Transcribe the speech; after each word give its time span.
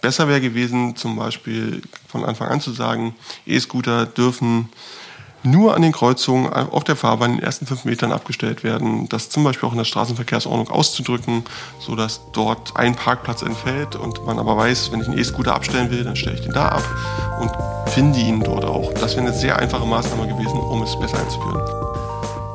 besser 0.00 0.28
wäre 0.28 0.40
gewesen, 0.40 0.96
zum 0.96 1.16
Beispiel 1.16 1.82
von 2.08 2.24
Anfang 2.24 2.48
an 2.48 2.60
zu 2.60 2.72
sagen, 2.72 3.14
E-Scooter 3.46 4.06
dürfen 4.06 4.68
nur 5.42 5.74
an 5.74 5.82
den 5.82 5.92
Kreuzungen 5.92 6.52
auf 6.52 6.84
der 6.84 6.96
Fahrbahn 6.96 7.30
in 7.30 7.36
den 7.38 7.44
ersten 7.44 7.66
fünf 7.66 7.84
Metern 7.84 8.12
abgestellt 8.12 8.62
werden. 8.62 9.08
Das 9.08 9.30
zum 9.30 9.42
Beispiel 9.44 9.68
auch 9.68 9.72
in 9.72 9.78
der 9.78 9.84
Straßenverkehrsordnung 9.84 10.68
auszudrücken, 10.68 11.44
sodass 11.78 12.20
dort 12.32 12.76
ein 12.76 12.94
Parkplatz 12.94 13.42
entfällt 13.42 13.96
und 13.96 14.24
man 14.26 14.38
aber 14.38 14.56
weiß, 14.56 14.92
wenn 14.92 15.00
ich 15.00 15.08
einen 15.08 15.18
E-Scooter 15.18 15.54
abstellen 15.54 15.90
will, 15.90 16.04
dann 16.04 16.16
stelle 16.16 16.36
ich 16.36 16.42
den 16.42 16.52
da 16.52 16.68
ab 16.68 16.84
und 17.40 17.50
finde 17.92 18.18
ihn 18.18 18.40
dort 18.40 18.64
auch. 18.64 18.92
Das 18.94 19.16
wäre 19.16 19.26
eine 19.26 19.32
sehr 19.34 19.58
einfache 19.58 19.86
Maßnahme 19.86 20.28
gewesen, 20.28 20.58
um 20.58 20.82
es 20.82 20.98
besser 20.98 21.18
einzuführen. 21.18 21.62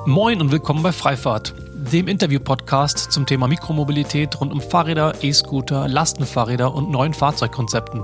Moin 0.06 0.40
und 0.40 0.52
willkommen 0.52 0.84
bei 0.84 0.92
Freifahrt, 0.92 1.56
dem 1.92 2.08
Interview-Podcast 2.08 3.12
zum 3.12 3.26
Thema 3.26 3.48
Mikromobilität 3.48 4.40
rund 4.40 4.52
um 4.52 4.62
Fahrräder, 4.62 5.14
E-Scooter, 5.22 5.88
Lastenfahrräder 5.88 6.74
und 6.74 6.90
neuen 6.90 7.14
Fahrzeugkonzepten. 7.14 8.04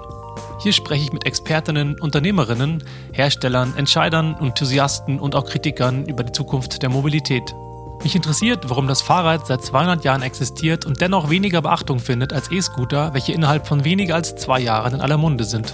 Hier 0.62 0.74
spreche 0.74 1.04
ich 1.04 1.14
mit 1.14 1.26
Expertinnen, 1.26 2.00
Unternehmerinnen, 2.00 2.84
Herstellern, 3.12 3.76
Entscheidern, 3.76 4.36
Enthusiasten 4.40 5.20
und 5.20 5.36
auch 5.36 5.46
Kritikern 5.46 6.06
über 6.06 6.24
die 6.24 6.32
Zukunft 6.32 6.82
der 6.84 6.90
Mobilität. 6.90 7.56
Mich 8.04 8.16
interessiert, 8.16 8.70
warum 8.70 8.88
das 8.88 9.02
Fahrrad 9.02 9.48
seit 9.48 9.64
200 9.64 10.04
Jahren 10.04 10.22
existiert 10.22 10.86
und 10.86 11.02
dennoch 11.02 11.30
weniger 11.30 11.62
Beachtung 11.62 12.00
findet 12.00 12.34
als 12.34 12.52
E-Scooter, 12.52 13.14
welche 13.14 13.34
innerhalb 13.34 13.68
von 13.68 13.84
weniger 13.84 14.16
als 14.16 14.36
zwei 14.36 14.60
Jahren 14.60 14.96
in 14.96 15.02
aller 15.02 15.18
Munde 15.18 15.44
sind. 15.44 15.74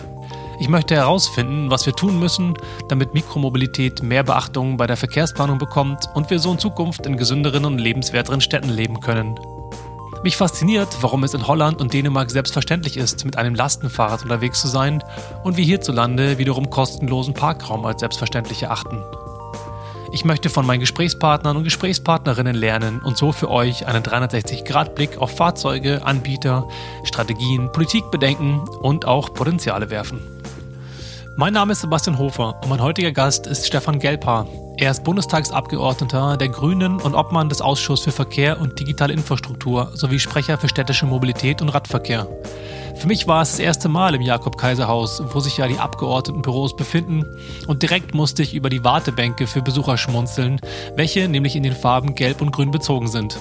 Ich 0.60 0.70
möchte 0.70 0.96
herausfinden, 0.96 1.70
was 1.70 1.86
wir 1.86 1.94
tun 1.94 2.20
müssen, 2.20 2.56
damit 2.88 3.14
Mikromobilität 3.14 4.02
mehr 4.02 4.24
Beachtung 4.24 4.78
bei 4.78 4.88
der 4.88 4.98
Verkehrsplanung 4.98 5.60
bekommt 5.60 6.10
und 6.16 6.32
wir 6.32 6.40
so 6.40 6.52
in 6.52 6.58
Zukunft 6.58 7.06
in 7.06 7.16
gesünderen 7.16 7.64
und 7.64 7.78
lebenswerteren 7.78 8.42
Städten 8.42 8.70
leben 8.70 9.00
können. 9.00 9.40
Mich 10.24 10.36
fasziniert, 10.36 10.98
warum 11.02 11.24
es 11.24 11.36
in 11.36 11.46
Holland 11.46 11.80
und 11.80 11.94
Dänemark 11.94 12.32
selbstverständlich 12.32 12.98
ist, 12.98 13.24
mit 13.24 13.38
einem 13.38 13.54
Lastenfahrrad 13.54 14.24
unterwegs 14.24 14.60
zu 14.60 14.68
sein 14.68 15.04
und 15.44 15.58
wir 15.58 15.64
hierzulande 15.64 16.40
wiederum 16.40 16.72
kostenlosen 16.72 17.36
Parkraum 17.36 17.86
als 17.86 18.00
selbstverständlich 18.00 18.64
erachten. 18.64 19.04
Ich 20.12 20.26
möchte 20.26 20.50
von 20.50 20.66
meinen 20.66 20.80
Gesprächspartnern 20.80 21.56
und 21.56 21.66
Gesprächspartnerinnen 21.66 22.56
lernen 22.56 23.02
und 23.04 23.18
so 23.18 23.32
für 23.32 23.52
euch 23.52 23.86
einen 23.86 24.02
360-Grad-Blick 24.02 25.20
auf 25.20 25.32
Fahrzeuge, 25.36 26.04
Anbieter, 26.04 26.68
Strategien, 27.04 27.72
Politikbedenken 27.72 28.62
und 28.82 29.06
auch 29.06 29.34
Potenziale 29.34 29.92
werfen. 29.92 30.37
Mein 31.40 31.54
Name 31.54 31.74
ist 31.74 31.82
Sebastian 31.82 32.18
Hofer 32.18 32.56
und 32.64 32.70
mein 32.70 32.82
heutiger 32.82 33.12
Gast 33.12 33.46
ist 33.46 33.68
Stefan 33.68 34.00
Gelpa. 34.00 34.48
Er 34.78 34.90
ist 34.90 35.04
Bundestagsabgeordneter 35.04 36.36
der 36.36 36.50
Grünen 36.50 37.00
und 37.00 37.14
Obmann 37.14 37.48
des 37.48 37.62
Ausschusses 37.62 38.06
für 38.06 38.12
Verkehr 38.12 38.60
und 38.60 38.80
digitale 38.80 39.14
Infrastruktur 39.14 39.92
sowie 39.94 40.18
Sprecher 40.18 40.58
für 40.58 40.68
städtische 40.68 41.06
Mobilität 41.06 41.62
und 41.62 41.70
Radverkehr. 41.70 42.28
Für 42.96 43.06
mich 43.06 43.28
war 43.28 43.44
es 43.44 43.52
das 43.52 43.60
erste 43.60 43.88
Mal 43.88 44.16
im 44.16 44.24
Jakob-Kaiser-Haus, 44.24 45.22
wo 45.32 45.40
sich 45.40 45.58
ja 45.58 45.68
die 45.68 45.78
Abgeordnetenbüros 45.78 46.76
befinden 46.76 47.24
und 47.68 47.84
direkt 47.84 48.16
musste 48.16 48.42
ich 48.42 48.56
über 48.56 48.72
die 48.72 48.84
Wartebänke 48.84 49.46
für 49.46 49.62
Besucher 49.62 50.00
schmunzeln, 50.00 50.60
welche 50.96 51.30
nämlich 51.30 51.56
in 51.56 51.62
den 51.62 51.76
Farben 51.76 52.16
Gelb 52.16 52.42
und 52.42 52.52
Grün 52.52 52.72
bezogen 52.72 53.10
sind. 53.10 53.38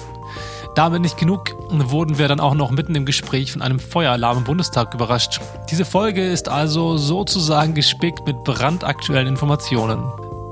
Damit 0.77 1.01
nicht 1.01 1.17
genug, 1.17 1.55
wurden 1.71 2.19
wir 2.19 2.27
dann 2.27 2.39
auch 2.39 2.53
noch 2.53 2.69
mitten 2.69 2.93
im 2.93 3.07
Gespräch 3.07 3.51
von 3.51 3.63
einem 3.63 3.79
Feueralarm 3.79 4.37
im 4.37 4.43
Bundestag 4.43 4.93
überrascht. 4.93 5.41
Diese 5.71 5.85
Folge 5.85 6.23
ist 6.23 6.49
also 6.49 6.97
sozusagen 6.97 7.73
gespickt 7.73 8.27
mit 8.27 8.43
brandaktuellen 8.43 9.27
Informationen. 9.27 10.03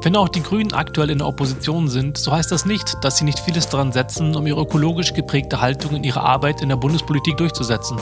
Wenn 0.01 0.15
auch 0.15 0.27
die 0.27 0.41
Grünen 0.41 0.73
aktuell 0.73 1.11
in 1.11 1.19
der 1.19 1.27
Opposition 1.27 1.89
sind, 1.89 2.17
so 2.17 2.31
heißt 2.31 2.51
das 2.51 2.65
nicht, 2.65 2.97
dass 3.03 3.17
sie 3.17 3.23
nicht 3.23 3.37
vieles 3.37 3.69
daran 3.69 3.91
setzen, 3.91 4.35
um 4.35 4.47
ihre 4.47 4.61
ökologisch 4.61 5.13
geprägte 5.13 5.61
Haltung 5.61 5.95
in 5.95 6.03
ihrer 6.03 6.23
Arbeit 6.23 6.59
in 6.59 6.69
der 6.69 6.77
Bundespolitik 6.77 7.37
durchzusetzen. 7.37 7.99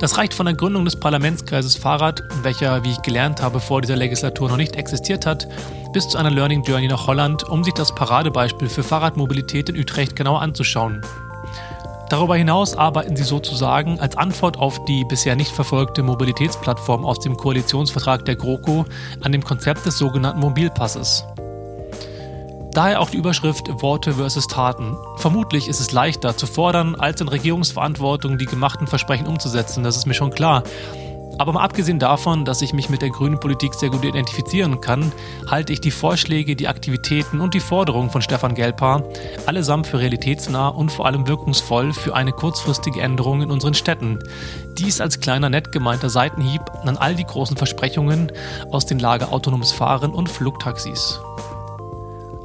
Das 0.00 0.18
reicht 0.18 0.34
von 0.34 0.46
der 0.46 0.56
Gründung 0.56 0.84
des 0.84 0.98
Parlamentskreises 0.98 1.76
Fahrrad, 1.76 2.24
welcher, 2.42 2.82
wie 2.82 2.90
ich 2.90 3.02
gelernt 3.02 3.40
habe, 3.40 3.60
vor 3.60 3.82
dieser 3.82 3.96
Legislatur 3.96 4.48
noch 4.48 4.56
nicht 4.56 4.74
existiert 4.74 5.26
hat, 5.26 5.46
bis 5.92 6.08
zu 6.08 6.18
einer 6.18 6.30
Learning 6.30 6.64
Journey 6.64 6.88
nach 6.88 7.06
Holland, 7.06 7.48
um 7.48 7.62
sich 7.62 7.74
das 7.74 7.94
Paradebeispiel 7.94 8.68
für 8.68 8.82
Fahrradmobilität 8.82 9.68
in 9.68 9.76
Utrecht 9.76 10.16
genauer 10.16 10.40
anzuschauen. 10.40 11.02
Darüber 12.10 12.34
hinaus 12.34 12.76
arbeiten 12.76 13.14
sie 13.14 13.22
sozusagen 13.22 14.00
als 14.00 14.16
Antwort 14.16 14.58
auf 14.58 14.84
die 14.84 15.04
bisher 15.04 15.36
nicht 15.36 15.52
verfolgte 15.52 16.02
Mobilitätsplattform 16.02 17.04
aus 17.04 17.20
dem 17.20 17.36
Koalitionsvertrag 17.36 18.24
der 18.24 18.34
GroKo 18.34 18.84
an 19.20 19.30
dem 19.30 19.44
Konzept 19.44 19.86
des 19.86 19.96
sogenannten 19.96 20.40
Mobilpasses. 20.40 21.24
Daher 22.72 23.00
auch 23.00 23.10
die 23.10 23.16
Überschrift 23.16 23.68
Worte 23.80 24.14
versus 24.14 24.48
Taten. 24.48 24.96
Vermutlich 25.18 25.68
ist 25.68 25.78
es 25.78 25.92
leichter 25.92 26.36
zu 26.36 26.48
fordern, 26.48 26.96
als 26.96 27.20
in 27.20 27.28
Regierungsverantwortung 27.28 28.38
die 28.38 28.46
gemachten 28.46 28.88
Versprechen 28.88 29.28
umzusetzen, 29.28 29.84
das 29.84 29.96
ist 29.96 30.06
mir 30.06 30.14
schon 30.14 30.30
klar. 30.30 30.64
Aber 31.40 31.54
mal 31.54 31.64
abgesehen 31.64 31.98
davon, 31.98 32.44
dass 32.44 32.60
ich 32.60 32.74
mich 32.74 32.90
mit 32.90 33.00
der 33.00 33.08
grünen 33.08 33.40
Politik 33.40 33.72
sehr 33.72 33.88
gut 33.88 34.04
identifizieren 34.04 34.82
kann, 34.82 35.10
halte 35.50 35.72
ich 35.72 35.80
die 35.80 35.90
Vorschläge, 35.90 36.54
die 36.54 36.68
Aktivitäten 36.68 37.40
und 37.40 37.54
die 37.54 37.60
Forderungen 37.60 38.10
von 38.10 38.20
Stefan 38.20 38.54
Gelpa 38.54 39.02
allesamt 39.46 39.86
für 39.86 40.00
realitätsnah 40.00 40.68
und 40.68 40.92
vor 40.92 41.06
allem 41.06 41.26
wirkungsvoll 41.26 41.94
für 41.94 42.14
eine 42.14 42.32
kurzfristige 42.32 43.00
Änderung 43.00 43.40
in 43.40 43.50
unseren 43.50 43.72
Städten. 43.72 44.18
Dies 44.76 45.00
als 45.00 45.20
kleiner 45.20 45.48
nett 45.48 45.72
gemeinter 45.72 46.10
Seitenhieb 46.10 46.60
an 46.84 46.98
all 46.98 47.14
die 47.14 47.24
großen 47.24 47.56
Versprechungen 47.56 48.30
aus 48.70 48.84
den 48.84 48.98
Lager 48.98 49.32
autonomes 49.32 49.72
Fahren 49.72 50.10
und 50.10 50.28
Flugtaxis. 50.28 51.20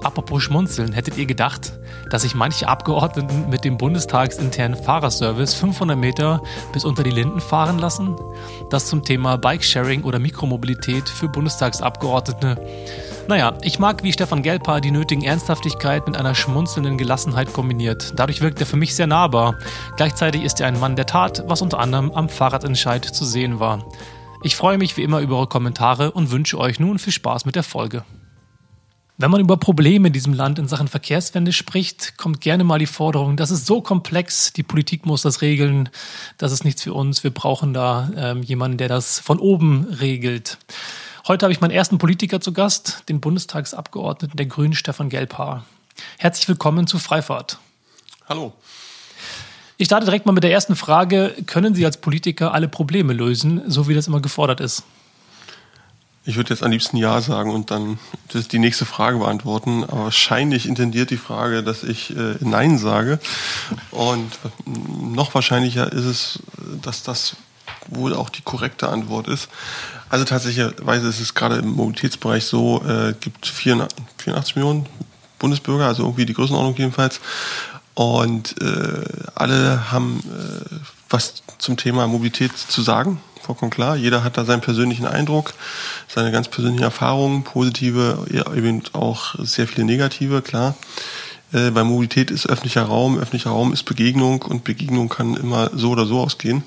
Apropos 0.05 0.43
Schmunzeln, 0.43 0.93
hättet 0.93 1.17
ihr 1.17 1.25
gedacht, 1.25 1.73
dass 2.11 2.21
sich 2.21 2.35
manche 2.35 2.67
Abgeordneten 2.67 3.49
mit 3.49 3.65
dem 3.65 3.75
bundestagsinternen 3.75 4.77
Fahrerservice 4.77 5.55
500 5.55 5.97
Meter 5.97 6.43
bis 6.71 6.85
unter 6.85 7.01
die 7.01 7.09
Linden 7.09 7.41
fahren 7.41 7.79
lassen? 7.79 8.15
Das 8.69 8.85
zum 8.85 9.03
Thema 9.03 9.39
Bikesharing 9.39 10.03
oder 10.03 10.19
Mikromobilität 10.19 11.09
für 11.09 11.27
Bundestagsabgeordnete. 11.27 12.63
Naja, 13.27 13.57
ich 13.63 13.79
mag, 13.79 14.03
wie 14.03 14.13
Stefan 14.13 14.43
Gelpa 14.43 14.79
die 14.79 14.91
nötigen 14.91 15.23
Ernsthaftigkeit 15.23 16.05
mit 16.05 16.15
einer 16.15 16.35
schmunzelnden 16.35 16.99
Gelassenheit 16.99 17.51
kombiniert. 17.51 18.13
Dadurch 18.15 18.41
wirkt 18.41 18.59
er 18.59 18.67
für 18.67 18.77
mich 18.77 18.93
sehr 18.93 19.07
nahbar. 19.07 19.55
Gleichzeitig 19.97 20.43
ist 20.43 20.61
er 20.61 20.67
ein 20.67 20.79
Mann 20.79 20.95
der 20.95 21.07
Tat, 21.07 21.43
was 21.47 21.63
unter 21.63 21.79
anderem 21.79 22.11
am 22.11 22.29
Fahrradentscheid 22.29 23.03
zu 23.03 23.25
sehen 23.25 23.59
war. 23.59 23.83
Ich 24.43 24.55
freue 24.55 24.77
mich 24.77 24.97
wie 24.97 25.01
immer 25.01 25.21
über 25.21 25.37
eure 25.37 25.47
Kommentare 25.47 26.11
und 26.11 26.29
wünsche 26.29 26.59
euch 26.59 26.79
nun 26.79 26.99
viel 26.99 27.11
Spaß 27.11 27.45
mit 27.45 27.55
der 27.55 27.63
Folge. 27.63 28.03
Wenn 29.17 29.31
man 29.31 29.39
über 29.39 29.55
Probleme 29.55 30.07
in 30.07 30.13
diesem 30.13 30.33
Land 30.33 30.59
in 30.59 30.67
Sachen 30.67 30.89
Verkehrswende 30.89 31.53
spricht, 31.53 32.17
kommt 32.17 32.41
gerne 32.41 32.65
mal 32.65 32.79
die 32.79 32.85
Forderung, 32.85 33.37
das 33.37 33.49
ist 33.49 33.65
so 33.65 33.79
komplex, 33.79 34.51
die 34.51 34.63
Politik 34.63 35.05
muss 35.05 35.21
das 35.21 35.41
regeln, 35.41 35.87
das 36.37 36.51
ist 36.51 36.65
nichts 36.65 36.83
für 36.83 36.93
uns, 36.93 37.23
wir 37.23 37.31
brauchen 37.31 37.73
da 37.73 38.09
ähm, 38.17 38.43
jemanden, 38.43 38.77
der 38.77 38.89
das 38.89 39.19
von 39.19 39.39
oben 39.39 39.85
regelt. 39.85 40.57
Heute 41.29 41.45
habe 41.45 41.53
ich 41.53 41.61
meinen 41.61 41.71
ersten 41.71 41.97
Politiker 41.97 42.41
zu 42.41 42.51
Gast, 42.51 43.03
den 43.07 43.21
Bundestagsabgeordneten 43.21 44.35
der 44.35 44.47
Grünen 44.47 44.73
Stefan 44.73 45.07
Gelbhaar. 45.07 45.65
Herzlich 46.17 46.49
willkommen 46.49 46.85
zu 46.85 46.99
Freifahrt. 46.99 47.57
Hallo. 48.27 48.51
Ich 49.77 49.85
starte 49.85 50.05
direkt 50.05 50.25
mal 50.25 50.33
mit 50.33 50.43
der 50.43 50.51
ersten 50.51 50.75
Frage. 50.75 51.33
Können 51.45 51.73
Sie 51.73 51.85
als 51.85 51.97
Politiker 51.97 52.53
alle 52.53 52.67
Probleme 52.67 53.13
lösen, 53.13 53.61
so 53.67 53.87
wie 53.87 53.93
das 53.93 54.07
immer 54.07 54.19
gefordert 54.19 54.59
ist? 54.59 54.83
Ich 56.27 56.37
würde 56.37 56.49
jetzt 56.49 56.63
am 56.63 56.71
liebsten 56.71 56.97
Ja 56.97 57.21
sagen 57.21 57.51
und 57.51 57.69
dann 57.69 57.99
die 58.33 58.59
nächste 58.59 58.85
Frage 58.85 59.19
beantworten. 59.19 59.83
Aber 59.83 60.05
wahrscheinlich 60.05 60.67
intendiert 60.67 61.11
die 61.11 61.17
Frage, 61.17 61.61
dass 61.61 61.83
ich 61.83 62.15
äh, 62.17 62.35
Nein 62.39 62.79
sage. 62.79 63.19
Und 63.91 64.31
noch 64.65 65.35
wahrscheinlicher 65.35 65.91
ist 65.91 66.05
es, 66.05 66.39
dass 66.81 67.03
das 67.03 67.35
wohl 67.87 68.15
auch 68.15 68.29
die 68.29 68.41
korrekte 68.41 68.89
Antwort 68.89 69.27
ist. 69.27 69.49
Also 70.09 70.25
tatsächlicherweise 70.25 71.07
ist 71.07 71.19
es 71.19 71.35
gerade 71.35 71.57
im 71.57 71.69
Mobilitätsbereich 71.69 72.45
so, 72.45 72.83
äh, 72.83 73.13
gibt 73.19 73.45
84 73.45 74.55
Millionen 74.55 74.87
Bundesbürger, 75.37 75.85
also 75.85 76.03
irgendwie 76.03 76.25
die 76.25 76.33
Größenordnung 76.33 76.75
jedenfalls. 76.75 77.19
Und 77.93 78.59
äh, 78.61 79.03
alle 79.35 79.91
haben 79.91 80.19
äh, 80.25 80.75
was 81.09 81.43
zum 81.59 81.77
Thema 81.77 82.07
Mobilität 82.07 82.57
zu 82.57 82.81
sagen 82.81 83.21
vollkommen 83.45 83.71
klar. 83.71 83.95
Jeder 83.95 84.23
hat 84.23 84.37
da 84.37 84.45
seinen 84.45 84.61
persönlichen 84.61 85.05
Eindruck, 85.05 85.53
seine 86.07 86.31
ganz 86.31 86.47
persönlichen 86.47 86.83
Erfahrungen, 86.83 87.43
positive, 87.43 88.25
eben 88.55 88.81
auch 88.93 89.35
sehr 89.39 89.67
viele 89.67 89.85
negative, 89.85 90.41
klar. 90.41 90.75
Äh, 91.53 91.71
bei 91.71 91.83
Mobilität 91.83 92.31
ist 92.31 92.47
öffentlicher 92.47 92.83
Raum, 92.83 93.17
öffentlicher 93.17 93.51
Raum 93.51 93.71
ist 93.71 93.83
Begegnung 93.83 94.41
und 94.41 94.63
Begegnung 94.63 95.09
kann 95.09 95.35
immer 95.35 95.69
so 95.73 95.91
oder 95.91 96.05
so 96.05 96.19
ausgehen. 96.19 96.63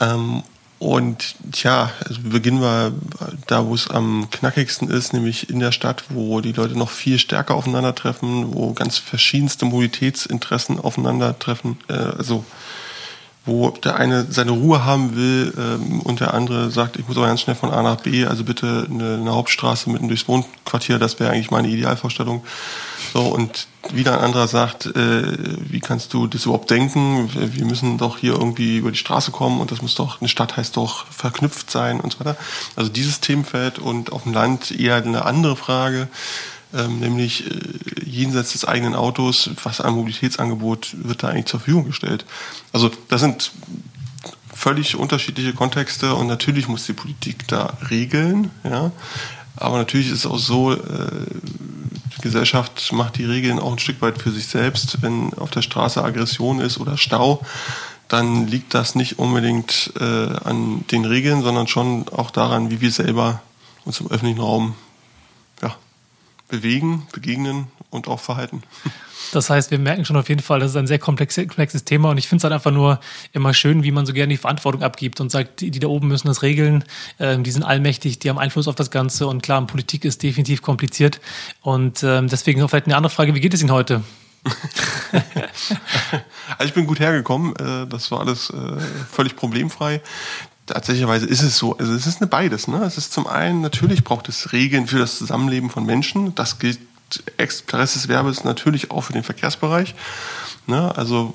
Ähm, 0.00 0.42
und 0.78 1.36
tja, 1.52 1.92
also 2.08 2.20
beginnen 2.24 2.60
wir 2.60 2.92
da, 3.46 3.64
wo 3.64 3.72
es 3.72 3.88
am 3.88 4.28
knackigsten 4.32 4.90
ist, 4.90 5.12
nämlich 5.12 5.48
in 5.48 5.60
der 5.60 5.70
Stadt, 5.70 6.02
wo 6.08 6.40
die 6.40 6.50
Leute 6.50 6.76
noch 6.76 6.90
viel 6.90 7.20
stärker 7.20 7.54
aufeinandertreffen, 7.54 8.52
wo 8.52 8.72
ganz 8.72 8.98
verschiedenste 8.98 9.64
Mobilitätsinteressen 9.64 10.80
aufeinandertreffen. 10.80 11.78
Äh, 11.88 11.92
also 11.92 12.44
wo 13.44 13.70
der 13.70 13.96
eine 13.96 14.26
seine 14.30 14.52
Ruhe 14.52 14.84
haben 14.84 15.16
will 15.16 15.52
ähm, 15.56 16.00
und 16.00 16.20
der 16.20 16.34
andere 16.34 16.70
sagt, 16.70 16.96
ich 16.96 17.08
muss 17.08 17.16
aber 17.16 17.26
ganz 17.26 17.40
schnell 17.40 17.56
von 17.56 17.70
A 17.70 17.82
nach 17.82 17.96
B, 17.96 18.24
also 18.24 18.44
bitte 18.44 18.86
eine, 18.88 19.14
eine 19.14 19.34
Hauptstraße 19.34 19.90
mitten 19.90 20.08
durchs 20.08 20.28
Wohnquartier, 20.28 20.98
das 20.98 21.18
wäre 21.18 21.30
eigentlich 21.30 21.50
meine 21.50 21.68
Idealvorstellung. 21.68 22.44
So, 23.12 23.20
und 23.22 23.66
wieder 23.90 24.14
ein 24.14 24.24
anderer 24.24 24.48
sagt, 24.48 24.86
äh, 24.86 25.22
wie 25.70 25.80
kannst 25.80 26.14
du 26.14 26.26
das 26.26 26.44
überhaupt 26.44 26.70
denken? 26.70 27.28
Wir 27.34 27.64
müssen 27.64 27.98
doch 27.98 28.16
hier 28.16 28.32
irgendwie 28.32 28.78
über 28.78 28.90
die 28.90 28.98
Straße 28.98 29.32
kommen 29.32 29.60
und 29.60 29.70
das 29.70 29.82
muss 29.82 29.96
doch, 29.96 30.20
eine 30.20 30.28
Stadt 30.28 30.56
heißt 30.56 30.76
doch 30.76 31.06
verknüpft 31.06 31.70
sein 31.70 32.00
und 32.00 32.12
so 32.12 32.20
weiter. 32.20 32.36
Also 32.76 32.90
dieses 32.90 33.20
Themenfeld 33.20 33.78
und 33.78 34.12
auf 34.12 34.22
dem 34.22 34.32
Land 34.32 34.70
eher 34.70 34.96
eine 34.96 35.24
andere 35.24 35.56
Frage, 35.56 36.08
ähm, 36.74 37.00
nämlich 37.00 37.46
äh, 37.50 38.04
jenseits 38.04 38.52
des 38.52 38.64
eigenen 38.64 38.94
Autos, 38.94 39.50
was 39.62 39.80
ein 39.80 39.94
Mobilitätsangebot 39.94 40.96
wird 41.02 41.22
da 41.22 41.28
eigentlich 41.28 41.46
zur 41.46 41.60
Verfügung 41.60 41.86
gestellt. 41.86 42.24
Also 42.72 42.90
das 43.08 43.20
sind 43.20 43.52
völlig 44.54 44.96
unterschiedliche 44.96 45.54
Kontexte 45.54 46.14
und 46.14 46.26
natürlich 46.26 46.68
muss 46.68 46.86
die 46.86 46.92
Politik 46.92 47.48
da 47.48 47.76
regeln, 47.90 48.50
ja. 48.64 48.92
Aber 49.56 49.76
natürlich 49.76 50.08
ist 50.08 50.20
es 50.20 50.26
auch 50.26 50.38
so, 50.38 50.72
äh, 50.72 50.78
die 52.16 52.22
Gesellschaft 52.22 52.92
macht 52.92 53.18
die 53.18 53.24
Regeln 53.24 53.58
auch 53.58 53.72
ein 53.72 53.78
Stück 53.78 54.00
weit 54.00 54.18
für 54.18 54.30
sich 54.30 54.46
selbst. 54.46 55.02
Wenn 55.02 55.34
auf 55.34 55.50
der 55.50 55.62
Straße 55.62 56.02
Aggression 56.02 56.60
ist 56.60 56.78
oder 56.78 56.96
Stau, 56.96 57.42
dann 58.08 58.46
liegt 58.46 58.74
das 58.74 58.94
nicht 58.94 59.18
unbedingt 59.18 59.92
äh, 60.00 60.04
an 60.44 60.84
den 60.90 61.04
Regeln, 61.04 61.42
sondern 61.42 61.66
schon 61.66 62.08
auch 62.08 62.30
daran, 62.30 62.70
wie 62.70 62.80
wir 62.80 62.90
selber 62.90 63.42
uns 63.84 64.00
im 64.00 64.10
öffentlichen 64.10 64.40
Raum 64.40 64.74
bewegen, 66.52 67.06
begegnen 67.12 67.68
und 67.88 68.08
auch 68.08 68.20
verhalten. 68.20 68.62
Das 69.32 69.48
heißt, 69.48 69.70
wir 69.70 69.78
merken 69.78 70.04
schon 70.04 70.16
auf 70.16 70.28
jeden 70.28 70.42
Fall, 70.42 70.60
das 70.60 70.72
ist 70.72 70.76
ein 70.76 70.86
sehr 70.86 70.98
komplexes 70.98 71.84
Thema 71.84 72.10
und 72.10 72.18
ich 72.18 72.28
finde 72.28 72.40
es 72.40 72.44
halt 72.44 72.52
einfach 72.52 72.70
nur 72.70 73.00
immer 73.32 73.54
schön, 73.54 73.82
wie 73.84 73.90
man 73.90 74.04
so 74.04 74.12
gerne 74.12 74.34
die 74.34 74.36
Verantwortung 74.36 74.82
abgibt 74.82 75.22
und 75.22 75.30
sagt, 75.30 75.62
die, 75.62 75.70
die 75.70 75.78
da 75.78 75.88
oben 75.88 76.08
müssen 76.08 76.26
das 76.28 76.42
regeln, 76.42 76.84
äh, 77.16 77.38
die 77.38 77.50
sind 77.50 77.62
allmächtig, 77.62 78.18
die 78.18 78.28
haben 78.28 78.38
Einfluss 78.38 78.68
auf 78.68 78.74
das 78.74 78.90
Ganze 78.90 79.26
und 79.28 79.42
klar, 79.42 79.66
Politik 79.66 80.04
ist 80.04 80.22
definitiv 80.22 80.60
kompliziert 80.60 81.22
und 81.62 82.02
äh, 82.02 82.22
deswegen 82.26 82.60
noch 82.60 82.68
vielleicht 82.68 82.84
eine 82.84 82.96
andere 82.96 83.10
Frage, 83.10 83.34
wie 83.34 83.40
geht 83.40 83.54
es 83.54 83.62
Ihnen 83.62 83.72
heute? 83.72 84.02
also 86.58 86.64
ich 86.64 86.74
bin 86.74 86.86
gut 86.86 87.00
hergekommen, 87.00 87.56
äh, 87.56 87.86
das 87.86 88.10
war 88.10 88.20
alles 88.20 88.50
äh, 88.50 88.78
völlig 89.10 89.36
problemfrei 89.36 90.02
tatsächlicherweise 90.66 91.26
ist 91.26 91.42
es 91.42 91.58
so. 91.58 91.76
Also 91.76 91.92
es 91.92 92.06
ist 92.06 92.20
eine 92.20 92.28
beides. 92.28 92.68
Ne? 92.68 92.82
Es 92.84 92.98
ist 92.98 93.12
zum 93.12 93.26
einen, 93.26 93.60
natürlich 93.60 94.04
braucht 94.04 94.28
es 94.28 94.52
Regeln 94.52 94.86
für 94.86 94.98
das 94.98 95.18
Zusammenleben 95.18 95.70
von 95.70 95.84
Menschen. 95.84 96.34
Das 96.34 96.58
gilt 96.58 96.78
express 97.36 97.94
des 97.94 98.08
Verbes 98.08 98.44
natürlich 98.44 98.90
auch 98.90 99.02
für 99.02 99.12
den 99.12 99.22
Verkehrsbereich. 99.22 99.94
Ne? 100.66 100.96
Also 100.96 101.34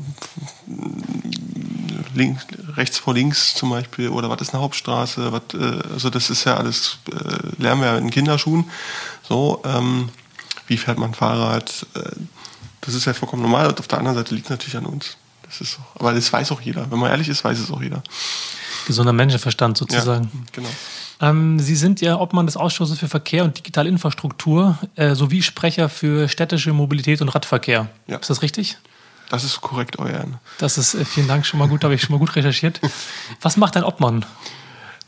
links, 2.15 2.47
rechts 2.75 2.97
vor 2.97 3.13
links 3.13 3.53
zum 3.53 3.69
Beispiel 3.69 4.09
oder 4.09 4.29
was 4.29 4.41
ist 4.41 4.53
eine 4.53 4.63
Hauptstraße? 4.63 5.31
Was, 5.31 5.41
äh, 5.53 5.93
also 5.93 6.09
das 6.09 6.29
ist 6.29 6.45
ja 6.45 6.57
alles, 6.57 6.97
äh, 7.11 7.61
lernen 7.61 7.81
wir 7.81 7.97
in 7.97 8.09
Kinderschuhen. 8.09 8.69
So, 9.27 9.61
ähm, 9.65 10.09
wie 10.67 10.77
fährt 10.77 10.97
man 10.97 11.13
Fahrrad? 11.13 11.85
Äh, 11.93 12.01
das 12.81 12.95
ist 12.95 13.05
ja 13.05 13.13
vollkommen 13.13 13.41
normal. 13.41 13.67
Und 13.67 13.79
auf 13.79 13.87
der 13.87 13.99
anderen 13.99 14.17
Seite 14.17 14.33
liegt 14.33 14.47
es 14.47 14.51
natürlich 14.51 14.77
an 14.77 14.85
uns. 14.85 15.17
Das 15.43 15.61
ist 15.61 15.73
so. 15.73 15.79
Aber 15.95 16.13
das 16.13 16.31
weiß 16.31 16.51
auch 16.51 16.61
jeder. 16.61 16.89
Wenn 16.89 16.99
man 16.99 17.09
ehrlich 17.09 17.29
ist, 17.29 17.43
weiß 17.43 17.59
es 17.59 17.71
auch 17.71 17.81
jeder. 17.81 18.01
Gesunder 18.87 19.13
Menschenverstand 19.13 19.77
sozusagen. 19.77 20.31
Ja, 20.33 20.39
genau. 20.53 20.69
Ähm, 21.19 21.59
Sie 21.59 21.75
sind 21.75 22.01
ja 22.01 22.19
Obmann 22.19 22.45
des 22.45 22.57
Ausschusses 22.57 22.99
für 22.99 23.07
Verkehr 23.07 23.43
und 23.43 23.57
digitale 23.57 23.89
Infrastruktur 23.89 24.77
äh, 24.95 25.15
sowie 25.15 25.41
Sprecher 25.41 25.89
für 25.89 26.27
städtische 26.27 26.73
Mobilität 26.73 27.21
und 27.21 27.29
Radverkehr. 27.29 27.89
Ja. 28.07 28.17
Ist 28.17 28.29
das 28.29 28.41
richtig? 28.41 28.77
Das 29.29 29.43
ist 29.43 29.61
korrekt, 29.61 29.99
euer 29.99 30.11
Ehren. 30.11 30.37
Das 30.57 30.77
ist, 30.77 30.93
äh, 30.93 31.05
vielen 31.05 31.27
Dank, 31.27 31.45
schon 31.45 31.59
mal 31.59 31.67
gut, 31.67 31.83
habe 31.83 31.93
ich 31.95 32.01
schon 32.01 32.13
mal 32.13 32.19
gut 32.19 32.35
recherchiert. 32.35 32.79
Was 33.41 33.57
macht 33.57 33.75
ein 33.77 33.83
Obmann? 33.83 34.25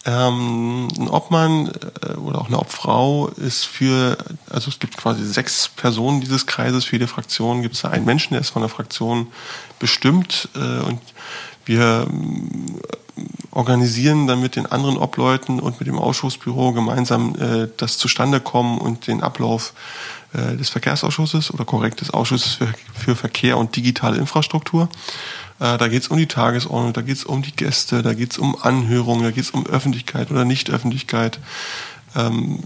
Ähm, 0.06 0.88
ein 0.98 1.10
Obmann 1.10 1.72
äh, 2.02 2.14
oder 2.14 2.40
auch 2.40 2.48
eine 2.48 2.58
Obfrau 2.58 3.28
ist 3.28 3.66
für, 3.66 4.18
also 4.50 4.70
es 4.70 4.80
gibt 4.80 4.98
quasi 4.98 5.26
sechs 5.26 5.68
Personen 5.68 6.22
dieses 6.22 6.48
Kreises. 6.48 6.86
Für 6.86 6.96
jede 6.96 7.08
Fraktion 7.08 7.62
gibt 7.62 7.76
es 7.76 7.86
einen 7.86 8.06
Menschen, 8.06 8.34
der 8.34 8.42
ist 8.42 8.50
von 8.50 8.62
der 8.62 8.70
Fraktion 8.70 9.28
bestimmt 9.78 10.50
äh, 10.56 10.80
und 10.86 11.02
wir 11.66 12.08
organisieren 13.52 14.28
dann 14.28 14.42
mit 14.42 14.56
den 14.56 14.66
anderen 14.66 14.98
Obleuten 14.98 15.60
und 15.60 15.80
mit 15.80 15.88
dem 15.88 15.98
Ausschussbüro 15.98 16.72
gemeinsam 16.74 17.36
äh, 17.36 17.68
das 17.78 17.98
Zustandekommen 17.98 18.78
und 18.78 19.08
den 19.08 19.22
Ablauf 19.22 19.74
äh, 20.34 20.56
des 20.58 20.70
Verkehrsausschusses 20.70 21.54
oder 21.54 21.66
korrekt 21.66 22.02
des 22.02 22.12
Ausschusses 22.12 22.54
für, 22.54 22.74
für 22.94 23.16
Verkehr 23.16 23.58
und 23.58 23.76
digitale 23.76 24.18
Infrastruktur. 24.18 24.90
Äh, 25.60 25.78
da 25.78 25.88
geht 25.88 26.04
es 26.04 26.08
um 26.08 26.18
die 26.18 26.28
Tagesordnung, 26.28 26.94
da 26.94 27.02
geht 27.02 27.18
es 27.18 27.24
um 27.24 27.42
die 27.42 27.56
Gäste, 27.56 28.02
da 28.04 28.14
geht 28.14 28.32
es 28.32 28.38
um 28.38 28.56
Anhörungen, 28.62 29.24
da 29.24 29.32
geht 29.32 29.44
es 29.44 29.52
um 29.52 29.66
Öffentlichkeit 29.66 30.32
oder 30.32 30.46
Nichtöffentlichkeit 30.46 31.40
ähm, 32.16 32.60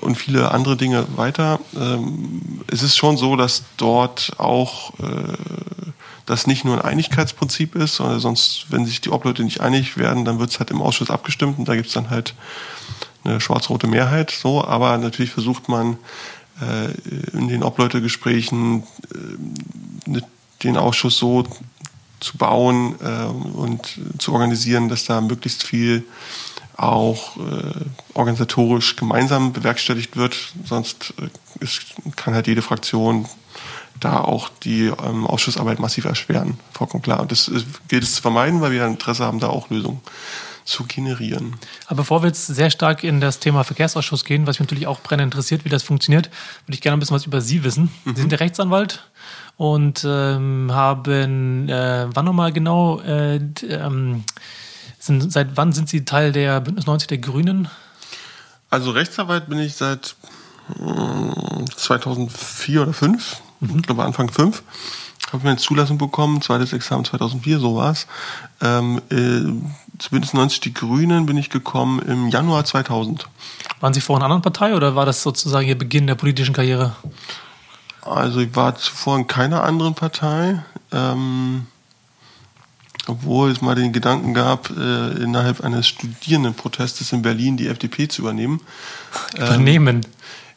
und 0.00 0.16
viele 0.16 0.50
andere 0.52 0.76
Dinge 0.76 1.06
weiter. 1.16 1.60
Ähm, 1.74 2.60
es 2.70 2.82
ist 2.82 2.96
schon 2.96 3.16
so, 3.16 3.36
dass 3.36 3.64
dort 3.76 4.32
auch 4.38 4.92
äh, 5.00 5.75
das 6.26 6.46
nicht 6.46 6.64
nur 6.64 6.74
ein 6.74 6.90
Einigkeitsprinzip 6.90 7.76
ist, 7.76 7.96
sondern 7.96 8.20
sonst, 8.20 8.66
wenn 8.70 8.84
sich 8.84 9.00
die 9.00 9.10
Obleute 9.10 9.44
nicht 9.44 9.60
einig 9.60 9.96
werden, 9.96 10.24
dann 10.24 10.38
wird 10.38 10.50
es 10.50 10.58
halt 10.58 10.70
im 10.70 10.82
Ausschuss 10.82 11.10
abgestimmt 11.10 11.58
und 11.58 11.68
da 11.68 11.76
gibt 11.76 11.86
es 11.86 11.94
dann 11.94 12.10
halt 12.10 12.34
eine 13.24 13.40
schwarz-rote 13.40 13.86
Mehrheit. 13.86 14.30
So, 14.30 14.64
aber 14.64 14.98
natürlich 14.98 15.30
versucht 15.30 15.68
man 15.68 15.98
äh, 16.60 16.90
in 17.36 17.48
den 17.48 17.62
Obleutegesprächen 17.62 18.82
äh, 20.14 20.20
den 20.62 20.76
Ausschuss 20.76 21.18
so 21.18 21.44
zu 22.20 22.36
bauen 22.38 22.96
äh, 23.02 23.26
und 23.26 23.98
zu 24.18 24.32
organisieren, 24.32 24.88
dass 24.88 25.04
da 25.04 25.20
möglichst 25.20 25.62
viel 25.62 26.04
auch 26.76 27.36
äh, 27.36 27.84
organisatorisch 28.14 28.96
gemeinsam 28.96 29.52
bewerkstelligt 29.52 30.16
wird. 30.16 30.36
Sonst 30.64 31.14
äh, 31.20 31.28
ist, 31.64 31.82
kann 32.16 32.34
halt 32.34 32.46
jede 32.46 32.62
Fraktion 32.62 33.26
da 34.00 34.20
auch 34.20 34.48
die 34.62 34.86
ähm, 34.86 35.26
Ausschussarbeit 35.26 35.78
massiv 35.78 36.04
erschweren. 36.04 36.58
Vollkommen 36.72 37.02
klar. 37.02 37.20
Und 37.20 37.32
das 37.32 37.50
gilt 37.88 38.02
es 38.02 38.16
zu 38.16 38.22
vermeiden, 38.22 38.60
weil 38.60 38.72
wir 38.72 38.84
ein 38.84 38.92
Interesse 38.92 39.24
haben, 39.24 39.40
da 39.40 39.48
auch 39.48 39.70
Lösungen 39.70 40.00
zu 40.66 40.84
generieren. 40.84 41.54
Aber 41.86 41.98
bevor 41.98 42.22
wir 42.22 42.26
jetzt 42.26 42.46
sehr 42.46 42.70
stark 42.70 43.04
in 43.04 43.20
das 43.20 43.38
Thema 43.38 43.62
Verkehrsausschuss 43.62 44.24
gehen, 44.24 44.46
was 44.46 44.58
mich 44.58 44.66
natürlich 44.66 44.86
auch 44.86 45.00
brennend 45.00 45.32
interessiert, 45.32 45.64
wie 45.64 45.68
das 45.68 45.84
funktioniert, 45.84 46.26
würde 46.66 46.74
ich 46.74 46.80
gerne 46.80 46.96
ein 46.96 47.00
bisschen 47.00 47.14
was 47.14 47.24
über 47.24 47.40
Sie 47.40 47.62
wissen. 47.64 47.90
Mhm. 48.04 48.14
Sie 48.14 48.20
sind 48.22 48.32
der 48.32 48.40
Rechtsanwalt 48.40 49.04
und 49.56 50.04
ähm, 50.04 50.70
haben, 50.72 51.68
äh, 51.68 52.06
wann 52.12 52.24
nochmal 52.24 52.52
genau, 52.52 53.00
äh, 53.00 53.36
ähm, 53.68 54.24
sind, 54.98 55.32
seit 55.32 55.56
wann 55.56 55.72
sind 55.72 55.88
Sie 55.88 56.04
Teil 56.04 56.32
der 56.32 56.60
Bündnis 56.60 56.86
90 56.86 57.08
der 57.08 57.18
Grünen? 57.18 57.68
Also 58.68 58.90
Rechtsanwalt 58.90 59.48
bin 59.48 59.60
ich 59.60 59.74
seit 59.74 60.16
2004 61.76 62.82
oder 62.82 62.92
2005 62.92 63.40
mhm. 63.60 63.78
ich 63.78 63.82
glaube 63.82 64.04
Anfang 64.04 64.30
5, 64.30 64.62
habe 65.28 65.38
ich 65.38 65.44
meine 65.44 65.56
Zulassung 65.56 65.98
bekommen, 65.98 66.42
zweites 66.42 66.72
Examen 66.72 67.04
2004, 67.04 67.58
so 67.58 67.76
war 67.76 67.92
es. 67.92 68.06
Ähm, 68.60 69.00
äh, 69.10 69.98
zu 69.98 70.10
Bündnis 70.10 70.34
90 70.34 70.60
Die 70.60 70.74
Grünen 70.74 71.26
bin 71.26 71.36
ich 71.36 71.50
gekommen 71.50 72.00
im 72.00 72.28
Januar 72.28 72.64
2000. 72.64 73.26
Waren 73.80 73.94
Sie 73.94 74.00
vor 74.00 74.16
einer 74.16 74.26
anderen 74.26 74.42
Partei 74.42 74.74
oder 74.74 74.94
war 74.94 75.06
das 75.06 75.22
sozusagen 75.22 75.66
Ihr 75.66 75.78
Beginn 75.78 76.06
der 76.06 76.14
politischen 76.14 76.54
Karriere? 76.54 76.96
Also 78.02 78.40
ich 78.40 78.54
war 78.54 78.76
zuvor 78.76 79.18
in 79.18 79.26
keiner 79.26 79.64
anderen 79.64 79.94
Partei. 79.94 80.62
Ähm, 80.92 81.66
obwohl 83.06 83.50
es 83.50 83.60
mal 83.60 83.74
den 83.74 83.92
Gedanken 83.92 84.34
gab, 84.34 84.70
äh, 84.70 85.10
innerhalb 85.22 85.62
eines 85.62 85.86
Studierendenprotestes 85.86 87.12
in 87.12 87.22
Berlin 87.22 87.56
die 87.56 87.68
FDP 87.68 88.08
zu 88.08 88.22
übernehmen. 88.22 88.60
Übernehmen? 89.36 89.96
Ähm, 89.96 90.00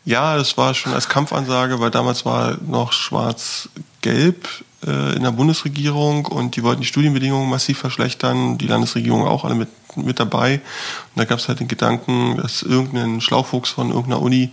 ja, 0.05 0.37
das 0.37 0.57
war 0.57 0.73
schon 0.73 0.93
als 0.93 1.09
Kampfansage, 1.09 1.79
weil 1.79 1.91
damals 1.91 2.25
war 2.25 2.57
noch 2.65 2.93
schwarz-gelb 2.93 4.47
äh, 4.85 5.15
in 5.15 5.23
der 5.23 5.31
Bundesregierung 5.31 6.25
und 6.25 6.55
die 6.55 6.63
wollten 6.63 6.81
die 6.81 6.87
Studienbedingungen 6.87 7.49
massiv 7.49 7.79
verschlechtern, 7.79 8.57
die 8.57 8.67
Landesregierung 8.67 9.27
auch 9.27 9.45
alle 9.45 9.55
mit, 9.55 9.69
mit 9.95 10.19
dabei. 10.19 10.55
Und 10.55 11.17
da 11.17 11.25
gab 11.25 11.39
es 11.39 11.47
halt 11.47 11.59
den 11.59 11.67
Gedanken, 11.67 12.37
dass 12.37 12.63
irgendein 12.63 13.21
Schlaufuchs 13.21 13.69
von 13.69 13.89
irgendeiner 13.89 14.21
Uni 14.21 14.51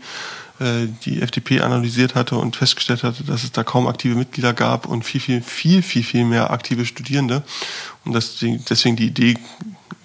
äh, 0.59 0.89
die 1.05 1.23
FDP 1.23 1.61
analysiert 1.61 2.15
hatte 2.15 2.37
und 2.37 2.57
festgestellt 2.57 3.03
hatte, 3.03 3.25
dass 3.25 3.45
es 3.45 3.53
da 3.53 3.63
kaum 3.63 3.87
aktive 3.87 4.15
Mitglieder 4.15 4.53
gab 4.53 4.87
und 4.87 5.05
viel, 5.05 5.21
viel, 5.21 5.43
viel, 5.43 5.83
viel, 5.83 6.03
viel 6.03 6.25
mehr 6.25 6.51
aktive 6.51 6.87
Studierende. 6.87 7.43
Und 8.05 8.15
deswegen, 8.15 8.65
deswegen 8.69 8.97
die 8.97 9.07
Idee 9.07 9.37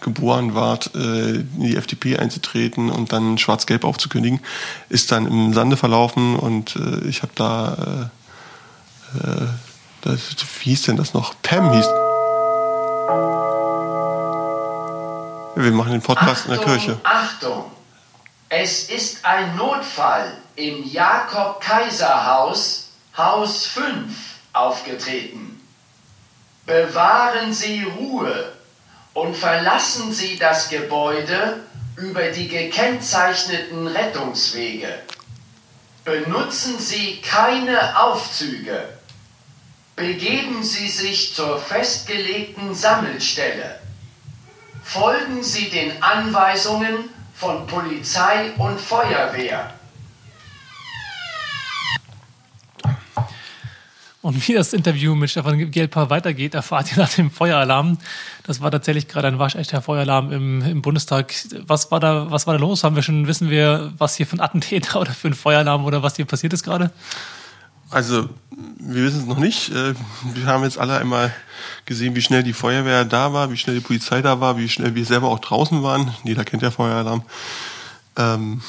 geboren 0.02 0.56
wart, 0.56 0.96
äh, 0.96 1.36
in 1.36 1.62
die 1.62 1.78
FDP 1.78 2.18
einzutreten 2.18 2.90
und 2.90 3.14
dann 3.14 3.38
Schwarz-Gelb 3.38 3.84
aufzukündigen, 3.84 4.40
ist 4.90 5.12
dann 5.12 5.28
im 5.28 5.54
Sande 5.54 5.78
verlaufen 5.78 6.36
und 6.36 6.76
äh, 6.76 7.08
ich 7.08 7.22
habe 7.22 7.32
da, 7.36 8.10
äh, 9.16 9.30
äh, 9.30 9.48
das, 10.02 10.36
wie 10.60 10.72
hieß 10.72 10.82
denn 10.84 10.98
das 10.98 11.14
noch? 11.14 11.36
Pam 11.42 11.72
hieß. 11.72 11.86
Wir 15.56 15.72
machen 15.72 15.92
den 15.92 16.02
Podcast 16.02 16.50
Achtung, 16.50 16.54
in 16.54 16.60
der 16.60 16.68
Kirche. 16.68 17.00
Achtung! 17.04 17.72
Es 18.50 18.90
ist 18.90 19.24
ein 19.26 19.56
Notfall 19.56 20.36
im 20.56 20.84
Jakob-Kaiser-Haus, 20.84 22.90
Haus 23.18 23.66
5, 23.68 24.14
aufgetreten. 24.54 25.62
Bewahren 26.66 27.54
Sie 27.54 27.84
Ruhe 27.84 28.54
und 29.14 29.36
verlassen 29.36 30.14
Sie 30.14 30.38
das 30.38 30.70
Gebäude 30.70 31.62
über 31.98 32.32
die 32.32 32.48
gekennzeichneten 32.48 33.88
Rettungswege. 33.88 35.00
Benutzen 36.04 36.80
Sie 36.80 37.22
keine 37.22 38.00
Aufzüge. 38.00 38.90
Begeben 39.96 40.64
Sie 40.64 40.88
sich 40.88 41.36
zur 41.36 41.60
festgelegten 41.60 42.74
Sammelstelle. 42.74 43.80
Folgen 44.84 45.44
Sie 45.44 45.70
den 45.70 46.02
Anweisungen 46.02 47.10
von 47.36 47.68
Polizei 47.68 48.52
und 48.58 48.80
Feuerwehr. 48.80 49.74
Und 54.22 54.48
wie 54.48 54.54
das 54.54 54.74
Interview 54.74 55.16
mit 55.16 55.32
Stefan 55.32 55.72
Gelper 55.72 56.12
weitergeht, 56.12 56.54
erfahrt 56.54 56.92
ihr 56.92 57.00
nach 57.00 57.10
dem 57.10 57.32
Feueralarm. 57.32 57.98
Das 58.44 58.62
war 58.62 58.70
tatsächlich 58.70 59.08
gerade 59.08 59.28
ein 59.28 59.40
waschechter 59.40 59.82
Feueralarm 59.82 60.32
im, 60.32 60.62
im 60.62 60.82
Bundestag. 60.84 61.34
Was 61.66 61.90
war 61.90 62.00
da, 62.00 62.30
was 62.30 62.46
war 62.46 62.54
da 62.54 62.60
los? 62.60 62.84
Haben 62.84 62.96
wir 62.96 63.02
schon, 63.02 63.26
wissen 63.26 63.50
wir, 63.50 63.94
was 63.98 64.16
hier 64.16 64.28
für 64.28 64.36
ein 64.36 64.42
Attentäter 64.42 65.00
oder 65.02 65.12
für 65.12 65.28
ein 65.28 65.34
Feueralarm 65.34 65.86
oder 65.86 66.04
was 66.04 66.16
hier 66.16 66.26
passiert 66.26 66.54
ist 66.54 66.64
gerade? 66.64 66.92
Also, 67.90 68.30
wir 68.78 69.04
wissen 69.04 69.22
es 69.22 69.26
noch 69.26 69.40
nicht. 69.40 69.70
Äh, 69.70 69.96
wir 70.36 70.46
haben 70.46 70.64
jetzt 70.64 70.78
alle 70.78 70.98
einmal 70.98 71.34
gesehen, 71.86 72.16
wie 72.16 72.22
schnell 72.22 72.44
die 72.44 72.54
Feuerwehr 72.54 73.06
da 73.06 73.34
war, 73.34 73.52
wie 73.52 73.58
schnell 73.58 73.76
die 73.76 73.82
Polizei 73.82 74.22
da 74.22 74.40
war, 74.40 74.58
wie 74.58 74.70
schnell 74.70 74.94
wir 74.94 75.04
selber 75.04 75.30
auch 75.30 75.40
draußen 75.40 75.82
waren. 75.82 76.14
Jeder 76.24 76.46
kennt 76.46 76.62
ja 76.62 76.72
Feueralarm. 76.72 77.24
Ähm, 78.18 78.62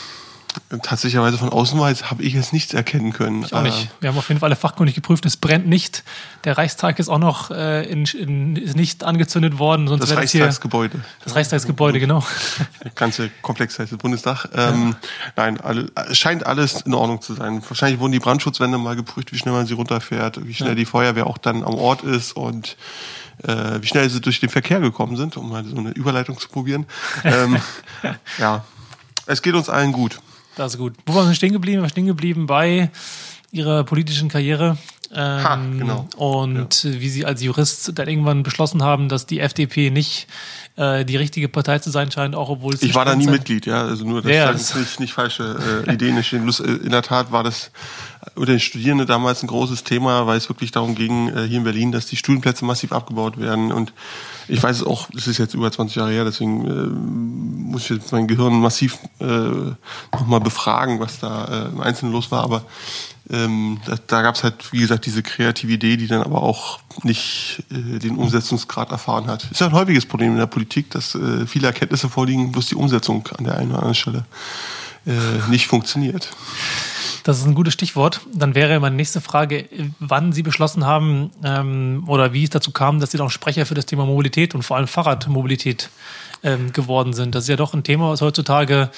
tatsächlicherweise 0.82 1.38
von 1.38 1.48
außen 1.48 1.78
war, 1.78 1.92
habe 1.92 2.22
ich 2.22 2.34
jetzt 2.34 2.52
nichts 2.52 2.74
erkennen 2.74 3.12
können. 3.12 3.42
Ich 3.42 3.52
auch 3.52 3.62
nicht. 3.62 3.84
Äh, 3.84 3.88
wir 4.00 4.08
haben 4.10 4.18
auf 4.18 4.28
jeden 4.28 4.40
Fall 4.40 4.48
alle 4.48 4.56
fachkundig 4.56 4.94
geprüft, 4.94 5.24
es 5.26 5.36
brennt 5.36 5.66
nicht. 5.66 6.04
Der 6.44 6.58
Reichstag 6.58 6.98
ist 6.98 7.08
auch 7.08 7.18
noch 7.18 7.50
äh, 7.50 7.84
in, 7.84 8.04
in, 8.04 8.56
ist 8.56 8.76
nicht 8.76 9.04
angezündet 9.04 9.58
worden. 9.58 9.88
Sonst 9.88 10.02
das 10.02 10.16
Reichstagsgebäude. 10.16 11.00
Das 11.24 11.34
Reichstagsgebäude, 11.34 12.00
genau. 12.00 12.24
Der 12.84 12.90
ganze 12.92 13.30
Komplex 13.42 13.78
heißt 13.78 13.92
das 13.92 13.98
Bundestag. 13.98 14.48
Ähm, 14.54 14.90
ja. 14.90 15.10
Nein, 15.36 15.60
alle, 15.60 15.90
scheint 16.12 16.46
alles 16.46 16.82
in 16.82 16.94
Ordnung 16.94 17.20
zu 17.22 17.34
sein. 17.34 17.62
Wahrscheinlich 17.66 18.00
wurden 18.00 18.12
die 18.12 18.20
Brandschutzwände 18.20 18.78
mal 18.78 18.96
geprüft, 18.96 19.32
wie 19.32 19.38
schnell 19.38 19.54
man 19.54 19.66
sie 19.66 19.74
runterfährt, 19.74 20.46
wie 20.46 20.54
schnell 20.54 20.70
ja. 20.70 20.74
die 20.74 20.84
Feuerwehr 20.86 21.26
auch 21.26 21.38
dann 21.38 21.64
am 21.64 21.74
Ort 21.74 22.02
ist 22.02 22.32
und 22.32 22.76
äh, 23.44 23.80
wie 23.80 23.86
schnell 23.86 24.08
sie 24.08 24.20
durch 24.20 24.40
den 24.40 24.48
Verkehr 24.48 24.80
gekommen 24.80 25.16
sind, 25.16 25.36
um 25.36 25.50
mal 25.50 25.64
so 25.64 25.76
eine 25.76 25.90
Überleitung 25.90 26.38
zu 26.38 26.48
probieren. 26.48 26.86
ähm, 27.24 27.58
ja, 28.38 28.64
es 29.26 29.42
geht 29.42 29.54
uns 29.54 29.68
allen 29.68 29.92
gut. 29.92 30.20
Das 30.56 30.74
ist 30.74 30.78
gut. 30.78 30.94
Wo 31.06 31.14
waren 31.14 31.28
wir 31.28 31.34
stehen 31.34 31.52
geblieben? 31.52 31.82
Wir 31.82 31.88
stehen 31.88 32.06
geblieben 32.06 32.46
bei 32.46 32.90
ihrer 33.50 33.84
politischen 33.84 34.28
Karriere. 34.28 34.76
Ähm, 35.14 35.44
ha, 35.44 35.56
genau. 35.56 36.08
Und 36.16 36.84
ja. 36.84 37.00
wie 37.00 37.08
sie 37.10 37.26
als 37.26 37.42
Jurist 37.42 37.98
dann 37.98 38.08
irgendwann 38.08 38.42
beschlossen 38.42 38.82
haben, 38.82 39.10
dass 39.10 39.26
die 39.26 39.40
FDP 39.40 39.90
nicht 39.90 40.26
äh, 40.76 41.04
die 41.04 41.16
richtige 41.16 41.48
Partei 41.48 41.78
zu 41.80 41.90
sein 41.90 42.10
scheint, 42.10 42.34
auch 42.34 42.48
obwohl 42.48 42.72
es. 42.72 42.82
Ich 42.82 42.94
war 42.94 43.04
da 43.04 43.14
nie 43.14 43.26
Mitglied, 43.26 43.66
ja. 43.66 43.82
Also 43.82 44.06
nur, 44.06 44.22
dass 44.22 44.32
ja, 44.32 44.50
das 44.50 44.74
nicht, 44.74 45.00
nicht 45.00 45.12
falsche 45.12 45.84
äh, 45.86 45.92
Ideen 45.92 46.16
entstehen. 46.16 46.48
In 46.48 46.90
der 46.90 47.02
Tat 47.02 47.30
war 47.30 47.44
das 47.44 47.70
unter 48.34 48.52
den 48.52 48.60
Studierenden 48.60 49.06
damals 49.06 49.42
ein 49.42 49.48
großes 49.48 49.84
Thema, 49.84 50.26
weil 50.26 50.38
es 50.38 50.48
wirklich 50.48 50.70
darum 50.70 50.94
ging, 50.94 51.28
äh, 51.28 51.46
hier 51.46 51.58
in 51.58 51.64
Berlin, 51.64 51.92
dass 51.92 52.06
die 52.06 52.16
Studienplätze 52.16 52.64
massiv 52.64 52.92
abgebaut 52.92 53.38
werden. 53.38 53.72
Und 53.72 53.92
ich 54.48 54.62
weiß 54.62 54.76
es 54.76 54.84
auch, 54.84 55.08
es 55.16 55.26
ist 55.26 55.38
jetzt 55.38 55.54
über 55.54 55.70
20 55.70 55.96
Jahre 55.96 56.12
her, 56.12 56.24
deswegen 56.24 56.66
äh, 56.66 57.70
muss 57.70 57.82
ich 57.84 57.90
jetzt 57.90 58.12
mein 58.12 58.28
Gehirn 58.28 58.60
massiv 58.60 58.98
äh, 59.20 59.26
nochmal 60.12 60.40
befragen, 60.40 61.00
was 61.00 61.18
da 61.18 61.44
äh, 61.44 61.68
im 61.68 61.80
Einzelnen 61.80 62.12
los 62.12 62.30
war. 62.30 62.44
Aber 62.44 62.64
ähm, 63.30 63.80
da, 63.86 63.96
da 64.06 64.22
gab 64.22 64.34
es 64.34 64.44
halt, 64.44 64.72
wie 64.72 64.80
gesagt, 64.80 65.06
diese 65.06 65.22
kreative 65.22 65.72
Idee, 65.72 65.96
die 65.96 66.06
dann 66.06 66.22
aber 66.22 66.42
auch 66.42 66.80
nicht 67.02 67.62
äh, 67.70 67.98
den 67.98 68.16
Umsetzungsgrad 68.16 68.90
erfahren 68.90 69.26
hat. 69.26 69.50
Ist 69.50 69.60
ja 69.60 69.66
ein 69.66 69.72
häufiges 69.72 70.06
Problem 70.06 70.32
in 70.32 70.38
der 70.38 70.46
Politik, 70.46 70.90
dass 70.90 71.14
äh, 71.14 71.46
viele 71.46 71.66
Erkenntnisse 71.66 72.08
vorliegen, 72.08 72.52
bloß 72.52 72.66
die 72.66 72.74
Umsetzung 72.76 73.26
an 73.36 73.44
der 73.44 73.56
einen 73.56 73.70
oder 73.70 73.78
anderen 73.78 73.94
Stelle 73.94 74.24
äh, 75.06 75.50
nicht 75.50 75.66
funktioniert. 75.66 76.28
Das 77.24 77.38
ist 77.38 77.46
ein 77.46 77.54
gutes 77.54 77.74
Stichwort. 77.74 78.20
Dann 78.32 78.54
wäre 78.54 78.80
meine 78.80 78.96
nächste 78.96 79.20
Frage, 79.20 79.68
wann 80.00 80.32
Sie 80.32 80.42
beschlossen 80.42 80.86
haben 80.86 81.30
ähm, 81.44 82.04
oder 82.06 82.32
wie 82.32 82.44
es 82.44 82.50
dazu 82.50 82.72
kam, 82.72 83.00
dass 83.00 83.12
Sie 83.12 83.18
noch 83.18 83.30
Sprecher 83.30 83.66
für 83.66 83.74
das 83.74 83.86
Thema 83.86 84.06
Mobilität 84.06 84.54
und 84.54 84.62
vor 84.62 84.76
allem 84.76 84.88
Fahrradmobilität 84.88 85.90
ähm, 86.42 86.72
geworden 86.72 87.12
sind. 87.12 87.34
Das 87.34 87.44
ist 87.44 87.48
ja 87.48 87.56
doch 87.56 87.74
ein 87.74 87.84
Thema, 87.84 88.10
was 88.10 88.20
heutzutage 88.20 88.90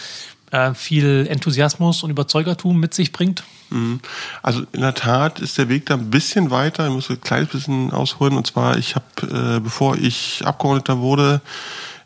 äh, 0.50 0.72
viel 0.74 1.26
Enthusiasmus 1.28 2.02
und 2.02 2.10
Überzeugertum 2.10 2.78
mit 2.78 2.94
sich 2.94 3.12
bringt. 3.12 3.44
Mhm. 3.70 4.00
Also 4.42 4.62
in 4.72 4.80
der 4.80 4.94
Tat 4.94 5.40
ist 5.40 5.58
der 5.58 5.68
Weg 5.68 5.86
da 5.86 5.94
ein 5.94 6.10
bisschen 6.10 6.50
weiter. 6.50 6.86
Ich 6.86 6.92
muss 6.92 7.10
ein 7.10 7.20
kleines 7.20 7.48
bisschen 7.48 7.90
ausholen. 7.92 8.36
Und 8.36 8.46
zwar, 8.46 8.78
ich 8.78 8.94
habe, 8.94 9.56
äh, 9.56 9.60
bevor 9.60 9.96
ich 9.96 10.42
Abgeordneter 10.44 10.98
wurde, 10.98 11.40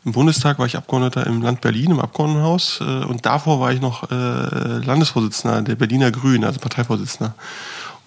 im 0.09 0.13
Bundestag 0.13 0.57
war 0.57 0.65
ich 0.65 0.75
Abgeordneter 0.75 1.27
im 1.27 1.43
Land 1.43 1.61
Berlin, 1.61 1.91
im 1.91 1.99
Abgeordnetenhaus. 1.99 2.81
Äh, 2.81 3.05
und 3.05 3.27
davor 3.27 3.59
war 3.59 3.71
ich 3.71 3.79
noch 3.79 4.09
äh, 4.09 4.15
Landesvorsitzender 4.15 5.61
der 5.61 5.75
Berliner 5.75 6.09
Grünen, 6.09 6.45
also 6.45 6.59
Parteivorsitzender. 6.59 7.35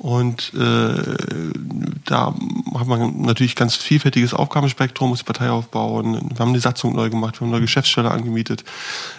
Und 0.03 0.53
äh, 0.55 1.01
da 2.05 2.35
hat 2.75 2.87
man 2.89 3.23
natürlich 3.23 3.55
ganz 3.55 3.77
vielfältiges 3.77 4.35
Aufgabenspektrum, 4.35 5.11
muss 5.11 5.21
die 5.21 5.25
Partei 5.25 5.49
aufbauen. 5.49 6.29
Wir 6.29 6.39
haben 6.41 6.55
die 6.55 6.59
Satzung 6.59 6.97
neu 6.97 7.09
gemacht, 7.09 7.41
wir 7.41 7.47
haben 7.47 7.53
neue 7.53 7.61
Geschäftsstelle 7.61 8.11
angemietet. 8.11 8.65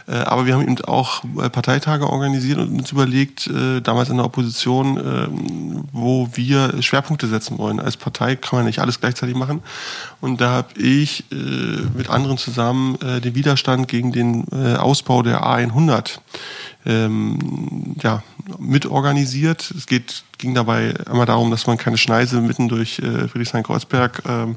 Äh, 0.09 0.15
aber 0.15 0.45
wir 0.45 0.55
haben 0.55 0.63
eben 0.63 0.83
auch 0.83 1.23
äh, 1.41 1.49
Parteitage 1.49 2.09
organisiert 2.09 2.57
und 2.57 2.79
uns 2.79 2.91
überlegt, 2.91 3.47
äh, 3.47 3.79
damals 3.79 4.09
in 4.09 4.17
der 4.17 4.25
Opposition, 4.25 4.97
äh, 4.97 5.27
wo 5.93 6.27
wir 6.33 6.81
Schwerpunkte 6.83 7.27
setzen 7.27 7.57
wollen. 7.59 7.79
Als 7.79 7.95
Partei 7.95 8.35
kann 8.35 8.59
man 8.59 8.65
nicht 8.65 8.79
alles 8.79 8.99
gleichzeitig 8.99 9.37
machen. 9.37 9.61
Und 10.19 10.41
da 10.41 10.49
habe 10.49 10.77
ich 10.77 11.23
äh, 11.31 11.35
mit 11.95 12.09
anderen 12.09 12.37
zusammen 12.37 12.99
äh, 13.01 13.21
den 13.21 13.35
Widerstand 13.35 13.87
gegen 13.87 14.11
den 14.11 14.47
äh, 14.51 14.75
Ausbau 14.75 15.23
der 15.23 15.45
A100 15.45 16.19
ähm, 16.85 17.95
ja, 18.01 18.23
mitorganisiert. 18.59 19.71
Es 19.71 19.87
geht, 19.87 20.23
ging 20.37 20.53
dabei 20.53 20.93
immer 21.09 21.25
darum, 21.25 21.51
dass 21.51 21.67
man 21.67 21.77
keine 21.77 21.97
Schneise 21.97 22.41
mitten 22.41 22.67
durch 22.69 22.99
äh, 22.99 23.27
Friedrichshain-Kreuzberg 23.27 24.23
ähm, 24.27 24.55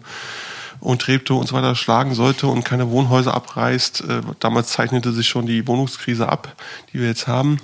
und 0.81 1.03
Treptow 1.03 1.41
und 1.41 1.47
so 1.47 1.55
weiter 1.55 1.75
schlagen 1.75 2.15
sollte 2.15 2.47
und 2.49 2.65
keine 2.65 2.91
Wohnhäuser 2.91 3.35
abreißt. 3.35 4.03
Äh, 4.03 4.21
damals 4.41 4.69
zeichnete 4.69 5.13
sich 5.13 5.29
schon 5.29 5.47
die 5.47 5.67
Wohnungskrise 5.67 6.29
ab, 6.29 6.55
die 6.93 7.01
wir 7.01 7.09
jetzt 7.09 7.27
haben. 7.27 7.59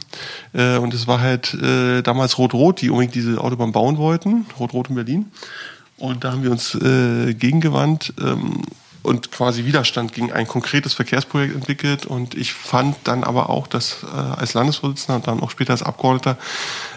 Äh, 0.53 0.77
und 0.77 0.95
es 0.95 1.07
war 1.07 1.21
halt 1.21 1.55
äh, 1.55 2.03
damals 2.03 2.39
Rot-Rot, 2.39 2.81
die 2.81 2.91
unbedingt 2.91 3.15
diese 3.15 3.41
Autobahn 3.41 3.73
bauen 3.73 3.97
wollten, 3.99 4.47
Rot-Rot 4.59 4.89
in 4.89 4.95
Berlin. 4.95 5.33
Und 5.99 6.25
da 6.25 6.33
haben 6.33 6.43
wir 6.43 6.51
uns 6.51 6.75
äh, 6.75 7.35
gegengewandt. 7.35 8.15
Ähm, 8.21 8.63
und 9.03 9.33
quasi 9.33 9.65
Widerstand 9.65 10.13
gegen 10.13 10.33
ein 10.33 10.47
konkretes 10.47 10.95
Verkehrsprojekt 10.95 11.55
entwickelt. 11.55 12.07
Und 12.07 12.35
ich 12.35 12.53
fand 12.53 12.97
dann 13.05 13.25
aber 13.25 13.51
auch, 13.51 13.67
dass 13.67 14.05
äh, 14.05 14.17
als 14.17 14.55
Landesvorsitzender 14.55 15.17
und 15.17 15.27
dann 15.27 15.41
auch 15.41 15.51
später 15.51 15.73
als 15.73 15.83
Abgeordneter 15.83 16.39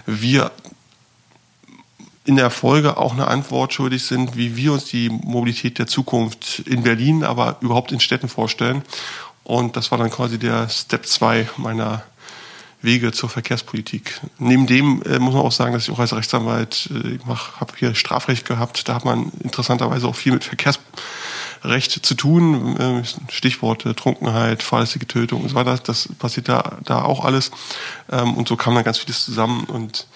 wir 0.05 0.51
in 2.25 2.35
der 2.35 2.50
Folge 2.50 2.97
auch 2.97 3.13
eine 3.13 3.27
Antwort 3.27 3.74
schuldig 3.74 4.03
sind, 4.03 4.35
wie 4.35 4.55
wir 4.55 4.74
uns 4.74 4.85
die 4.85 5.09
Mobilität 5.09 5.77
der 5.77 5.88
Zukunft 5.88 6.59
in 6.59 6.83
Berlin, 6.83 7.24
aber 7.24 7.57
überhaupt 7.62 7.91
in 7.91 8.00
Städten 8.00 8.29
vorstellen. 8.29 8.83
Und 9.43 9.75
das 9.75 9.91
war 9.91 10.00
dann 10.00 10.09
quasi 10.09 10.39
der 10.39 10.67
Step 10.69 11.05
2 11.05 11.50
meiner 11.57 12.03
Wege 12.81 13.12
zur 13.12 13.29
Verkehrspolitik. 13.29 14.19
Neben 14.38 14.67
dem 14.67 15.01
äh, 15.03 15.17
muss 15.19 15.33
man 15.33 15.43
auch 15.43 15.51
sagen, 15.51 15.74
dass 15.74 15.83
ich 15.83 15.91
auch 15.91 16.00
als 16.00 16.13
Rechtsanwalt, 16.13 16.89
äh, 16.91 17.17
habe 17.27 17.74
hier 17.77 17.95
Strafrecht 17.95 18.45
gehabt, 18.45 18.88
da 18.88 18.95
hat 18.95 19.05
man 19.05 19.31
interessanterweise 19.43 20.07
auch 20.07 20.15
viel 20.15 20.33
mit 20.33 20.43
Verkehrspolitik 20.43 21.01
Recht 21.67 22.05
zu 22.05 22.15
tun. 22.15 22.77
Äh, 22.77 23.03
Stichworte 23.31 23.95
Trunkenheit, 23.95 24.63
fahrlässige 24.63 25.07
Tötung 25.07 25.41
und 25.41 25.50
so 25.50 25.55
weiter. 25.55 25.77
Das 25.77 26.10
passiert 26.19 26.50
da, 26.50 26.77
da 26.84 27.03
auch 27.03 27.25
alles. 27.25 27.51
Ähm, 28.12 28.36
und 28.36 28.48
so 28.48 28.55
kam 28.55 28.75
dann 28.75 28.84
ganz 28.84 28.98
vieles 28.98 29.25
zusammen. 29.25 29.65
Und 29.65 30.07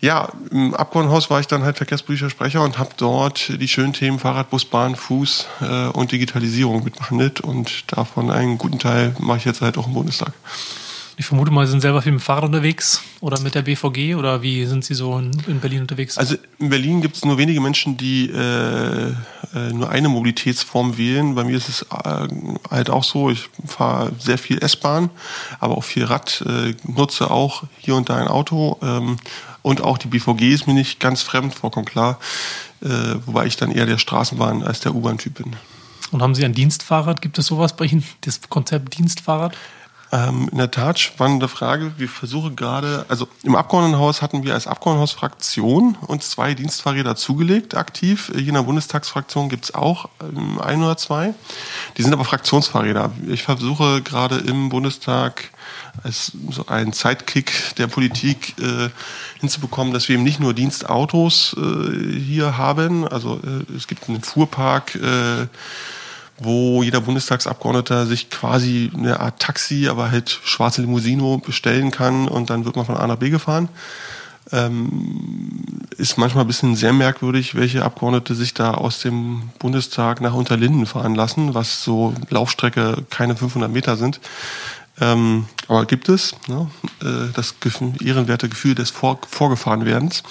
ja, 0.00 0.28
im 0.50 0.74
Abgeordnetenhaus 0.74 1.30
war 1.30 1.40
ich 1.40 1.46
dann 1.46 1.64
halt 1.64 1.78
verkehrspolitischer 1.78 2.30
Sprecher 2.30 2.62
und 2.62 2.78
habe 2.78 2.90
dort 2.96 3.60
die 3.60 3.68
schönen 3.68 3.92
Themen 3.92 4.18
Fahrrad, 4.18 4.50
Bus, 4.50 4.64
Bahn, 4.64 4.94
Fuß 4.94 5.46
äh, 5.62 5.86
und 5.88 6.12
Digitalisierung 6.12 6.84
mitbehandelt. 6.84 7.40
Und 7.40 7.84
davon 7.92 8.30
einen 8.30 8.58
guten 8.58 8.78
Teil 8.78 9.14
mache 9.18 9.38
ich 9.38 9.44
jetzt 9.44 9.62
halt 9.62 9.78
auch 9.78 9.86
im 9.86 9.94
Bundestag. 9.94 10.32
Ich 11.18 11.24
vermute 11.24 11.50
mal, 11.50 11.66
Sie 11.66 11.70
sind 11.70 11.80
selber 11.80 12.02
viel 12.02 12.12
mit 12.12 12.20
dem 12.20 12.24
Fahrrad 12.24 12.44
unterwegs 12.44 13.02
oder 13.20 13.40
mit 13.40 13.54
der 13.54 13.62
BVG 13.62 14.16
oder 14.16 14.42
wie 14.42 14.66
sind 14.66 14.84
Sie 14.84 14.92
so 14.92 15.18
in, 15.18 15.30
in 15.46 15.60
Berlin 15.60 15.80
unterwegs? 15.80 16.18
Also 16.18 16.36
in 16.58 16.68
Berlin 16.68 17.00
gibt 17.00 17.16
es 17.16 17.24
nur 17.24 17.38
wenige 17.38 17.58
Menschen, 17.62 17.96
die 17.96 18.28
äh, 18.30 19.08
äh, 19.08 19.72
nur 19.72 19.88
eine 19.88 20.10
Mobilitätsform 20.10 20.98
wählen. 20.98 21.34
Bei 21.34 21.44
mir 21.44 21.56
ist 21.56 21.70
es 21.70 21.82
äh, 21.90 22.28
halt 22.70 22.90
auch 22.90 23.02
so, 23.02 23.30
ich 23.30 23.48
fahre 23.64 24.12
sehr 24.18 24.36
viel 24.36 24.62
S-Bahn, 24.62 25.08
aber 25.58 25.78
auch 25.78 25.84
viel 25.84 26.04
Rad, 26.04 26.44
äh, 26.46 26.74
nutze 26.84 27.30
auch 27.30 27.62
hier 27.78 27.94
und 27.94 28.10
da 28.10 28.16
ein 28.16 28.28
Auto. 28.28 28.78
Ähm, 28.82 29.16
und 29.62 29.80
auch 29.80 29.96
die 29.96 30.08
BVG 30.08 30.52
ist 30.52 30.66
mir 30.66 30.74
nicht 30.74 31.00
ganz 31.00 31.22
fremd, 31.22 31.54
vollkommen 31.54 31.86
klar. 31.86 32.18
Äh, 32.82 32.88
wobei 33.24 33.46
ich 33.46 33.56
dann 33.56 33.72
eher 33.72 33.86
der 33.86 33.96
Straßenbahn 33.96 34.62
als 34.62 34.80
der 34.80 34.94
U-Bahn-Typ 34.94 35.34
bin. 35.42 35.56
Und 36.10 36.22
haben 36.22 36.34
Sie 36.34 36.44
ein 36.44 36.52
Dienstfahrrad? 36.52 37.22
Gibt 37.22 37.38
es 37.38 37.46
sowas 37.46 37.74
bei 37.74 37.86
Ihnen, 37.86 38.04
das 38.20 38.40
Konzept 38.50 38.98
Dienstfahrrad? 38.98 39.56
Ähm, 40.16 40.48
in 40.50 40.56
der 40.56 40.70
Tat 40.70 40.98
spannende 40.98 41.46
Frage. 41.46 41.92
Wir 41.98 42.08
versuchen 42.08 42.56
gerade, 42.56 43.04
also 43.08 43.28
im 43.42 43.54
Abgeordnetenhaus 43.54 44.22
hatten 44.22 44.44
wir 44.44 44.54
als 44.54 44.66
Abgeordnetenhausfraktion 44.66 45.96
uns 46.06 46.30
zwei 46.30 46.54
Dienstfahrräder 46.54 47.16
zugelegt, 47.16 47.76
aktiv. 47.76 48.32
Je 48.34 48.50
nach 48.52 48.62
Bundestagsfraktion 48.62 49.50
gibt's 49.50 49.74
auch 49.74 50.08
ähm, 50.22 50.58
ein 50.58 50.82
oder 50.82 50.96
zwei. 50.96 51.34
Die 51.98 52.02
sind 52.02 52.14
aber 52.14 52.24
Fraktionsfahrräder. 52.24 53.12
Ich 53.28 53.42
versuche 53.42 54.00
gerade 54.00 54.36
im 54.36 54.70
Bundestag 54.70 55.50
als 56.02 56.32
so 56.50 56.66
ein 56.66 56.94
Zeitkick 56.94 57.74
der 57.76 57.86
Politik 57.86 58.54
äh, 58.58 58.88
hinzubekommen, 59.40 59.92
dass 59.92 60.08
wir 60.08 60.14
eben 60.14 60.24
nicht 60.24 60.40
nur 60.40 60.54
Dienstautos 60.54 61.54
äh, 61.58 62.18
hier 62.18 62.56
haben. 62.56 63.06
Also 63.06 63.38
äh, 63.44 63.74
es 63.76 63.86
gibt 63.86 64.08
einen 64.08 64.22
Fuhrpark. 64.22 64.94
Äh, 64.94 65.46
wo 66.38 66.82
jeder 66.82 67.00
Bundestagsabgeordneter 67.00 68.06
sich 68.06 68.30
quasi 68.30 68.90
eine 68.94 69.20
Art 69.20 69.40
Taxi, 69.40 69.88
aber 69.88 70.10
halt 70.10 70.30
schwarze 70.44 70.82
Limousino 70.82 71.38
bestellen 71.38 71.90
kann 71.90 72.28
und 72.28 72.50
dann 72.50 72.64
wird 72.64 72.76
man 72.76 72.86
von 72.86 72.96
A 72.96 73.06
nach 73.06 73.16
B 73.16 73.30
gefahren. 73.30 73.68
Ähm, 74.52 75.86
ist 75.96 76.18
manchmal 76.18 76.44
ein 76.44 76.46
bisschen 76.46 76.76
sehr 76.76 76.92
merkwürdig, 76.92 77.54
welche 77.56 77.84
Abgeordnete 77.84 78.34
sich 78.34 78.54
da 78.54 78.74
aus 78.74 79.00
dem 79.00 79.50
Bundestag 79.58 80.20
nach 80.20 80.34
Unterlinden 80.34 80.86
fahren 80.86 81.14
lassen, 81.14 81.54
was 81.54 81.82
so 81.82 82.14
Laufstrecke 82.30 83.04
keine 83.10 83.34
500 83.34 83.70
Meter 83.70 83.96
sind. 83.96 84.20
Ähm, 84.98 85.46
aber 85.68 85.84
gibt 85.84 86.08
es 86.08 86.34
ne, 86.46 86.70
äh, 87.02 87.32
das 87.34 87.54
ehrenwerte 88.02 88.48
Gefühl 88.48 88.74
des 88.74 88.90
Vor 88.90 89.18
Vorgefahrenwerdens. 89.28 90.22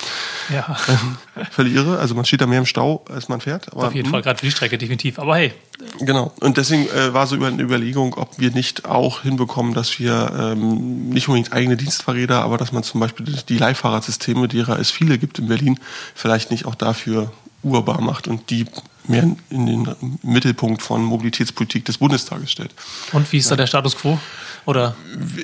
Ja. 0.51 0.77
Ähm, 0.87 1.17
völlig 1.51 1.75
irre. 1.75 1.99
Also 1.99 2.15
man 2.15 2.25
steht 2.25 2.41
da 2.41 2.47
mehr 2.47 2.59
im 2.59 2.65
Stau, 2.65 3.05
als 3.09 3.29
man 3.29 3.41
fährt. 3.41 3.71
Aber, 3.71 3.87
Auf 3.87 3.95
jeden 3.95 4.09
Fall, 4.09 4.21
gerade 4.21 4.39
für 4.39 4.45
die 4.45 4.51
Strecke 4.51 4.77
definitiv. 4.77 5.19
Aber 5.19 5.35
hey. 5.35 5.53
Genau. 5.99 6.33
Und 6.39 6.57
deswegen 6.57 6.87
äh, 6.87 7.13
war 7.13 7.27
so 7.27 7.35
eine 7.35 7.61
Überlegung, 7.61 8.15
ob 8.15 8.39
wir 8.39 8.51
nicht 8.51 8.85
auch 8.85 9.21
hinbekommen, 9.21 9.73
dass 9.73 9.99
wir 9.99 10.31
ähm, 10.37 11.09
nicht 11.09 11.27
unbedingt 11.27 11.53
eigene 11.53 11.77
Dienstfahrräder, 11.77 12.41
aber 12.41 12.57
dass 12.57 12.71
man 12.71 12.83
zum 12.83 13.01
Beispiel 13.01 13.25
die 13.47 13.57
Leihfahrradsysteme, 13.57 14.47
derer 14.47 14.79
es 14.79 14.89
viele 14.89 15.17
gibt 15.17 15.37
in 15.37 15.47
Berlin, 15.47 15.79
vielleicht 16.15 16.49
nicht 16.49 16.65
auch 16.65 16.75
dafür 16.75 17.31
urbar 17.61 18.01
macht 18.01 18.27
und 18.27 18.49
die 18.49 18.65
mehr 19.07 19.23
in 19.49 19.65
den 19.65 19.95
Mittelpunkt 20.23 20.81
von 20.81 21.03
Mobilitätspolitik 21.03 21.85
des 21.85 21.97
Bundestages 21.97 22.51
stellt. 22.51 22.71
Und 23.11 23.31
wie 23.31 23.37
ist 23.37 23.51
da 23.51 23.55
der 23.55 23.67
Status 23.67 23.95
quo? 23.95 24.19
Oder? 24.65 24.95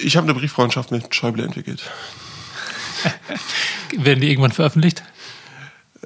Ich 0.03 0.17
habe 0.17 0.25
eine 0.25 0.33
Brieffreundschaft 0.33 0.91
mit 0.91 1.13
Schäuble 1.13 1.43
entwickelt. 1.43 1.81
Werden 3.97 4.21
die 4.21 4.29
irgendwann 4.29 4.51
veröffentlicht? 4.51 5.03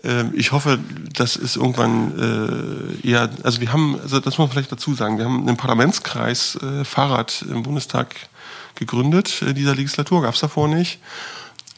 Ähm, 0.04 0.34
ich 0.36 0.52
hoffe, 0.52 0.80
das 1.14 1.36
ist 1.36 1.56
irgendwann 1.56 3.00
äh, 3.04 3.08
eher, 3.08 3.30
also 3.44 3.62
wir 3.62 3.72
haben, 3.72 4.00
also 4.02 4.20
das 4.20 4.38
muss 4.38 4.48
man 4.48 4.50
vielleicht 4.50 4.72
dazu 4.72 4.94
sagen, 4.94 5.18
wir 5.18 5.26
haben 5.26 5.48
einen 5.48 5.58
Parlamentskreis 5.58 6.58
äh, 6.62 6.84
Fahrrad 6.84 7.44
im 7.50 7.64
Bundestag 7.64 8.16
gegründet. 8.76 9.42
Äh, 9.42 9.54
dieser 9.54 9.76
Legislatur 9.76 10.22
gab 10.22 10.36
es 10.36 10.42
davor 10.42 10.68
nicht. 10.68 11.00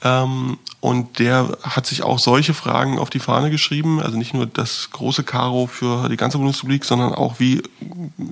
Ähm, 0.04 0.58
und 0.80 1.18
der 1.18 1.58
hat 1.64 1.88
sich 1.88 2.04
auch 2.04 2.20
solche 2.20 2.54
Fragen 2.54 3.00
auf 3.00 3.10
die 3.10 3.20
Fahne 3.20 3.50
geschrieben, 3.50 4.00
also 4.00 4.16
nicht 4.16 4.36
nur 4.36 4.46
das 4.46 4.90
große 4.92 5.24
Karo 5.24 5.66
für 5.66 6.08
die 6.08 6.18
ganze 6.18 6.38
Bundesrepublik, 6.38 6.86
sondern 6.86 7.16
auch, 7.16 7.40
wie 7.40 7.64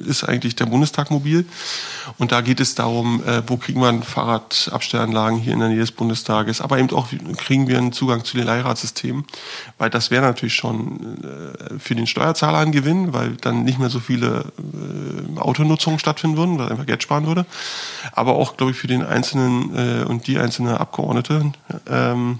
ist 0.06 0.24
eigentlich 0.24 0.56
der 0.56 0.68
Bundestag 0.68 1.10
mobil? 1.10 1.46
Und 2.20 2.32
da 2.32 2.42
geht 2.42 2.60
es 2.60 2.76
darum, 2.76 3.24
äh, 3.26 3.42
wo 3.48 3.58
kriegen 3.58 3.82
wir 3.82 4.00
Fahrradabstellanlagen 4.04 5.40
hier 5.40 5.54
in 5.54 5.60
der 5.60 5.70
Nähe 5.70 5.80
des 5.80 5.92
Bundestages, 5.92 6.62
aber 6.62 6.78
eben 6.78 6.92
auch, 6.92 7.08
kriegen 7.36 7.68
wir 7.68 7.80
einen 7.80 7.94
Zugang 7.94 8.24
zu 8.24 8.38
den 8.38 8.46
Leihradsystemen, 8.46 9.26
weil 9.80 9.90
das 9.90 10.12
wäre 10.12 10.24
natürlich 10.24 10.54
schon 10.54 11.24
äh, 11.24 11.80
für 11.80 11.96
den 11.96 12.06
Steuerzahler 12.06 12.60
ein 12.60 12.72
Gewinn, 12.72 13.12
weil 13.12 13.38
dann 13.38 13.64
nicht 13.64 13.80
mehr 13.80 13.90
so 13.90 14.00
viele 14.00 14.46
äh, 14.60 15.40
Autonutzungen 15.40 15.98
stattfinden 15.98 16.38
würden, 16.38 16.60
weil 16.60 16.70
einfach 16.70 16.86
Geld 16.86 17.02
sparen 17.02 17.26
würde, 17.26 17.48
aber 18.12 18.36
auch, 18.36 18.56
glaube 18.56 18.72
ich, 18.74 18.78
für 18.78 18.88
den 18.88 19.04
einzelnen 19.04 20.06
und 20.06 20.28
die 20.28 20.38
einzelne 20.38 20.80
Abgeordnete, 20.80 21.52
ähm, 22.36 22.40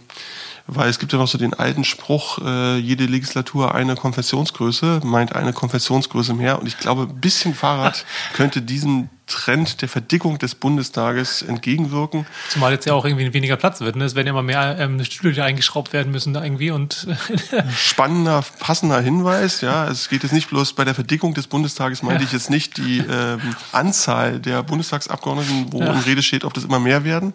weil 0.68 0.90
es 0.90 1.00
gibt 1.00 1.14
ja 1.14 1.20
noch 1.20 1.28
so 1.28 1.38
den 1.38 1.54
alten 1.54 1.84
Spruch, 1.84 2.40
äh, 2.40 2.78
jede 2.78 3.06
Legislatur 3.06 3.76
eine 3.76 3.96
Konfessionsgröße, 3.96 5.02
meint 5.04 5.36
eine 5.36 5.54
Konfessionsgröße 5.54 6.34
mehr. 6.34 6.60
Und 6.60 6.68
ich 6.68 6.78
glaube, 6.78 7.04
ein 7.04 7.22
bisschen 7.22 7.54
Fahrrad 7.54 8.06
könnte 8.34 8.62
diesem 8.62 9.10
Trend 9.28 9.82
der 9.82 9.90
Verdickung 9.90 10.38
des 10.38 10.54
Bundestages 10.54 11.42
entgegenwirken. 11.42 12.28
Zumal 12.50 12.72
jetzt 12.74 12.86
ja 12.86 12.94
auch 12.94 13.06
irgendwie 13.06 13.34
weniger 13.34 13.56
Platz 13.56 13.82
wird. 13.82 13.96
Ne? 13.96 14.06
Es 14.06 14.16
werden 14.16 14.28
ja 14.28 14.32
immer 14.34 14.44
mehr 14.44 14.78
ähm, 14.80 15.04
Stühle, 15.04 15.34
die 15.34 15.42
eingeschraubt 15.42 15.94
werden 15.94 16.12
müssen 16.12 16.34
da 16.34 16.44
irgendwie. 16.44 16.72
Und 16.72 17.08
Spannender, 17.76 18.44
passender 18.60 19.02
Hinweis. 19.02 19.62
Ja, 19.62 19.88
es 19.88 20.10
geht 20.10 20.24
jetzt 20.24 20.32
nicht 20.32 20.50
bloß 20.50 20.74
bei 20.74 20.84
der 20.84 20.94
Verdickung 20.94 21.34
des 21.34 21.48
Bundestages, 21.48 22.04
meinte 22.04 22.24
ja. 22.24 22.28
ich 22.28 22.34
jetzt 22.34 22.50
nicht 22.50 22.78
die 22.78 23.00
ähm, 23.00 23.40
Anzahl 23.72 24.40
der 24.40 24.62
Bundestagsabgeordneten, 24.62 25.72
wo 25.72 25.80
ja. 25.80 25.92
in 25.92 26.00
Rede 26.00 26.22
steht, 26.22 26.46
ob 26.46 26.54
das 26.54 26.64
immer 26.64 26.80
mehr 26.80 27.04
werden, 27.04 27.34